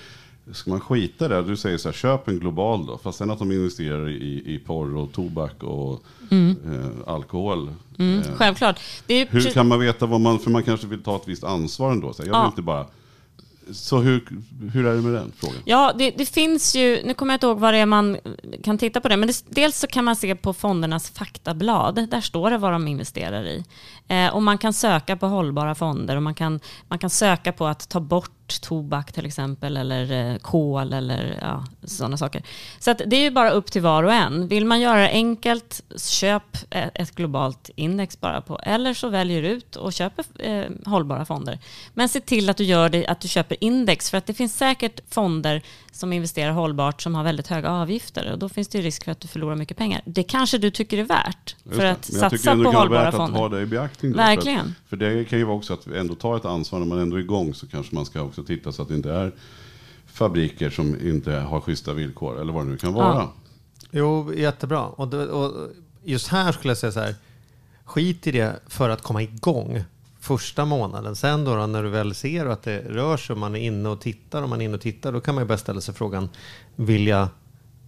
ska 0.52 0.70
man 0.72 0.80
skita 0.80 1.28
där? 1.28 1.42
Du 1.42 1.58
säger 1.58 1.78
så 1.78 1.90
här, 1.90 1.94
köp 1.94 2.28
en 2.28 2.40
global 2.40 2.86
då. 2.86 2.98
Fast 2.98 3.18
sen 3.18 3.32
att 3.32 3.40
de 3.40 3.52
investerar 3.52 4.10
i, 4.10 4.44
i 4.46 4.60
porr 4.66 4.98
och 4.98 5.12
tobak 5.12 5.64
och 5.64 6.04
eh, 6.32 6.86
alkohol. 7.14 7.70
Mm, 8.00 8.20
Eh, 8.20 8.26
självklart. 8.36 8.80
Ju 9.08 9.26
hur 9.30 9.52
kan 9.54 9.68
man 9.68 9.80
veta 9.80 10.06
vad 10.06 10.22
man, 10.22 10.40
för 10.40 10.50
man 10.52 10.64
kanske 10.64 10.88
vill 10.88 11.04
ta 11.04 11.16
ett 11.16 11.28
visst 11.28 11.44
ansvar 11.44 11.92
ändå. 11.92 12.14
Så 12.14 12.22
jag 12.22 12.26
vill 12.26 12.34
Ja. 12.34 12.46
inte 12.46 12.62
bara, 12.62 12.86
så 13.72 13.98
hur, 13.98 14.28
hur 14.74 14.86
är 14.86 14.96
det 14.96 15.02
med 15.02 15.14
den 15.14 15.32
frågan? 15.38 15.58
Ja, 15.66 15.94
det, 15.98 16.12
det 16.12 16.26
finns 16.26 16.76
ju, 16.76 17.02
nu 17.06 17.14
kommer 17.14 17.34
jag 17.34 17.36
inte 17.38 17.46
ihåg 17.48 17.60
vad 17.60 17.74
det 17.74 17.78
är 17.78 17.86
man 17.86 18.18
kan 18.64 18.78
titta 18.78 19.02
på 19.02 19.08
det, 19.08 19.18
men 19.18 19.28
det, 19.28 19.44
dels 19.50 19.80
så 19.80 19.88
kan 19.88 20.04
man 20.06 20.16
se 20.16 20.36
på 20.36 20.54
fondernas 20.54 21.10
faktablad, 21.10 22.08
där 22.12 22.22
står 22.22 22.52
det 22.52 22.58
vad 22.58 22.72
de 22.72 22.88
investerar 22.88 23.44
i. 23.46 23.64
Eh, 24.08 24.36
och 24.36 24.44
man 24.44 24.58
kan 24.58 24.74
söka 24.74 25.18
på 25.18 25.28
hållbara 25.28 25.76
fonder 25.76 26.16
och 26.16 26.24
man 26.24 26.34
kan, 26.36 26.60
man 26.88 27.00
kan 27.00 27.10
söka 27.10 27.52
på 27.54 27.66
att 27.68 27.90
ta 27.90 28.00
bort 28.00 28.33
tobak 28.60 29.12
till 29.12 29.26
exempel, 29.26 29.78
eller 29.78 30.32
eh, 30.32 30.38
kol 30.38 30.94
eller 30.94 31.38
ja, 31.42 31.66
sådana 31.84 32.18
saker. 32.18 32.44
Så 32.80 32.94
det 32.94 33.16
är 33.16 33.22
ju 33.22 33.32
bara 33.32 33.50
upp 33.50 33.72
till 33.72 33.82
var 33.82 34.04
och 34.04 34.14
en. 34.14 34.48
Vill 34.48 34.66
man 34.66 34.82
göra 34.82 35.02
det 35.02 35.10
enkelt, 35.10 35.82
köp 35.98 36.58
ett, 36.70 36.92
ett 36.94 37.16
globalt 37.16 37.70
index 37.76 38.20
bara 38.20 38.42
på, 38.42 38.60
eller 38.64 38.94
så 38.94 39.10
väljer 39.10 39.42
du 39.42 39.48
ut 39.48 39.76
och 39.76 39.94
köper 39.94 40.26
eh, 40.40 40.66
hållbara 40.86 41.26
fonder. 41.26 41.60
Men 41.94 42.10
se 42.10 42.20
till 42.20 42.50
att 42.50 42.58
du 42.58 42.64
gör 42.64 42.90
det, 42.90 43.08
att 43.08 43.22
du 43.22 43.28
köper 43.28 43.64
index, 43.64 44.10
för 44.10 44.18
att 44.18 44.26
det 44.26 44.34
finns 44.34 44.58
säkert 44.58 45.00
fonder 45.10 45.62
som 45.92 46.14
investerar 46.14 46.52
hållbart 46.52 47.02
som 47.02 47.16
har 47.16 47.24
väldigt 47.24 47.48
höga 47.48 47.70
avgifter 47.72 48.32
och 48.32 48.40
då 48.40 48.50
finns 48.50 48.68
det 48.68 48.78
ju 48.78 48.84
risk 48.84 49.04
för 49.04 49.12
att 49.12 49.20
du 49.20 49.28
förlorar 49.28 49.56
mycket 49.56 49.78
pengar. 49.78 50.02
Det 50.06 50.24
kanske 50.24 50.58
du 50.58 50.72
tycker 50.72 50.98
är 50.98 51.04
värt 51.04 51.56
Just 51.64 51.78
för 51.78 51.86
att 51.86 52.10
Men 52.12 52.22
jag 52.22 52.32
tycker 52.32 52.44
satsa 52.44 52.52
ändå 52.52 52.64
på 52.64 52.72
det 52.72 52.78
hållbara 52.78 53.04
värt 53.04 53.16
fonder. 53.16 53.34
att 53.34 53.52
ha 53.52 53.58
det 53.58 53.62
i 53.62 53.66
beaktning. 53.66 54.14
Verkligen. 54.14 54.64
För, 54.64 54.70
att, 54.70 54.90
för 54.90 54.98
det 54.98 55.26
kan 55.26 55.40
ju 55.40 55.46
vara 55.46 55.58
också 55.58 55.74
att 55.74 55.88
ändå 55.88 56.16
ta 56.16 56.38
ett 56.38 56.46
ansvar 56.46 56.80
när 56.80 56.86
man 56.86 57.00
ändå 57.00 57.16
är 57.16 57.20
igång 57.20 57.54
så 57.54 57.68
kanske 57.68 57.96
man 57.96 58.06
ska 58.06 58.22
också 58.22 58.43
titta 58.48 58.72
så 58.72 58.82
att 58.82 58.88
det 58.88 58.96
inte 58.96 59.12
är 59.12 59.32
fabriker 60.06 60.70
som 60.70 61.08
inte 61.08 61.32
har 61.32 61.62
schyssta 61.62 61.94
villkor 61.94 62.42
eller 62.42 62.54
vad 62.54 62.66
det 62.66 62.72
nu 62.72 62.78
kan 62.78 62.94
vara. 62.94 63.16
Ja. 63.16 63.34
Jo, 63.92 64.34
jättebra. 64.34 64.86
Och, 64.86 65.08
det, 65.08 65.28
och 65.28 65.70
just 66.04 66.28
här 66.28 66.52
skulle 66.52 66.72
jag 66.72 66.78
säga 66.78 66.92
så 66.92 67.00
här, 67.00 67.16
skit 67.86 68.28
i 68.28 68.32
det 68.32 68.60
för 68.68 68.90
att 68.90 69.02
komma 69.02 69.22
igång 69.22 69.84
första 70.20 70.66
månaden. 70.66 71.16
Sen 71.16 71.44
då, 71.44 71.56
då 71.56 71.68
när 71.68 71.84
du 71.84 71.90
väl 71.90 72.16
ser 72.16 72.46
att 72.46 72.64
det 72.64 72.80
rör 72.80 73.18
sig 73.18 73.34
och 73.34 73.40
man 73.40 73.56
är 73.56 73.60
inne 73.60 73.90
och 73.90 74.02
tittar 74.02 74.44
och 74.44 74.50
man 74.50 74.62
är 74.62 74.66
inne 74.66 74.76
och 74.76 74.82
tittar, 74.82 75.12
då 75.12 75.22
kan 75.22 75.36
man 75.36 75.44
ju 75.44 75.48
börja 75.48 75.58
ställa 75.58 75.82
sig 75.82 75.94
frågan, 75.94 76.30
vill 76.76 77.08
jag, 77.08 77.28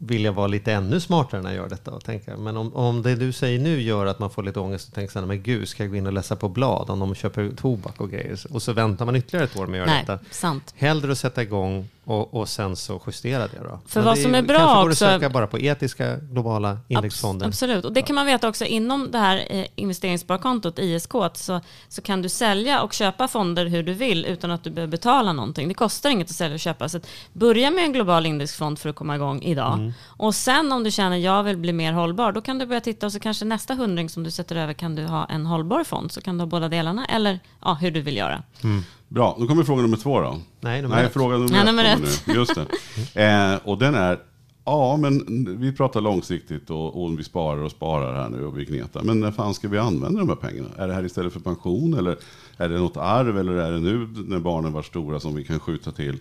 vill 0.08 0.24
jag 0.24 0.34
vara 0.34 0.48
lite 0.48 0.74
ännu 0.74 1.00
smartare 1.00 1.42
när 1.42 1.50
jag 1.50 1.58
gör 1.58 1.70
detta? 1.70 1.92
Och 1.92 2.04
tänka, 2.04 2.38
men 2.38 2.58
om, 2.58 2.76
om 2.76 3.02
det 3.02 3.16
du 3.16 3.32
säger 3.32 3.60
nu 3.60 3.82
gör 3.82 4.06
att 4.06 4.20
man 4.20 4.30
får 4.30 4.44
lite 4.44 4.60
ångest 4.60 4.88
och 4.88 4.94
tänker 4.94 5.12
så 5.14 5.20
här, 5.20 5.26
men 5.26 5.44
gud, 5.44 5.68
ska 5.68 5.84
jag 5.84 5.90
gå 5.90 5.96
in 5.96 6.08
och 6.08 6.14
läsa 6.14 6.36
på 6.36 6.50
blad 6.50 6.90
om 6.90 7.00
de 7.00 7.16
köper 7.16 7.52
tobak 7.58 8.02
och 8.02 8.12
grejer? 8.12 8.40
Och 8.50 8.62
så 8.62 8.74
väntar 8.74 9.06
man 9.06 9.16
ytterligare 9.16 9.46
ett 9.46 9.58
år 9.58 9.68
med 9.68 9.82
att 9.82 9.88
göra 9.88 9.96
Nej, 9.98 10.06
detta. 10.08 10.20
sant. 10.32 10.74
Hellre 10.78 11.12
att 11.12 11.18
sätta 11.18 11.42
igång 11.42 11.88
och, 12.06 12.34
och 12.34 12.50
sen 12.50 12.76
så 12.76 13.02
justera 13.08 13.48
det 13.48 13.60
då. 13.64 13.80
För 13.88 14.00
Men 14.00 14.06
vad 14.06 14.16
det 14.18 14.22
som 14.22 14.36
är 14.36 14.42
bra 14.42 14.58
kanske 14.58 14.76
går 14.76 14.90
också- 14.90 15.06
att 15.06 15.12
söka 15.22 15.30
bara 15.30 15.48
på 15.48 15.60
etiska 15.60 16.16
globala 16.18 16.78
indexfonder. 16.88 17.46
Abs- 17.46 17.48
Absolut, 17.50 17.86
och 17.86 17.94
det 17.94 18.02
kan 18.02 18.16
man 18.16 18.26
veta 18.26 18.48
också 18.50 18.66
inom 18.66 19.12
det 19.12 19.18
här 19.18 19.46
eh, 19.50 19.66
investeringssparkontot, 19.76 20.80
ISK, 20.80 21.12
så, 21.34 21.62
så 21.90 22.02
kan 22.02 22.22
du 22.22 22.30
sälja 22.30 22.82
och 22.82 22.94
köpa 22.94 23.28
fonder 23.28 23.66
hur 23.66 23.84
du 23.84 23.94
vill 23.94 24.26
utan 24.26 24.52
att 24.52 24.64
du 24.64 24.70
behöver 24.70 24.92
betala 24.92 25.34
någonting. 25.34 25.68
Det 25.68 25.74
kostar 25.74 26.10
inget 26.10 26.30
att 26.30 26.36
sälja 26.36 26.54
och 26.54 26.60
köpa. 26.60 26.90
Så 26.90 27.00
börja 27.34 27.72
med 27.72 27.84
en 27.84 27.94
global 27.94 28.26
indexfond 28.26 28.80
för 28.80 28.90
att 28.90 28.96
komma 28.96 29.16
igång 29.16 29.42
idag. 29.42 29.74
Mm. 29.74 29.94
Och 30.04 30.36
sen 30.36 30.72
om 30.72 30.84
du 30.84 30.92
känner 30.92 31.18
jag 31.18 31.44
vill 31.44 31.58
bli 31.58 31.74
mer 31.74 31.94
hållbar, 31.94 32.32
då 32.32 32.42
kan 32.42 32.60
du 32.60 32.66
börja 32.66 32.82
titta 32.82 33.06
och 33.06 33.12
så 33.12 33.20
kanske 33.20 33.46
nästa 33.46 33.74
hundring 33.74 34.10
som 34.10 34.24
du 34.24 34.32
sätter 34.32 34.56
över 34.56 34.74
kan 34.74 34.96
du 34.96 35.06
ha 35.06 35.26
en 35.26 35.46
hållbar 35.46 35.84
fond, 35.84 36.12
så 36.12 36.22
kan 36.22 36.38
du 36.38 36.42
ha 36.42 36.48
båda 36.48 36.70
delarna, 36.70 37.06
eller 37.06 37.40
ja, 37.62 37.74
hur 37.74 37.92
du 37.92 38.02
vill 38.02 38.18
göra. 38.18 38.44
Mm. 38.64 38.84
Bra, 39.08 39.36
då 39.40 39.48
kommer 39.48 39.64
fråga 39.64 39.82
nummer 39.82 39.98
två 39.98 40.20
då. 40.22 40.40
Nej, 40.62 40.82
nummer 40.82 40.96
Nej 40.96 41.06
ett. 41.06 41.14
fråga 41.14 41.38
nummer 41.38 41.60
ett. 41.60 41.66
nummer 41.66 41.96
kommer 41.96 42.08
Nu. 42.28 42.34
Just 42.34 42.56
det. 42.56 42.66
Eh, 43.22 43.60
och 43.64 43.78
den 43.78 43.96
är, 43.96 44.20
ja 44.66 44.98
men 44.98 45.46
vi 45.60 45.72
pratar 45.72 46.02
långsiktigt 46.02 46.70
och, 46.70 47.04
och 47.04 47.20
vi 47.20 47.24
sparar 47.24 47.62
och 47.62 47.72
sparar 47.72 48.14
här 48.14 48.30
nu 48.30 48.46
och 48.46 48.60
vi 48.60 48.66
gnetar. 48.66 49.04
Men 49.04 49.20
när 49.20 49.32
fan 49.32 49.54
ska 49.54 49.68
vi 49.68 49.78
använda 49.78 50.20
de 50.20 50.30
här 50.30 50.36
pengarna? 50.36 50.70
Är 50.78 50.88
det 50.88 50.94
här 50.94 51.06
istället 51.06 51.34
för 51.34 51.40
pension 51.40 51.94
eller 51.94 52.18
är 52.58 52.70
det 52.70 52.78
något 52.78 52.98
arv 52.98 53.40
eller 53.40 53.54
är 53.54 53.72
det 53.72 53.80
nu 53.80 54.08
när 54.28 54.40
barnen 54.40 54.74
var 54.74 54.82
stora 54.82 55.20
som 55.20 55.36
vi 55.36 55.44
kan 55.44 55.60
skjuta 55.60 55.92
till? 55.92 56.18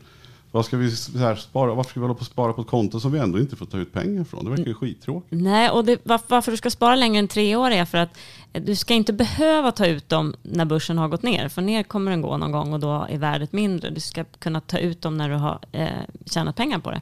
Vad 0.55 0.65
ska 0.65 0.77
vi 0.77 0.91
så 0.91 1.19
här, 1.19 1.37
spara? 1.37 1.75
Varför 1.75 1.91
ska 1.91 2.01
vi 2.01 2.05
hålla 2.05 2.15
på 2.15 2.21
och 2.21 2.27
spara 2.27 2.53
på 2.53 2.61
ett 2.61 2.67
konto 2.67 3.01
som 3.01 3.13
vi 3.13 3.19
ändå 3.19 3.39
inte 3.39 3.57
får 3.57 3.67
ta 3.67 3.79
ut 3.79 3.93
pengar 3.93 4.25
från? 4.25 4.45
Det 4.45 4.51
verkar 4.51 4.65
ju 4.65 4.75
skittråkigt. 4.75 5.43
Nej, 5.43 5.71
och 5.71 5.85
det, 5.85 6.01
varför, 6.05 6.27
varför 6.29 6.51
du 6.51 6.57
ska 6.57 6.71
spara 6.71 6.95
längre 6.95 7.19
än 7.19 7.29
tre 7.29 7.57
år 7.57 7.71
är 7.71 7.85
för 7.85 7.99
att 7.99 8.19
eh, 8.53 8.63
du 8.63 8.77
ska 8.77 8.95
inte 8.95 9.13
behöva 9.13 9.73
ta 9.73 9.87
ut 9.87 10.09
dem 10.09 10.35
när 10.43 10.65
börsen 10.65 10.99
har 10.99 11.09
gått 11.09 11.23
ner. 11.23 11.49
För 11.49 11.63
ner 11.63 11.83
kommer 11.83 12.11
den 12.11 12.21
gå 12.21 12.37
någon 12.37 12.53
gång 12.53 12.73
och 12.73 12.81
då 12.81 13.07
är 13.11 13.19
värdet 13.19 13.53
mindre. 13.53 13.91
Du 13.91 14.01
ska 14.01 14.25
kunna 14.25 14.61
ta 14.61 14.79
ut 14.79 15.03
dem 15.03 15.17
när 15.17 15.29
du 15.29 15.35
har 15.35 15.59
eh, 15.73 15.89
tjänat 16.27 16.57
pengar 16.57 16.79
på 16.79 16.91
det. 16.91 17.01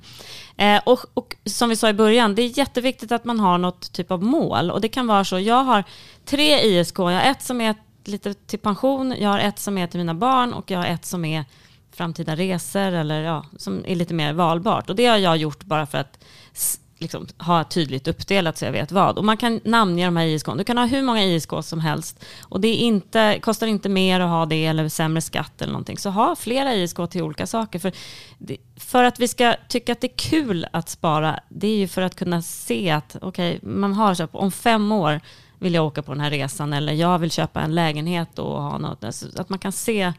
Eh, 0.64 0.80
och, 0.86 1.00
och 1.14 1.36
som 1.44 1.68
vi 1.68 1.76
sa 1.76 1.88
i 1.88 1.94
början, 1.94 2.34
det 2.34 2.42
är 2.42 2.58
jätteviktigt 2.58 3.12
att 3.12 3.24
man 3.24 3.40
har 3.40 3.58
något 3.58 3.92
typ 3.92 4.10
av 4.10 4.22
mål. 4.22 4.70
Och 4.70 4.80
det 4.80 4.88
kan 4.88 5.06
vara 5.06 5.24
så, 5.24 5.38
jag 5.38 5.64
har 5.64 5.84
tre 6.24 6.60
ISK, 6.60 6.98
jag 6.98 7.04
har 7.04 7.30
ett 7.30 7.42
som 7.42 7.60
är 7.60 7.74
lite 8.04 8.34
till 8.34 8.58
pension, 8.58 9.14
jag 9.18 9.30
har 9.30 9.38
ett 9.38 9.58
som 9.58 9.78
är 9.78 9.86
till 9.86 9.98
mina 9.98 10.14
barn 10.14 10.52
och 10.52 10.70
jag 10.70 10.78
har 10.78 10.86
ett 10.86 11.04
som 11.04 11.24
är 11.24 11.44
framtida 11.92 12.36
resor 12.36 12.92
eller 12.92 13.22
ja, 13.22 13.44
som 13.56 13.84
är 13.86 13.94
lite 13.94 14.14
mer 14.14 14.32
valbart. 14.32 14.90
Och 14.90 14.96
det 14.96 15.06
har 15.06 15.16
jag 15.16 15.36
gjort 15.36 15.64
bara 15.64 15.86
för 15.86 15.98
att 15.98 16.24
liksom, 17.02 17.26
ha 17.38 17.64
tydligt 17.64 18.08
uppdelat 18.08 18.58
så 18.58 18.64
jag 18.64 18.72
vet 18.72 18.92
vad. 18.92 19.18
Och 19.18 19.24
man 19.24 19.36
kan 19.36 19.60
namnge 19.64 20.04
de 20.04 20.16
här 20.16 20.26
ISK. 20.26 20.46
Du 20.56 20.64
kan 20.64 20.78
ha 20.78 20.86
hur 20.86 21.02
många 21.02 21.24
ISK 21.24 21.50
som 21.62 21.80
helst. 21.80 22.24
Och 22.42 22.60
det 22.60 22.68
är 22.68 22.76
inte, 22.76 23.38
kostar 23.42 23.66
inte 23.66 23.88
mer 23.88 24.20
att 24.20 24.30
ha 24.30 24.46
det 24.46 24.66
eller 24.66 24.88
sämre 24.88 25.20
skatt 25.20 25.62
eller 25.62 25.72
någonting. 25.72 25.98
Så 25.98 26.10
ha 26.10 26.36
flera 26.36 26.74
ISK 26.74 26.96
till 27.10 27.22
olika 27.22 27.46
saker. 27.46 27.78
För, 27.78 27.92
för 28.76 29.04
att 29.04 29.20
vi 29.20 29.28
ska 29.28 29.54
tycka 29.68 29.92
att 29.92 30.00
det 30.00 30.06
är 30.06 30.30
kul 30.30 30.66
att 30.72 30.88
spara, 30.88 31.40
det 31.48 31.66
är 31.66 31.76
ju 31.76 31.88
för 31.88 32.02
att 32.02 32.16
kunna 32.16 32.42
se 32.42 32.90
att 32.90 33.16
okej, 33.20 33.58
man 33.62 33.92
har 33.92 34.14
så 34.14 34.22
här, 34.22 34.36
om 34.36 34.52
fem 34.52 34.92
år 34.92 35.20
vill 35.58 35.74
jag 35.74 35.86
åka 35.86 36.02
på 36.02 36.12
den 36.12 36.20
här 36.20 36.30
resan 36.30 36.72
eller 36.72 36.92
jag 36.92 37.18
vill 37.18 37.30
köpa 37.30 37.60
en 37.60 37.74
lägenhet 37.74 38.38
och 38.38 38.62
ha 38.62 38.78
något. 38.78 39.04
Alltså, 39.04 39.26
att 39.36 39.48
man 39.48 39.58
kan 39.58 39.72
se 39.72 40.12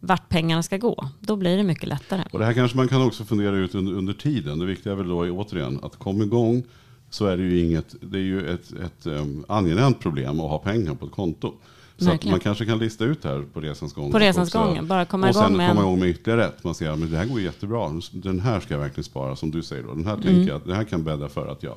vart 0.00 0.28
pengarna 0.28 0.62
ska 0.62 0.76
gå. 0.76 1.08
Då 1.20 1.36
blir 1.36 1.56
det 1.56 1.62
mycket 1.62 1.88
lättare. 1.88 2.22
Och 2.32 2.38
det 2.38 2.44
här 2.44 2.52
kanske 2.52 2.76
man 2.76 2.88
kan 2.88 3.02
också 3.02 3.24
fundera 3.24 3.56
ut 3.56 3.74
under, 3.74 3.92
under 3.92 4.12
tiden. 4.12 4.58
Det 4.58 4.66
viktiga 4.66 4.92
är 4.92 4.96
väl 4.96 5.08
då 5.08 5.16
återigen 5.30 5.80
att 5.82 5.96
komma 5.96 6.24
igång 6.24 6.62
så 7.10 7.26
är 7.26 7.36
det 7.36 7.42
ju 7.42 7.60
inget, 7.66 7.94
det 8.00 8.18
är 8.18 8.22
ju 8.22 8.46
ett, 8.54 8.72
ett 8.72 9.06
um, 9.06 9.44
angenämt 9.48 10.00
problem 10.00 10.40
att 10.40 10.50
ha 10.50 10.58
pengar 10.58 10.94
på 10.94 11.06
ett 11.06 11.12
konto. 11.12 11.52
Så 11.98 12.10
att 12.12 12.24
man 12.24 12.40
kanske 12.40 12.66
kan 12.66 12.78
lista 12.78 13.04
ut 13.04 13.24
här 13.24 13.44
på 13.52 13.60
resans 13.60 13.92
gång. 13.94 14.12
På 14.12 14.18
resans 14.18 14.52
gång, 14.52 14.86
bara 14.86 15.04
komma 15.04 15.26
och 15.26 15.30
igång 15.34 15.42
sen 15.44 15.56
med 15.56 15.68
komma 15.68 15.80
en- 15.80 15.86
igång 15.86 16.00
med 16.00 16.08
ytterligare 16.08 16.44
ett. 16.46 16.64
Man 16.64 16.74
ser 16.74 16.90
att 16.90 17.10
det 17.10 17.16
här 17.16 17.26
går 17.26 17.40
jättebra. 17.40 18.00
Den 18.12 18.40
här 18.40 18.60
ska 18.60 18.74
jag 18.74 18.80
verkligen 18.80 19.04
spara 19.04 19.36
som 19.36 19.50
du 19.50 19.62
säger. 19.62 19.82
Då. 19.82 19.94
Den 19.94 20.06
här 20.06 20.12
Mm. 20.14 20.24
tänker 20.26 20.52
jag 20.52 20.60
det 20.66 20.74
här 20.74 20.84
kan 20.84 21.04
bädda 21.04 21.28
för 21.28 21.46
att 21.46 21.62
jag 21.62 21.74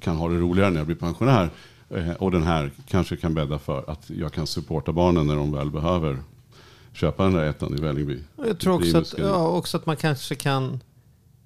kan 0.00 0.16
ha 0.16 0.28
det 0.28 0.38
roligare 0.38 0.70
när 0.70 0.76
jag 0.78 0.86
blir 0.86 0.96
pensionär. 0.96 1.50
Eh, 1.90 2.10
Och 2.10 2.30
den 2.30 2.42
här 2.42 2.70
kanske 2.88 3.16
kan 3.16 3.34
bädda 3.34 3.58
för 3.58 3.90
att 3.90 4.10
jag 4.10 4.32
kan 4.32 4.46
supporta 4.46 4.92
barnen 4.92 5.26
när 5.26 5.36
de 5.36 5.52
väl 5.52 5.70
behöver 5.70 6.18
köpa 6.94 7.22
den 7.22 7.32
där 7.32 7.44
ettan 7.44 7.78
i 7.78 7.80
Vällingby. 7.80 8.18
Jag 8.36 8.58
tror 8.58 8.74
också 8.74 8.98
att, 8.98 9.14
ja, 9.18 9.48
också 9.48 9.76
att 9.76 9.86
man 9.86 9.96
kanske 9.96 10.34
kan... 10.34 10.80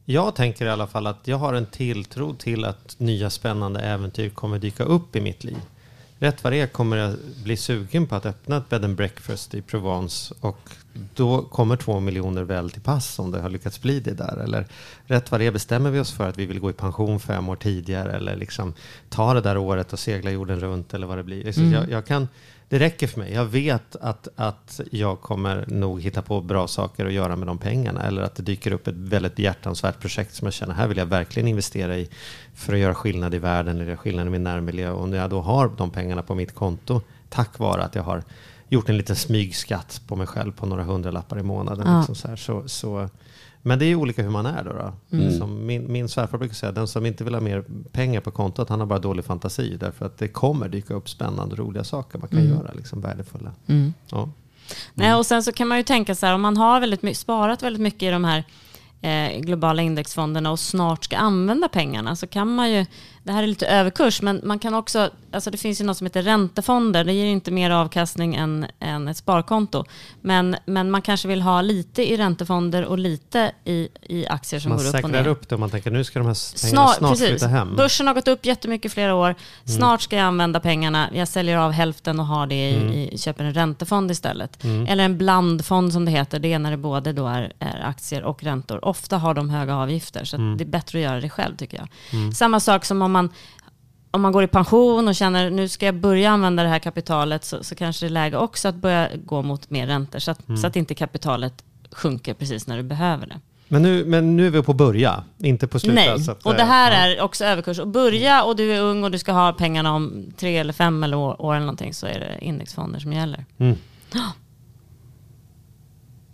Jag 0.04 0.34
tänker 0.34 0.66
i 0.66 0.68
alla 0.68 0.86
fall 0.86 1.06
att 1.06 1.20
jag 1.24 1.36
har 1.36 1.54
en 1.54 1.66
tilltro 1.66 2.34
till 2.34 2.64
att 2.64 2.94
nya 2.98 3.30
spännande 3.30 3.80
äventyr 3.80 4.28
kommer 4.28 4.58
dyka 4.58 4.84
upp 4.84 5.16
i 5.16 5.20
mitt 5.20 5.44
liv. 5.44 5.58
Rätt 6.20 6.44
vad 6.44 6.52
det 6.52 6.60
är 6.60 6.66
kommer 6.66 6.96
jag 6.96 7.14
bli 7.44 7.56
sugen 7.56 8.06
på 8.06 8.14
att 8.14 8.26
öppna 8.26 8.56
ett 8.56 8.68
bed 8.68 8.84
and 8.84 8.96
breakfast 8.96 9.54
i 9.54 9.62
Provence 9.62 10.34
och 10.40 10.70
då 11.14 11.42
kommer 11.42 11.76
två 11.76 12.00
miljoner 12.00 12.42
väl 12.42 12.70
till 12.70 12.82
pass 12.82 13.18
om 13.18 13.30
det 13.30 13.40
har 13.40 13.48
lyckats 13.48 13.82
bli 13.82 14.00
det 14.00 14.14
där. 14.14 14.36
Eller 14.36 14.66
rätt 15.06 15.30
vad 15.30 15.40
det 15.40 15.46
är 15.46 15.50
bestämmer 15.50 15.90
vi 15.90 16.00
oss 16.00 16.12
för 16.12 16.28
att 16.28 16.38
vi 16.38 16.46
vill 16.46 16.60
gå 16.60 16.70
i 16.70 16.72
pension 16.72 17.20
fem 17.20 17.48
år 17.48 17.56
tidigare 17.56 18.12
eller 18.12 18.36
liksom 18.36 18.74
ta 19.08 19.34
det 19.34 19.40
där 19.40 19.56
året 19.56 19.92
och 19.92 19.98
segla 19.98 20.30
jorden 20.30 20.60
runt 20.60 20.94
eller 20.94 21.06
vad 21.06 21.18
det 21.18 21.24
blir. 21.24 21.52
Så 21.52 21.60
jag, 21.60 21.90
jag 21.90 22.06
kan, 22.06 22.28
det 22.68 22.78
räcker 22.78 23.06
för 23.06 23.20
mig. 23.20 23.32
Jag 23.32 23.44
vet 23.44 23.96
att, 23.96 24.28
att 24.36 24.80
jag 24.90 25.20
kommer 25.20 25.64
nog 25.66 26.00
hitta 26.00 26.22
på 26.22 26.40
bra 26.40 26.68
saker 26.68 27.06
att 27.06 27.12
göra 27.12 27.36
med 27.36 27.46
de 27.46 27.58
pengarna. 27.58 28.02
Eller 28.02 28.22
att 28.22 28.34
det 28.34 28.42
dyker 28.42 28.72
upp 28.72 28.86
ett 28.86 28.94
väldigt 28.94 29.36
behjärtansvärt 29.36 30.00
projekt 30.00 30.34
som 30.34 30.46
jag 30.46 30.54
känner, 30.54 30.74
här 30.74 30.88
vill 30.88 30.98
jag 30.98 31.06
verkligen 31.06 31.48
investera 31.48 31.96
i 31.96 32.08
för 32.54 32.72
att 32.72 32.78
göra 32.78 32.94
skillnad 32.94 33.34
i 33.34 33.38
världen 33.38 33.80
eller 33.80 33.96
skillnad 33.96 34.26
i 34.26 34.30
min 34.30 34.44
närmiljö. 34.44 34.90
Och 34.90 35.08
när 35.08 35.18
jag 35.18 35.30
då 35.30 35.40
har 35.40 35.70
de 35.76 35.90
pengarna 35.90 36.22
på 36.22 36.34
mitt 36.34 36.54
konto, 36.54 37.00
tack 37.28 37.58
vare 37.58 37.84
att 37.84 37.94
jag 37.94 38.02
har 38.02 38.22
gjort 38.68 38.88
en 38.88 38.96
liten 38.96 39.16
smygskatt 39.16 40.00
på 40.06 40.16
mig 40.16 40.26
själv 40.26 40.52
på 40.52 40.66
några 40.66 40.84
hundralappar 40.84 41.38
i 41.38 41.42
månaden. 41.42 41.86
Ja. 41.86 41.98
Liksom 41.98 42.14
så 42.14 42.28
här, 42.28 42.36
så, 42.36 42.68
så, 42.68 43.08
men 43.68 43.78
det 43.78 43.84
är 43.84 43.88
ju 43.88 43.96
olika 43.96 44.22
hur 44.22 44.30
man 44.30 44.46
är 44.46 44.64
då. 44.64 44.72
då. 44.72 45.16
Mm. 45.16 45.38
Som 45.38 45.66
min, 45.66 45.92
min 45.92 46.08
svärfar 46.08 46.38
brukar 46.38 46.54
säga, 46.54 46.72
den 46.72 46.88
som 46.88 47.06
inte 47.06 47.24
vill 47.24 47.34
ha 47.34 47.40
mer 47.40 47.64
pengar 47.92 48.20
på 48.20 48.30
kontot, 48.30 48.68
han 48.68 48.80
har 48.80 48.86
bara 48.86 48.98
dålig 48.98 49.24
fantasi. 49.24 49.76
Därför 49.80 50.06
att 50.06 50.18
det 50.18 50.28
kommer 50.28 50.68
dyka 50.68 50.94
upp 50.94 51.08
spännande 51.08 51.52
och 51.52 51.58
roliga 51.58 51.84
saker 51.84 52.18
man 52.18 52.28
kan 52.28 52.38
Mm. 52.38 52.50
göra, 52.50 52.72
liksom 52.72 53.00
värdefulla. 53.00 53.52
Ja. 54.10 54.28
Nej, 54.94 55.14
och 55.14 55.26
sen 55.26 55.42
så 55.42 55.52
kan 55.52 55.68
man 55.68 55.78
ju 55.78 55.84
tänka 55.84 56.14
så 56.14 56.26
här, 56.26 56.34
om 56.34 56.40
man 56.40 56.56
har 56.56 56.80
väldigt 56.80 57.16
sparat 57.16 57.62
väldigt 57.62 57.82
mycket 57.82 58.02
i 58.02 58.10
de 58.10 58.24
här 58.24 58.44
eh, 59.00 59.40
globala 59.40 59.82
indexfonderna 59.82 60.50
och 60.50 60.60
snart 60.60 61.04
ska 61.04 61.16
använda 61.16 61.68
pengarna 61.68 62.16
så 62.16 62.26
kan 62.26 62.54
man 62.54 62.70
ju, 62.72 62.86
det 63.28 63.32
här 63.34 63.42
är 63.42 63.46
lite 63.46 63.66
överkurs, 63.66 64.22
men 64.22 64.40
man 64.44 64.58
kan 64.58 64.74
också, 64.74 65.10
alltså 65.32 65.50
det 65.50 65.58
finns 65.58 65.80
ju 65.80 65.84
något 65.84 65.96
som 65.96 66.06
heter 66.06 66.22
räntefonder, 66.22 67.04
det 67.04 67.12
ger 67.12 67.26
inte 67.26 67.50
mer 67.50 67.70
avkastning 67.70 68.34
än, 68.34 68.66
än 68.80 69.08
ett 69.08 69.16
sparkonto. 69.16 69.84
Men, 70.20 70.56
men 70.66 70.90
man 70.90 71.02
kanske 71.02 71.28
vill 71.28 71.42
ha 71.42 71.62
lite 71.62 72.12
i 72.12 72.16
räntefonder 72.16 72.84
och 72.84 72.98
lite 72.98 73.52
i, 73.64 73.88
i 74.02 74.26
aktier 74.26 74.60
som 74.60 74.68
Man 74.68 74.78
går 74.78 74.84
upp 74.84 74.88
och 74.88 74.92
säkrar 75.00 75.22
ner. 75.22 75.28
upp 75.28 75.48
det 75.48 75.54
och 75.54 75.60
man 75.60 75.70
tänker 75.70 75.90
nu 75.90 76.04
ska 76.04 76.18
de 76.18 76.26
här 76.26 76.34
pengarna 76.62 76.86
Snart, 76.86 76.96
snart, 76.96 77.10
precis. 77.10 77.28
flytta 77.28 77.46
hem. 77.48 77.76
Börsen 77.76 78.06
har 78.06 78.14
gått 78.14 78.28
upp 78.28 78.46
jättemycket 78.46 78.92
flera 78.92 79.14
år. 79.14 79.34
Snart 79.64 80.02
ska 80.02 80.16
jag 80.16 80.24
använda 80.24 80.60
pengarna. 80.60 81.08
Jag 81.12 81.28
säljer 81.28 81.56
av 81.56 81.72
hälften 81.72 82.20
och 82.20 82.26
har 82.26 82.46
det 82.46 82.70
i, 82.70 83.10
i 83.14 83.18
köper 83.18 83.44
en 83.44 83.54
räntefond 83.54 84.10
istället. 84.10 84.64
Eller 84.88 85.04
en 85.04 85.18
blandfond 85.18 85.92
som 85.92 86.04
det 86.04 86.10
heter. 86.10 86.38
Det 86.38 86.52
är 86.52 86.58
när 86.58 86.70
det 86.70 86.76
både 86.76 87.12
då 87.12 87.26
är, 87.26 87.52
är 87.58 87.86
aktier 87.86 88.22
och 88.22 88.42
räntor. 88.42 88.84
Ofta 88.84 89.18
har 89.18 89.34
de 89.34 89.50
höga 89.50 89.74
avgifter 89.76 90.24
så 90.24 90.36
att 90.36 90.58
det 90.58 90.64
är 90.64 90.68
bättre 90.68 90.98
att 90.98 91.02
göra 91.02 91.20
det 91.20 91.28
själv 91.30 91.56
tycker 91.56 91.76
jag. 91.78 91.88
Samma 92.34 92.60
sak 92.60 92.84
som 92.84 93.02
om 93.02 93.12
man 93.12 93.17
om 94.10 94.22
man 94.22 94.32
går 94.32 94.44
i 94.44 94.46
pension 94.46 95.08
och 95.08 95.14
känner 95.14 95.50
nu 95.50 95.68
ska 95.68 95.86
jag 95.86 95.94
börja 95.94 96.30
använda 96.30 96.62
det 96.62 96.68
här 96.68 96.78
kapitalet 96.78 97.44
så, 97.44 97.64
så 97.64 97.74
kanske 97.74 98.06
det 98.06 98.08
är 98.08 98.12
läge 98.12 98.36
också 98.36 98.68
att 98.68 98.74
börja 98.74 99.08
gå 99.24 99.42
mot 99.42 99.70
mer 99.70 99.86
räntor 99.86 100.18
så 100.18 100.30
att, 100.30 100.40
så 100.60 100.66
att 100.66 100.76
inte 100.76 100.94
kapitalet 100.94 101.64
sjunker 101.92 102.34
precis 102.34 102.66
när 102.66 102.76
du 102.76 102.82
behöver 102.82 103.26
det. 103.26 103.40
Men, 103.68 103.82
nu, 103.82 104.04
men 104.04 104.36
nu 104.36 104.46
är 104.46 104.50
vi 104.50 104.62
på 104.62 104.72
börja, 104.72 105.24
inte 105.38 105.66
på 105.66 105.78
slutet. 105.78 105.94
Nej, 105.94 106.30
att, 106.30 106.46
och 106.46 106.54
det 106.54 106.62
eh, 106.62 106.68
här 106.68 106.92
ja. 106.92 106.96
är 106.96 107.20
också 107.20 107.44
överkurs. 107.44 107.78
Och 107.78 107.88
börja 107.88 108.44
och 108.44 108.56
du 108.56 108.72
är 108.72 108.80
ung 108.80 109.04
och 109.04 109.10
du 109.10 109.18
ska 109.18 109.32
ha 109.32 109.52
pengarna 109.52 109.94
om 109.94 110.32
tre 110.36 110.56
eller 110.56 110.72
fem 110.72 111.04
eller 111.04 111.16
år, 111.16 111.42
år 111.42 111.54
eller 111.54 111.66
någonting 111.66 111.94
så 111.94 112.06
är 112.06 112.20
det 112.20 112.44
indexfonder 112.44 113.00
som 113.00 113.12
gäller. 113.12 113.44
Mm. 113.58 113.76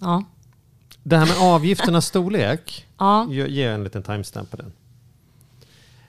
Ja. 0.00 0.24
Det 1.02 1.16
här 1.16 1.26
med 1.26 1.54
avgifternas 1.54 2.06
storlek, 2.06 2.86
Ja. 2.98 3.26
ge 3.30 3.64
en 3.64 3.84
liten 3.84 4.02
timestamp 4.02 4.50
på 4.50 4.56
den. 4.56 4.72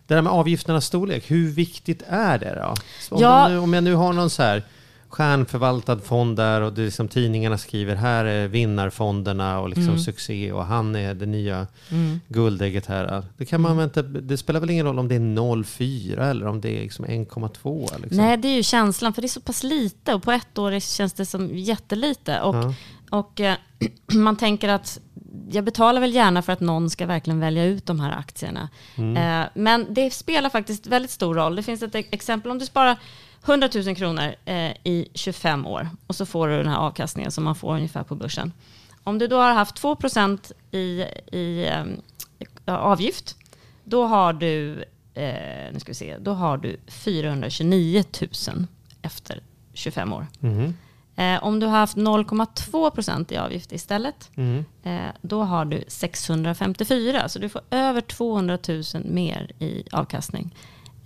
Det 0.07 0.15
här 0.15 0.21
med 0.21 0.33
avgifternas 0.33 0.85
storlek, 0.85 1.31
hur 1.31 1.51
viktigt 1.51 2.03
är 2.07 2.37
det 2.39 2.55
då? 2.63 2.67
Om, 3.15 3.21
Ja. 3.21 3.41
jag 3.41 3.51
nu, 3.51 3.57
om 3.59 3.73
jag 3.73 3.83
nu 3.83 3.93
har 3.95 4.13
någon 4.13 4.29
så 4.29 4.43
här 4.43 4.63
stjärnförvaltad 5.09 5.99
fond 5.99 6.37
där 6.37 6.61
och 6.61 6.73
det 6.73 6.83
är 6.83 6.89
som 6.89 7.07
tidningarna 7.07 7.57
skriver, 7.57 7.95
här 7.95 8.25
är 8.25 8.47
vinnarfonderna 8.47 9.59
och 9.59 9.69
liksom 9.69 9.83
Mm. 9.87 9.99
succé 9.99 10.51
och 10.51 10.65
han 10.65 10.95
är 10.95 11.13
det 11.13 11.25
nya 11.25 11.67
guldägget 12.27 12.85
här. 12.85 13.23
Det, 13.37 13.45
kan 13.45 13.61
man 13.61 13.79
inte, 13.79 14.01
det 14.01 14.37
spelar 14.37 14.59
väl 14.59 14.69
ingen 14.69 14.85
roll 14.85 14.99
om 14.99 15.07
det 15.07 15.15
är 15.15 15.19
0,4 15.19 16.29
eller 16.29 16.47
om 16.47 16.61
det 16.61 16.77
är 16.77 16.81
liksom 16.81 17.05
1,2? 17.05 17.81
Liksom. 18.01 18.17
Nej, 18.17 18.37
det 18.37 18.47
är 18.47 18.55
ju 18.55 18.63
känslan, 18.63 19.13
för 19.13 19.21
det 19.21 19.25
är 19.25 19.29
så 19.29 19.41
pass 19.41 19.63
lite 19.63 20.13
och 20.13 20.23
på 20.23 20.31
ett 20.31 20.57
år 20.57 20.79
känns 20.79 21.13
det 21.13 21.25
som 21.25 21.49
jättelite. 21.57 22.41
Och, 22.41 22.55
Ja. 22.55 22.73
och 23.09 23.39
eh, 23.41 23.55
man 24.13 24.35
tänker 24.37 24.69
att 24.69 24.99
jag 25.51 25.63
betalar 25.63 26.01
väl 26.01 26.13
gärna 26.15 26.41
för 26.41 26.53
att 26.53 26.59
någon 26.59 26.89
ska 26.89 27.05
verkligen 27.05 27.39
välja 27.39 27.65
ut 27.65 27.85
de 27.85 27.99
här 27.99 28.11
aktierna. 28.17 28.69
Eh, 29.17 29.47
men 29.53 29.93
det 29.93 30.11
spelar 30.13 30.49
faktiskt 30.49 30.87
väldigt 30.87 31.11
stor 31.11 31.35
roll. 31.35 31.55
Det 31.55 31.63
finns 31.63 31.83
ett 31.83 31.95
e- 31.95 32.03
exempel 32.11 32.51
om 32.51 32.59
du 32.59 32.65
sparar 32.65 32.97
100 33.45 33.69
000 33.85 33.95
kronor 33.95 34.35
eh, 34.45 34.71
i 34.83 35.07
25 35.13 35.65
år 35.65 35.89
och 36.07 36.15
så 36.15 36.25
får 36.25 36.47
du 36.47 36.57
den 36.57 36.67
här 36.67 36.77
avkastningen 36.77 37.31
som 37.31 37.43
man 37.43 37.55
får 37.55 37.75
ungefär 37.75 38.03
på 38.03 38.15
börsen. 38.15 38.51
Om 39.03 39.19
du 39.19 39.27
då 39.27 39.37
har 39.37 39.53
haft 39.53 39.75
2 39.75 39.97
i, 40.71 40.77
i 41.31 41.67
eh, 42.65 42.75
avgift, 42.75 43.35
då 43.83 44.05
har 44.05 44.33
du, 44.33 44.83
eh, 45.13 45.73
nu 45.73 45.79
ska 45.79 45.89
vi 45.89 45.95
se, 45.95 46.17
då 46.17 46.33
har 46.33 46.57
du 46.57 46.77
429 46.87 48.03
000 48.47 48.67
efter 49.01 49.41
25 49.73 50.13
år. 50.13 50.27
Mhm. 50.39 50.73
Eh, 51.15 51.43
om 51.43 51.59
du 51.59 51.65
har 51.65 51.77
haft 51.77 51.97
0,2 51.97 52.89
procent 52.89 53.31
i 53.31 53.37
avgift 53.37 53.71
istället, 53.71 54.29
Mm. 54.35 54.65
eh, 54.83 54.99
då 55.21 55.43
har 55.43 55.65
du 55.65 55.83
654. 55.87 57.29
Så 57.29 57.39
du 57.39 57.49
får 57.49 57.61
över 57.71 58.01
200 58.01 58.57
000 58.67 58.83
mer 59.05 59.51
i 59.59 59.83
avkastning. 59.91 60.55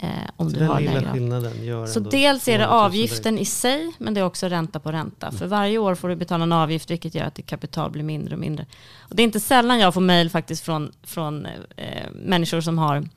Eh, 0.02 0.10
om 0.38 0.48
du 0.54 0.60
Den 0.60 0.68
har 0.68 0.80
lägre 0.80 1.12
skillnaden 1.14 1.66
gör 1.66 1.86
Så 1.86 2.00
dels 2.00 2.48
är 2.48 2.58
det 2.60 2.66
200 2.66 2.76
000 2.78 2.86
avgiften 2.86 3.38
i 3.40 3.46
sig, 3.46 3.92
men 3.98 4.14
det 4.14 4.20
är 4.20 4.26
också 4.26 4.48
ränta 4.48 4.80
på 4.80 4.92
ränta. 4.92 5.32
För 5.32 5.48
varje 5.48 5.78
år 5.78 5.96
får 5.96 6.10
du 6.10 6.16
betala 6.16 6.44
en 6.44 6.52
avgift, 6.52 6.92
vilket 6.92 7.16
gör 7.16 7.26
att 7.26 7.36
ditt 7.36 7.46
kapital 7.46 7.92
blir 7.92 8.04
mindre 8.04 8.34
och 8.36 8.40
mindre. 8.40 8.66
Och 9.00 9.16
det 9.16 9.22
är 9.22 9.24
inte 9.24 9.40
sällan 9.40 9.80
jag 9.80 9.94
får 9.94 10.02
mejl 10.02 10.30
faktiskt 10.30 10.64
från, 10.66 10.92
från 11.04 11.46
eh, 11.76 12.10
människor 12.14 12.62
som 12.62 12.78
har 12.78 13.08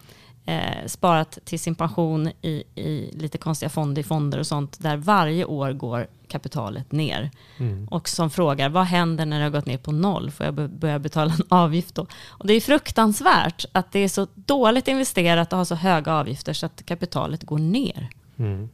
eh, 0.47 0.87
sparat 0.87 1.39
till 1.45 1.61
sin 1.61 1.75
pension 1.75 2.31
i, 2.43 2.63
i 2.75 3.11
lite 3.13 3.39
konstiga 3.39 3.71
fonder, 3.71 4.01
i 4.01 4.05
fonder 4.05 4.39
och 4.39 4.47
sånt, 4.47 4.79
där 4.81 4.97
varje 4.97 5.45
år 5.45 5.73
går 5.73 6.07
kapitalet 6.29 6.93
ner. 6.93 7.31
Mm. 7.59 7.89
Och 7.89 8.09
som 8.09 8.31
frågar, 8.31 8.69
vad 8.69 8.85
händer 8.85 9.27
när 9.27 9.39
det 9.39 9.45
har 9.45 9.51
gått 9.51 9.67
ner 9.67 9.79
på 9.79 9.93
noll? 9.93 10.31
Får 10.31 10.47
jag 10.47 10.55
börja 10.55 10.99
betala 10.99 11.33
en 11.33 11.45
avgift 11.49 11.95
då? 11.95 12.07
Och 12.27 12.47
det 12.47 12.55
är 12.55 12.61
fruktansvärt 12.61 13.65
att 13.73 13.93
det 13.93 13.99
är 13.99 14.09
så 14.09 14.27
dåligt 14.35 14.89
investerat 14.89 15.53
och 15.53 15.59
har 15.59 15.65
så 15.65 15.75
höga 15.75 16.15
avgifter 16.15 16.53
så 16.53 16.67
att 16.67 16.87
kapitalet 16.87 17.43
går 17.43 17.59
ner. 17.59 18.09
Mm. 18.39 18.69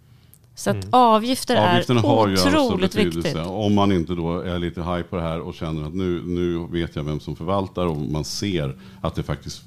Så 0.59 0.71
att 0.71 0.87
avgifter 0.91 1.57
Avgifterna 1.73 2.01
är 2.01 2.05
har 2.05 2.29
ju 2.29 2.33
alltså 2.33 2.49
otroligt 2.49 2.93
betydelse. 2.93 3.19
viktigt. 3.29 3.47
Om 3.47 3.75
man 3.75 3.93
inte 3.93 4.15
då 4.15 4.41
är 4.41 4.59
lite 4.59 4.83
high 4.83 5.03
på 5.03 5.17
det 5.17 5.23
här 5.23 5.41
och 5.41 5.55
känner 5.55 5.87
att 5.87 5.95
nu, 5.95 6.23
nu 6.25 6.67
vet 6.81 6.97
jag 6.97 7.05
vem 7.05 7.21
som 7.21 7.37
förvaltar 7.37 7.87
och 7.87 7.97
man 7.97 8.25
ser 8.25 8.77
att 9.01 9.15
det 9.15 9.23
faktiskt 9.23 9.63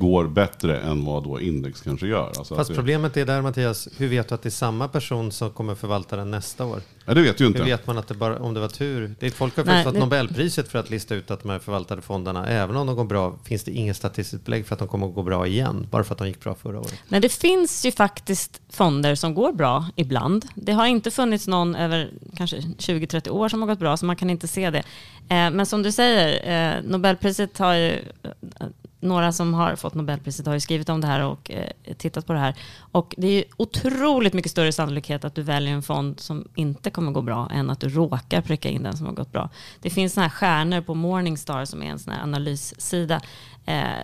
går 0.00 0.26
bättre 0.28 0.80
än 0.80 1.04
vad 1.04 1.24
då 1.24 1.40
index 1.40 1.80
kanske 1.80 2.06
gör. 2.06 2.26
Alltså 2.26 2.54
att 2.54 2.58
Fast 2.58 2.70
det, 2.70 2.74
problemet 2.76 3.16
är 3.16 3.26
där 3.26 3.42
Mattias, 3.42 3.88
hur 3.96 4.08
vet 4.08 4.28
du 4.28 4.34
att 4.34 4.42
det 4.42 4.48
är 4.48 4.50
samma 4.50 4.88
person 4.88 5.32
som 5.32 5.50
kommer 5.50 5.74
förvalta 5.74 6.16
den 6.16 6.30
nästa 6.30 6.64
år? 6.64 6.80
ja, 7.06 7.14
det 7.14 7.22
vet 7.22 7.40
ju 7.40 7.44
Hur 7.44 7.50
inte. 7.50 7.62
vet 7.62 7.86
man 7.86 7.98
att 7.98 8.08
det 8.08 8.14
bara, 8.14 8.38
om 8.38 8.54
det 8.54 8.60
var 8.60 8.68
tur? 8.68 9.14
Det 9.20 9.26
är, 9.26 9.30
folk 9.30 9.56
har 9.56 9.64
Nej, 9.64 9.74
faktiskt 9.74 9.84
fått 9.84 9.94
det- 10.10 10.18
Nobelpriset 10.18 10.68
för 10.68 10.78
att 10.78 10.90
lista 10.90 11.14
ut 11.14 11.30
att 11.30 11.42
de 11.42 11.50
här 11.50 11.58
förvaltade 11.58 12.02
fonderna, 12.02 12.46
även 12.46 12.76
om 12.76 12.86
de 12.86 12.96
går 12.96 13.04
bra, 13.04 13.38
finns 13.44 13.64
det 13.64 13.70
ingen 13.72 13.94
statistiskt 13.94 14.44
belägg 14.44 14.66
för 14.66 14.74
att 14.74 14.78
de 14.78 14.88
kommer 14.88 15.06
att 15.08 15.14
gå 15.14 15.22
bra 15.22 15.46
igen, 15.46 15.86
bara 15.90 16.04
för 16.04 16.14
att 16.14 16.18
de 16.18 16.28
gick 16.28 16.40
bra 16.40 16.54
förra 16.54 16.78
året. 16.80 16.94
Men 17.08 17.22
det 17.22 17.28
finns 17.28 17.84
ju 17.86 17.92
faktiskt 17.92 18.60
fonder 18.70 19.14
som 19.14 19.34
går 19.34 19.52
bra 19.52 19.83
ibland. 19.96 20.46
Det 20.54 20.72
har 20.72 20.86
inte 20.86 21.10
funnits 21.10 21.46
någon 21.46 21.74
över 21.74 22.10
kanske 22.36 22.56
20-30 22.56 23.28
år 23.28 23.48
som 23.48 23.62
har 23.62 23.68
gått 23.68 23.78
bra, 23.78 23.96
så 23.96 24.06
man 24.06 24.16
kan 24.16 24.30
inte 24.30 24.48
se 24.48 24.70
det. 24.70 24.82
Eh, 25.28 25.50
men 25.50 25.66
som 25.66 25.82
du 25.82 25.92
säger, 25.92 26.76
eh, 26.76 26.82
Nobelpriset 26.82 27.58
har 27.58 27.74
ju, 27.74 27.92
eh, 28.22 28.66
några 29.00 29.32
som 29.32 29.54
har 29.54 29.76
fått 29.76 29.94
Nobelpriset 29.94 30.46
har 30.46 30.54
ju 30.54 30.60
skrivit 30.60 30.88
om 30.88 31.00
det 31.00 31.06
här 31.06 31.20
och 31.20 31.50
tittat 31.98 32.26
på 32.26 32.32
det 32.32 32.38
här. 32.38 32.54
Och 32.78 33.14
det 33.18 33.26
är 33.26 33.32
ju 33.32 33.44
otroligt 33.56 34.32
mycket 34.32 34.50
större 34.50 34.72
sannolikhet 34.72 35.24
att 35.24 35.34
du 35.34 35.42
väljer 35.42 35.74
en 35.74 35.82
fond 35.82 36.20
som 36.20 36.48
inte 36.54 36.90
kommer 36.90 37.12
gå 37.12 37.22
bra 37.22 37.50
än 37.52 37.70
att 37.70 37.80
du 37.80 37.88
råkar 37.88 38.40
pricka 38.40 38.68
in 38.68 38.82
den 38.82 38.96
som 38.96 39.06
har 39.06 39.12
gått 39.12 39.32
bra. 39.32 39.50
Det 39.80 39.90
finns 39.90 40.12
såna 40.12 40.26
här 40.26 40.30
stjärnor 40.30 40.80
på 40.80 40.94
Morningstar 40.94 41.64
som 41.64 41.82
är 41.82 41.86
en 41.86 41.98
sån 41.98 42.12
här 42.12 42.22
analyssida 42.22 43.20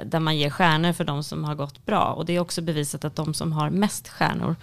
där 0.05 0.21
man 0.21 0.37
ger 0.37 0.51
stjärnor 0.51 0.93
för 0.93 1.05
de 1.05 1.25
som 1.25 1.45
har 1.45 1.55
gått 1.55 1.87
bra. 1.87 2.13
Och 2.13 2.27
det 2.27 2.37
är 2.37 2.41
också 2.41 2.63
bevisat 2.63 3.05
att 3.05 3.17
de 3.17 3.35
som 3.35 3.53
har 3.53 3.71
mest 3.71 4.09
stjärnor 4.09 4.57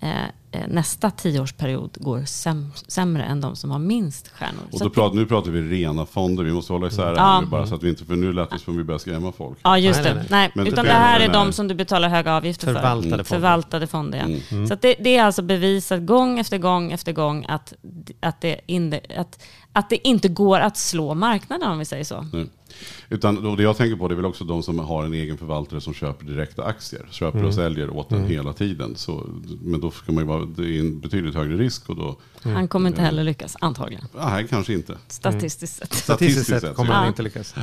eh, 0.00 0.22
eh, 0.52 0.60
nästa 0.68 1.10
tioårsperiod 1.10 1.90
går 2.00 2.24
säm 2.24 2.72
sämre 2.88 3.22
än 3.24 3.40
de 3.40 3.56
som 3.56 3.70
har 3.70 3.78
minst 3.78 4.28
stjärnor. 4.28 4.60
Och 4.72 4.78
Så 4.78 4.84
då 4.84 4.90
pratar, 4.90 5.16
nu 5.16 5.26
pratar 5.26 5.50
vi 5.50 5.62
rena 5.62 6.06
fonder, 6.06 6.44
vi 6.44 6.52
måste 6.52 6.72
hålla 6.72 6.86
isär 6.86 7.06
det 7.06 7.16
Ja. 7.16 7.42
bara 7.50 7.66
så 7.66 7.74
att 7.74 7.82
vi 7.82 7.88
inte, 7.88 8.04
för 8.04 8.16
nu 8.16 8.32
lät 8.32 8.50
det 8.50 8.58
som 8.58 8.76
vi 8.76 8.84
börjar 8.84 8.98
skrämma 8.98 9.32
folk. 9.32 9.58
Ja, 9.62 9.78
just 9.78 10.02
Nej, 10.02 10.08
det. 10.14 10.14
nej, 10.14 10.26
Nej, 10.30 10.40
nej. 10.40 10.50
Men 10.54 10.66
utan 10.66 10.84
det 10.84 10.90
det 10.90 10.96
här 10.96 11.20
är 11.20 11.32
de 11.32 11.52
som 11.52 11.68
du 11.68 11.74
betalar 11.74 12.08
höga 12.08 12.34
avgifter 12.34 12.66
Förvaltade 12.66 13.02
för. 13.02 13.08
fonder. 13.10 13.24
Förvaltade 13.24 13.86
fonder, 13.86 14.18
ja. 14.18 14.54
Mm. 14.56 14.66
Så 14.68 14.74
att 14.74 14.82
det, 14.82 14.94
det 15.00 15.16
är 15.16 15.24
alltså 15.24 15.42
bevisat 15.42 16.06
gång 16.06 16.38
efter 16.38 16.58
gång 16.58 16.92
efter 16.92 17.12
gång 17.12 17.46
att, 17.48 17.72
att, 18.20 18.40
det, 18.40 18.60
inde, 18.66 19.00
att, 19.16 19.42
att 19.72 19.90
det 19.90 20.08
inte 20.08 20.28
går 20.28 20.60
att 20.60 20.76
slå 20.76 21.14
marknaden 21.14 21.70
om 21.70 21.78
vi 21.78 21.84
säger 21.84 22.04
så. 22.04 22.26
Nu. 22.32 22.48
Utan 23.08 23.42
då 23.42 23.56
det 23.56 23.62
jag 23.62 23.76
tänker 23.76 23.96
på 23.96 24.08
det 24.08 24.14
är 24.14 24.16
väl 24.16 24.24
också 24.24 24.44
de 24.44 24.62
som 24.62 24.78
har 24.78 25.04
en 25.04 25.14
egen 25.14 25.38
förvaltare 25.38 25.80
som 25.80 25.94
köper 25.94 26.24
direkta 26.26 26.64
aktier. 26.64 27.06
Köper 27.10 27.38
Mm. 27.38 27.48
och 27.48 27.54
säljer 27.54 27.90
åt 27.90 28.08
den 28.08 28.24
hela 28.26 28.52
tiden. 28.52 28.96
Så, 28.96 29.26
men 29.62 29.80
då 29.80 29.90
ska 29.90 30.12
man 30.12 30.22
ju 30.24 30.28
vara, 30.28 30.44
det 30.44 30.62
är 30.62 30.80
en 30.80 31.00
betydligt 31.00 31.34
högre 31.34 31.56
risk 31.56 31.88
och 31.88 31.96
då, 31.96 32.16
Han 32.42 32.68
kommer 32.68 32.88
inte 32.88 33.02
heller 33.02 33.24
lyckas, 33.24 33.56
antagligen. 33.60 34.04
nej 34.14 34.46
kanske 34.50 34.72
inte. 34.72 34.98
Statistiskt 35.08 35.76
sett. 35.76 35.92
Statistiskt 35.94 36.46
sett 36.48 36.60
sett, 36.62 36.74
kommer 36.74 36.92
han 36.92 37.02
Ja. 37.02 37.08
inte 37.08 37.22
lyckas. 37.22 37.54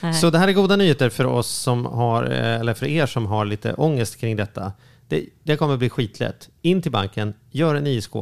Nej. 0.00 0.14
Så 0.14 0.30
det 0.30 0.38
här 0.38 0.48
är 0.48 0.52
goda 0.52 0.76
nyheter 0.76 1.10
för 1.10 1.24
oss 1.24 1.48
som 1.48 1.86
har, 1.86 2.24
eh, 2.24 2.60
eller 2.60 2.74
för 2.74 2.86
er 2.86 3.06
som 3.06 3.26
har 3.26 3.44
lite 3.44 3.74
ångest 3.74 4.16
kring 4.20 4.36
detta. 4.36 4.72
Det, 5.08 5.24
det 5.42 5.56
kommer 5.56 5.76
bli 5.76 5.90
skitlätt. 5.90 6.48
In 6.62 6.82
till 6.82 6.92
banken, 6.92 7.34
gör 7.50 7.74
en 7.74 7.86
ISK, 7.86 8.12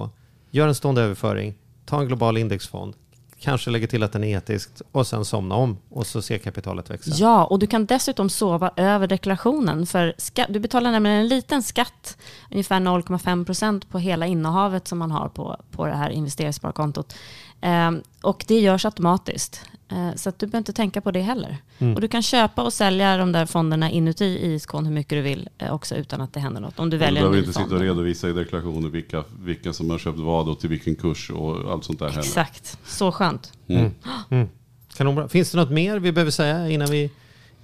gör 0.51 0.69
en 0.69 0.75
stående 0.75 1.03
överföring, 1.03 1.55
ta 1.87 2.01
en 2.01 2.07
global 2.07 2.37
indexfond, 2.37 2.95
kanske 3.41 3.71
lägger 3.71 3.87
till 3.87 4.03
att 4.03 4.13
den 4.13 4.25
är 4.25 4.39
etisk 4.39 4.71
och 4.93 5.07
sen 5.07 5.25
somna 5.25 5.55
om 5.55 5.79
och 5.89 6.07
så 6.07 6.23
ser 6.23 6.39
kapitalet 6.39 6.91
växa. 6.91 7.11
Ja, 7.15 7.45
och 7.45 7.59
du 7.59 7.67
kan 7.67 7.87
dessutom 7.87 8.31
sova 8.31 8.71
över 8.77 9.07
deklarationen. 9.07 9.87
För 9.87 10.15
du 10.49 10.61
betalar 10.61 10.91
nämligen 10.91 11.19
en 11.19 11.29
liten 11.29 11.63
skatt, 11.63 12.17
ungefär 12.51 12.81
0,5 12.81 13.45
procent 13.45 13.89
på 13.89 13.99
hela 13.99 14.27
innehavet 14.27 14.89
som 14.89 14.99
man 14.99 15.11
har 15.11 15.29
på, 15.29 15.57
på 15.71 15.87
det 15.87 15.95
här 15.95 16.11
investeringssparkontot. 16.11 17.15
Ehm, 17.61 18.03
och 18.23 18.45
det 18.49 18.61
görs 18.61 18.85
automatiskt. 18.85 19.65
Eh, 19.91 20.15
så 20.17 20.29
att 20.29 20.39
du 20.39 20.47
behöver 20.47 20.59
inte 20.59 20.73
tänka 20.73 21.01
på 21.01 21.11
det 21.11 21.21
heller. 21.21 21.57
Mm. 21.79 21.95
Och 21.95 22.01
du 22.01 22.09
kan 22.09 22.23
köpa 22.23 22.63
och 22.63 22.73
sälja 22.73 23.17
de 23.17 23.33
där 23.33 23.47
fonderna 23.47 23.91
inuti 23.91 24.25
ISK 24.43 24.75
hur 24.75 24.81
mycket 24.91 25.11
du 25.11 25.21
vill 25.21 25.49
eh, 25.59 25.73
också 25.75 25.95
utan 25.95 26.21
att 26.21 26.33
det 26.33 26.41
händer 26.41 26.61
något. 26.61 26.79
Om 26.79 26.91
du 26.91 26.97
Du 26.97 26.99
väljer 26.99 27.23
en 27.23 27.23
behöver 27.23 27.39
inte 27.39 27.53
sitta 27.53 27.61
fond. 27.61 27.73
och 27.73 27.81
redovisa 27.81 28.29
i 28.29 28.33
deklarationer 28.33 28.89
vilka, 28.89 29.25
vilka 29.41 29.73
som 29.73 29.91
har 29.91 29.99
köpt 29.99 30.19
vad 30.19 30.49
och 30.49 30.61
till 30.61 30.69
vilken 30.69 30.97
kurs 30.97 31.31
och 31.31 31.73
allt 31.73 31.85
sånt 31.85 31.99
där 31.99 32.09
heller. 32.09 32.21
Exakt, 32.21 32.79
så 32.87 33.13
skönt. 33.13 33.53
Mm. 33.69 33.91
Mm. 34.31 34.49
Kanonbra. 34.97 35.29
Finns 35.29 35.51
det 35.51 35.59
något 35.59 35.71
mer 35.71 35.99
vi 35.99 36.13
behöver 36.13 36.31
säga 36.31 36.69
innan 36.69 36.91
vi, 36.91 37.11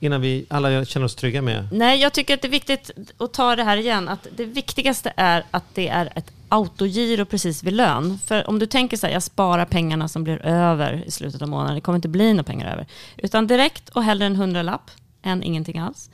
innan 0.00 0.20
vi 0.20 0.46
alla 0.48 0.84
känner 0.84 1.06
oss 1.06 1.14
trygga 1.14 1.42
med? 1.42 1.68
Nej, 1.72 2.00
jag 2.00 2.12
tycker 2.12 2.34
att 2.34 2.42
det 2.42 2.48
är 2.48 2.52
viktigt 2.52 2.90
att 3.18 3.32
ta 3.32 3.56
det 3.56 3.64
här 3.64 3.76
igen. 3.76 4.08
Att 4.08 4.26
det 4.36 4.44
viktigaste 4.44 5.12
är 5.16 5.44
att 5.50 5.64
det 5.74 5.88
är 5.88 6.12
ett 6.14 6.32
autogiro 6.48 7.24
precis 7.24 7.62
vid 7.62 7.72
lön. 7.72 8.18
För 8.26 8.48
om 8.48 8.58
du 8.58 8.66
tänker 8.66 8.96
så 8.96 9.06
här, 9.06 9.14
jag 9.14 9.22
sparar 9.22 9.64
pengarna 9.64 10.08
som 10.08 10.24
blir 10.24 10.46
över 10.46 11.04
i 11.06 11.10
slutet 11.10 11.42
av 11.42 11.48
månaden. 11.48 11.74
Det 11.74 11.80
kommer 11.80 11.96
inte 11.96 12.08
bli 12.08 12.32
några 12.32 12.44
pengar 12.44 12.72
över. 12.72 12.86
Utan 13.16 13.46
direkt 13.46 13.88
och 13.88 14.02
hellre 14.02 14.26
en 14.26 14.36
hundralapp 14.36 14.90
än 15.22 15.42
ingenting 15.42 15.78
alls. 15.78 16.10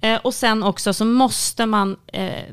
Eh, 0.00 0.20
och 0.20 0.34
sen 0.34 0.62
också 0.62 0.92
så 0.92 1.04
måste 1.04 1.66
man, 1.66 1.96
eh, 2.06 2.44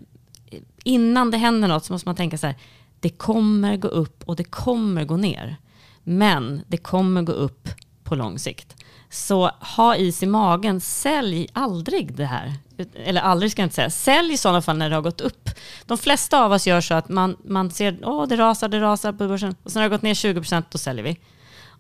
innan 0.84 1.32
det 1.32 1.38
händer 1.38 1.68
något 1.68 1.86
så 1.86 1.94
måste 1.94 2.08
man 2.08 2.16
tänka 2.16 2.38
så 2.38 2.48
här, 2.48 2.56
det 3.00 3.10
kommer 3.10 3.78
gå 3.78 3.88
upp 3.88 4.24
och 4.24 4.36
det 4.36 4.44
kommer 4.44 5.06
gå 5.06 5.18
ner. 5.18 5.58
Men 6.04 6.62
det 6.68 6.78
kommer 6.78 7.22
gå 7.22 7.32
upp 7.32 7.70
på 8.04 8.16
lång 8.16 8.40
sikt. 8.40 8.76
Så 9.10 9.52
ha 9.76 9.96
is 9.96 10.24
i 10.24 10.26
magen, 10.26 10.82
sälj 10.82 11.48
aldrig 11.54 12.16
det 12.16 12.26
här. 12.26 12.54
Eller 13.06 13.22
aldrig 13.22 13.52
ska 13.52 13.62
jag 13.62 13.66
inte 13.66 13.76
säga. 13.76 13.90
Sälj 13.90 14.34
i 14.34 14.38
sådana 14.38 14.62
fall 14.62 14.78
när 14.78 14.90
det 14.90 14.96
har 14.96 15.02
gått 15.02 15.22
upp. 15.22 15.50
De 15.86 15.98
flesta 15.98 16.44
av 16.44 16.52
oss 16.52 16.68
gör 16.68 16.82
så 16.82 16.94
att 16.94 17.10
man, 17.10 17.38
man 17.46 17.72
ser, 17.72 17.98
åh 18.04 18.28
det 18.28 18.36
rasar, 18.36 18.68
det 18.68 18.80
rasar 18.82 19.12
på 19.12 19.28
börsen. 19.28 19.56
Och 19.64 19.72
sen 19.72 19.82
har 19.82 19.90
det 19.90 19.96
gått 19.96 20.02
ner 20.02 20.14
20%, 20.14 20.64
då 20.72 20.78
säljer 20.78 21.04
vi. 21.04 21.18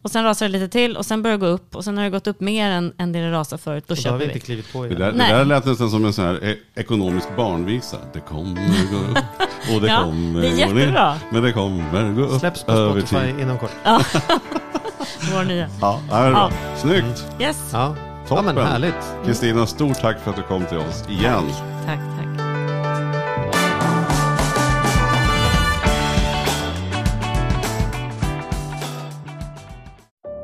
Och 0.01 0.11
sen 0.11 0.23
rasar 0.23 0.45
det 0.45 0.51
lite 0.51 0.67
till 0.69 0.97
och 0.97 1.05
sen 1.05 1.23
börjar 1.23 1.37
det 1.37 1.41
gå 1.41 1.47
upp. 1.47 1.75
Och 1.75 1.83
sen 1.83 1.97
har 1.97 2.03
det 2.03 2.09
gått 2.09 2.27
upp 2.27 2.39
mer 2.39 2.71
än, 2.71 2.93
än 2.97 3.11
det 3.11 3.19
det 3.19 3.31
rasade 3.31 3.61
förut, 3.61 3.83
då 3.87 3.93
Och 3.93 3.97
då 4.03 4.09
har 4.09 4.17
köper 4.17 4.17
vi 4.17 4.25
inte 4.33 4.39
klivit 4.45 4.73
på 4.73 4.83
Det 4.83 4.95
där, 4.95 5.11
det 5.11 5.17
Nej. 5.17 5.33
där 5.33 5.45
lät 5.45 5.65
nästan 5.65 5.89
som 5.89 6.05
en 6.05 6.13
sån 6.13 6.25
här 6.25 6.43
e- 6.43 6.57
ekonomisk 6.75 7.27
barnvisa. 7.37 7.97
Det 8.13 8.19
kommer 8.19 8.91
gå 8.91 8.97
upp 8.97 9.17
och 9.75 9.81
det 9.81 9.87
Ja, 9.87 10.03
kommer 10.03 10.41
det 10.41 10.47
är 10.47 10.67
gå 10.67 10.73
ner. 10.73 10.79
jättebra. 10.81 11.19
Men 11.31 11.43
det 11.43 11.51
kommer 11.51 12.13
gå 12.13 12.21
upp 12.21 12.39
Släpps 12.39 12.63
på 12.63 12.71
över 12.71 13.01
Spotify 13.01 13.31
tid. 13.31 13.39
inom 13.39 13.57
kort. 13.59 13.71
Vår 15.33 15.43
nya. 15.43 15.69
Ja, 15.81 15.99
det 16.09 16.15
är 16.15 16.31
bra. 16.31 16.51
Snyggt. 16.77 17.25
Yes. 17.39 17.69
Ja, 17.73 17.95
ja 18.29 18.35
Toppen. 18.35 18.55
men 18.55 18.67
härligt. 18.67 19.25
Kristina, 19.25 19.67
stort 19.67 20.01
tack 20.01 20.19
för 20.19 20.31
att 20.31 20.37
du 20.37 20.43
kom 20.43 20.65
till 20.65 20.77
oss 20.77 21.03
igen. 21.09 21.43
Tack, 21.85 21.99
tack. 22.17 22.27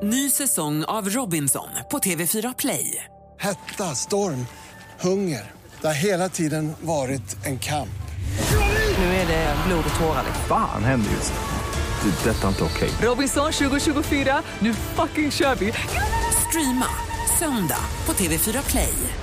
Ny 0.04 0.30
säsong 0.30 0.84
av 0.84 1.10
Robinson 1.10 1.68
på 1.92 1.98
TV4 1.98 2.56
Play. 2.58 3.04
Hetta, 3.40 3.84
storm, 3.84 4.46
hunger. 5.00 5.52
Det 5.82 5.88
har 5.88 5.94
hela 5.94 6.30
tiden 6.30 6.74
varit 6.82 7.46
en 7.46 7.60
kamp. 7.60 7.90
Nu 8.98 9.06
är 9.06 9.28
det 9.28 9.56
blod 9.68 9.84
och 9.94 10.00
tårar. 10.00 10.24
Fan 10.48 10.84
händer 10.84 11.12
just 11.12 11.34
nu. 11.34 12.10
Det. 12.10 12.30
är 12.30 12.34
Detta 12.34 12.44
är 12.44 12.50
inte 12.50 12.64
okej. 12.64 12.90
Robinson 13.02 13.52
2024, 13.52 14.42
nu 14.60 14.74
fucking 14.74 15.32
kör 15.32 15.56
vi! 15.56 15.74
Streama 16.50 16.86
söndag 17.40 17.86
på 18.06 18.14
TV4 18.14 18.70
Play. 18.70 19.23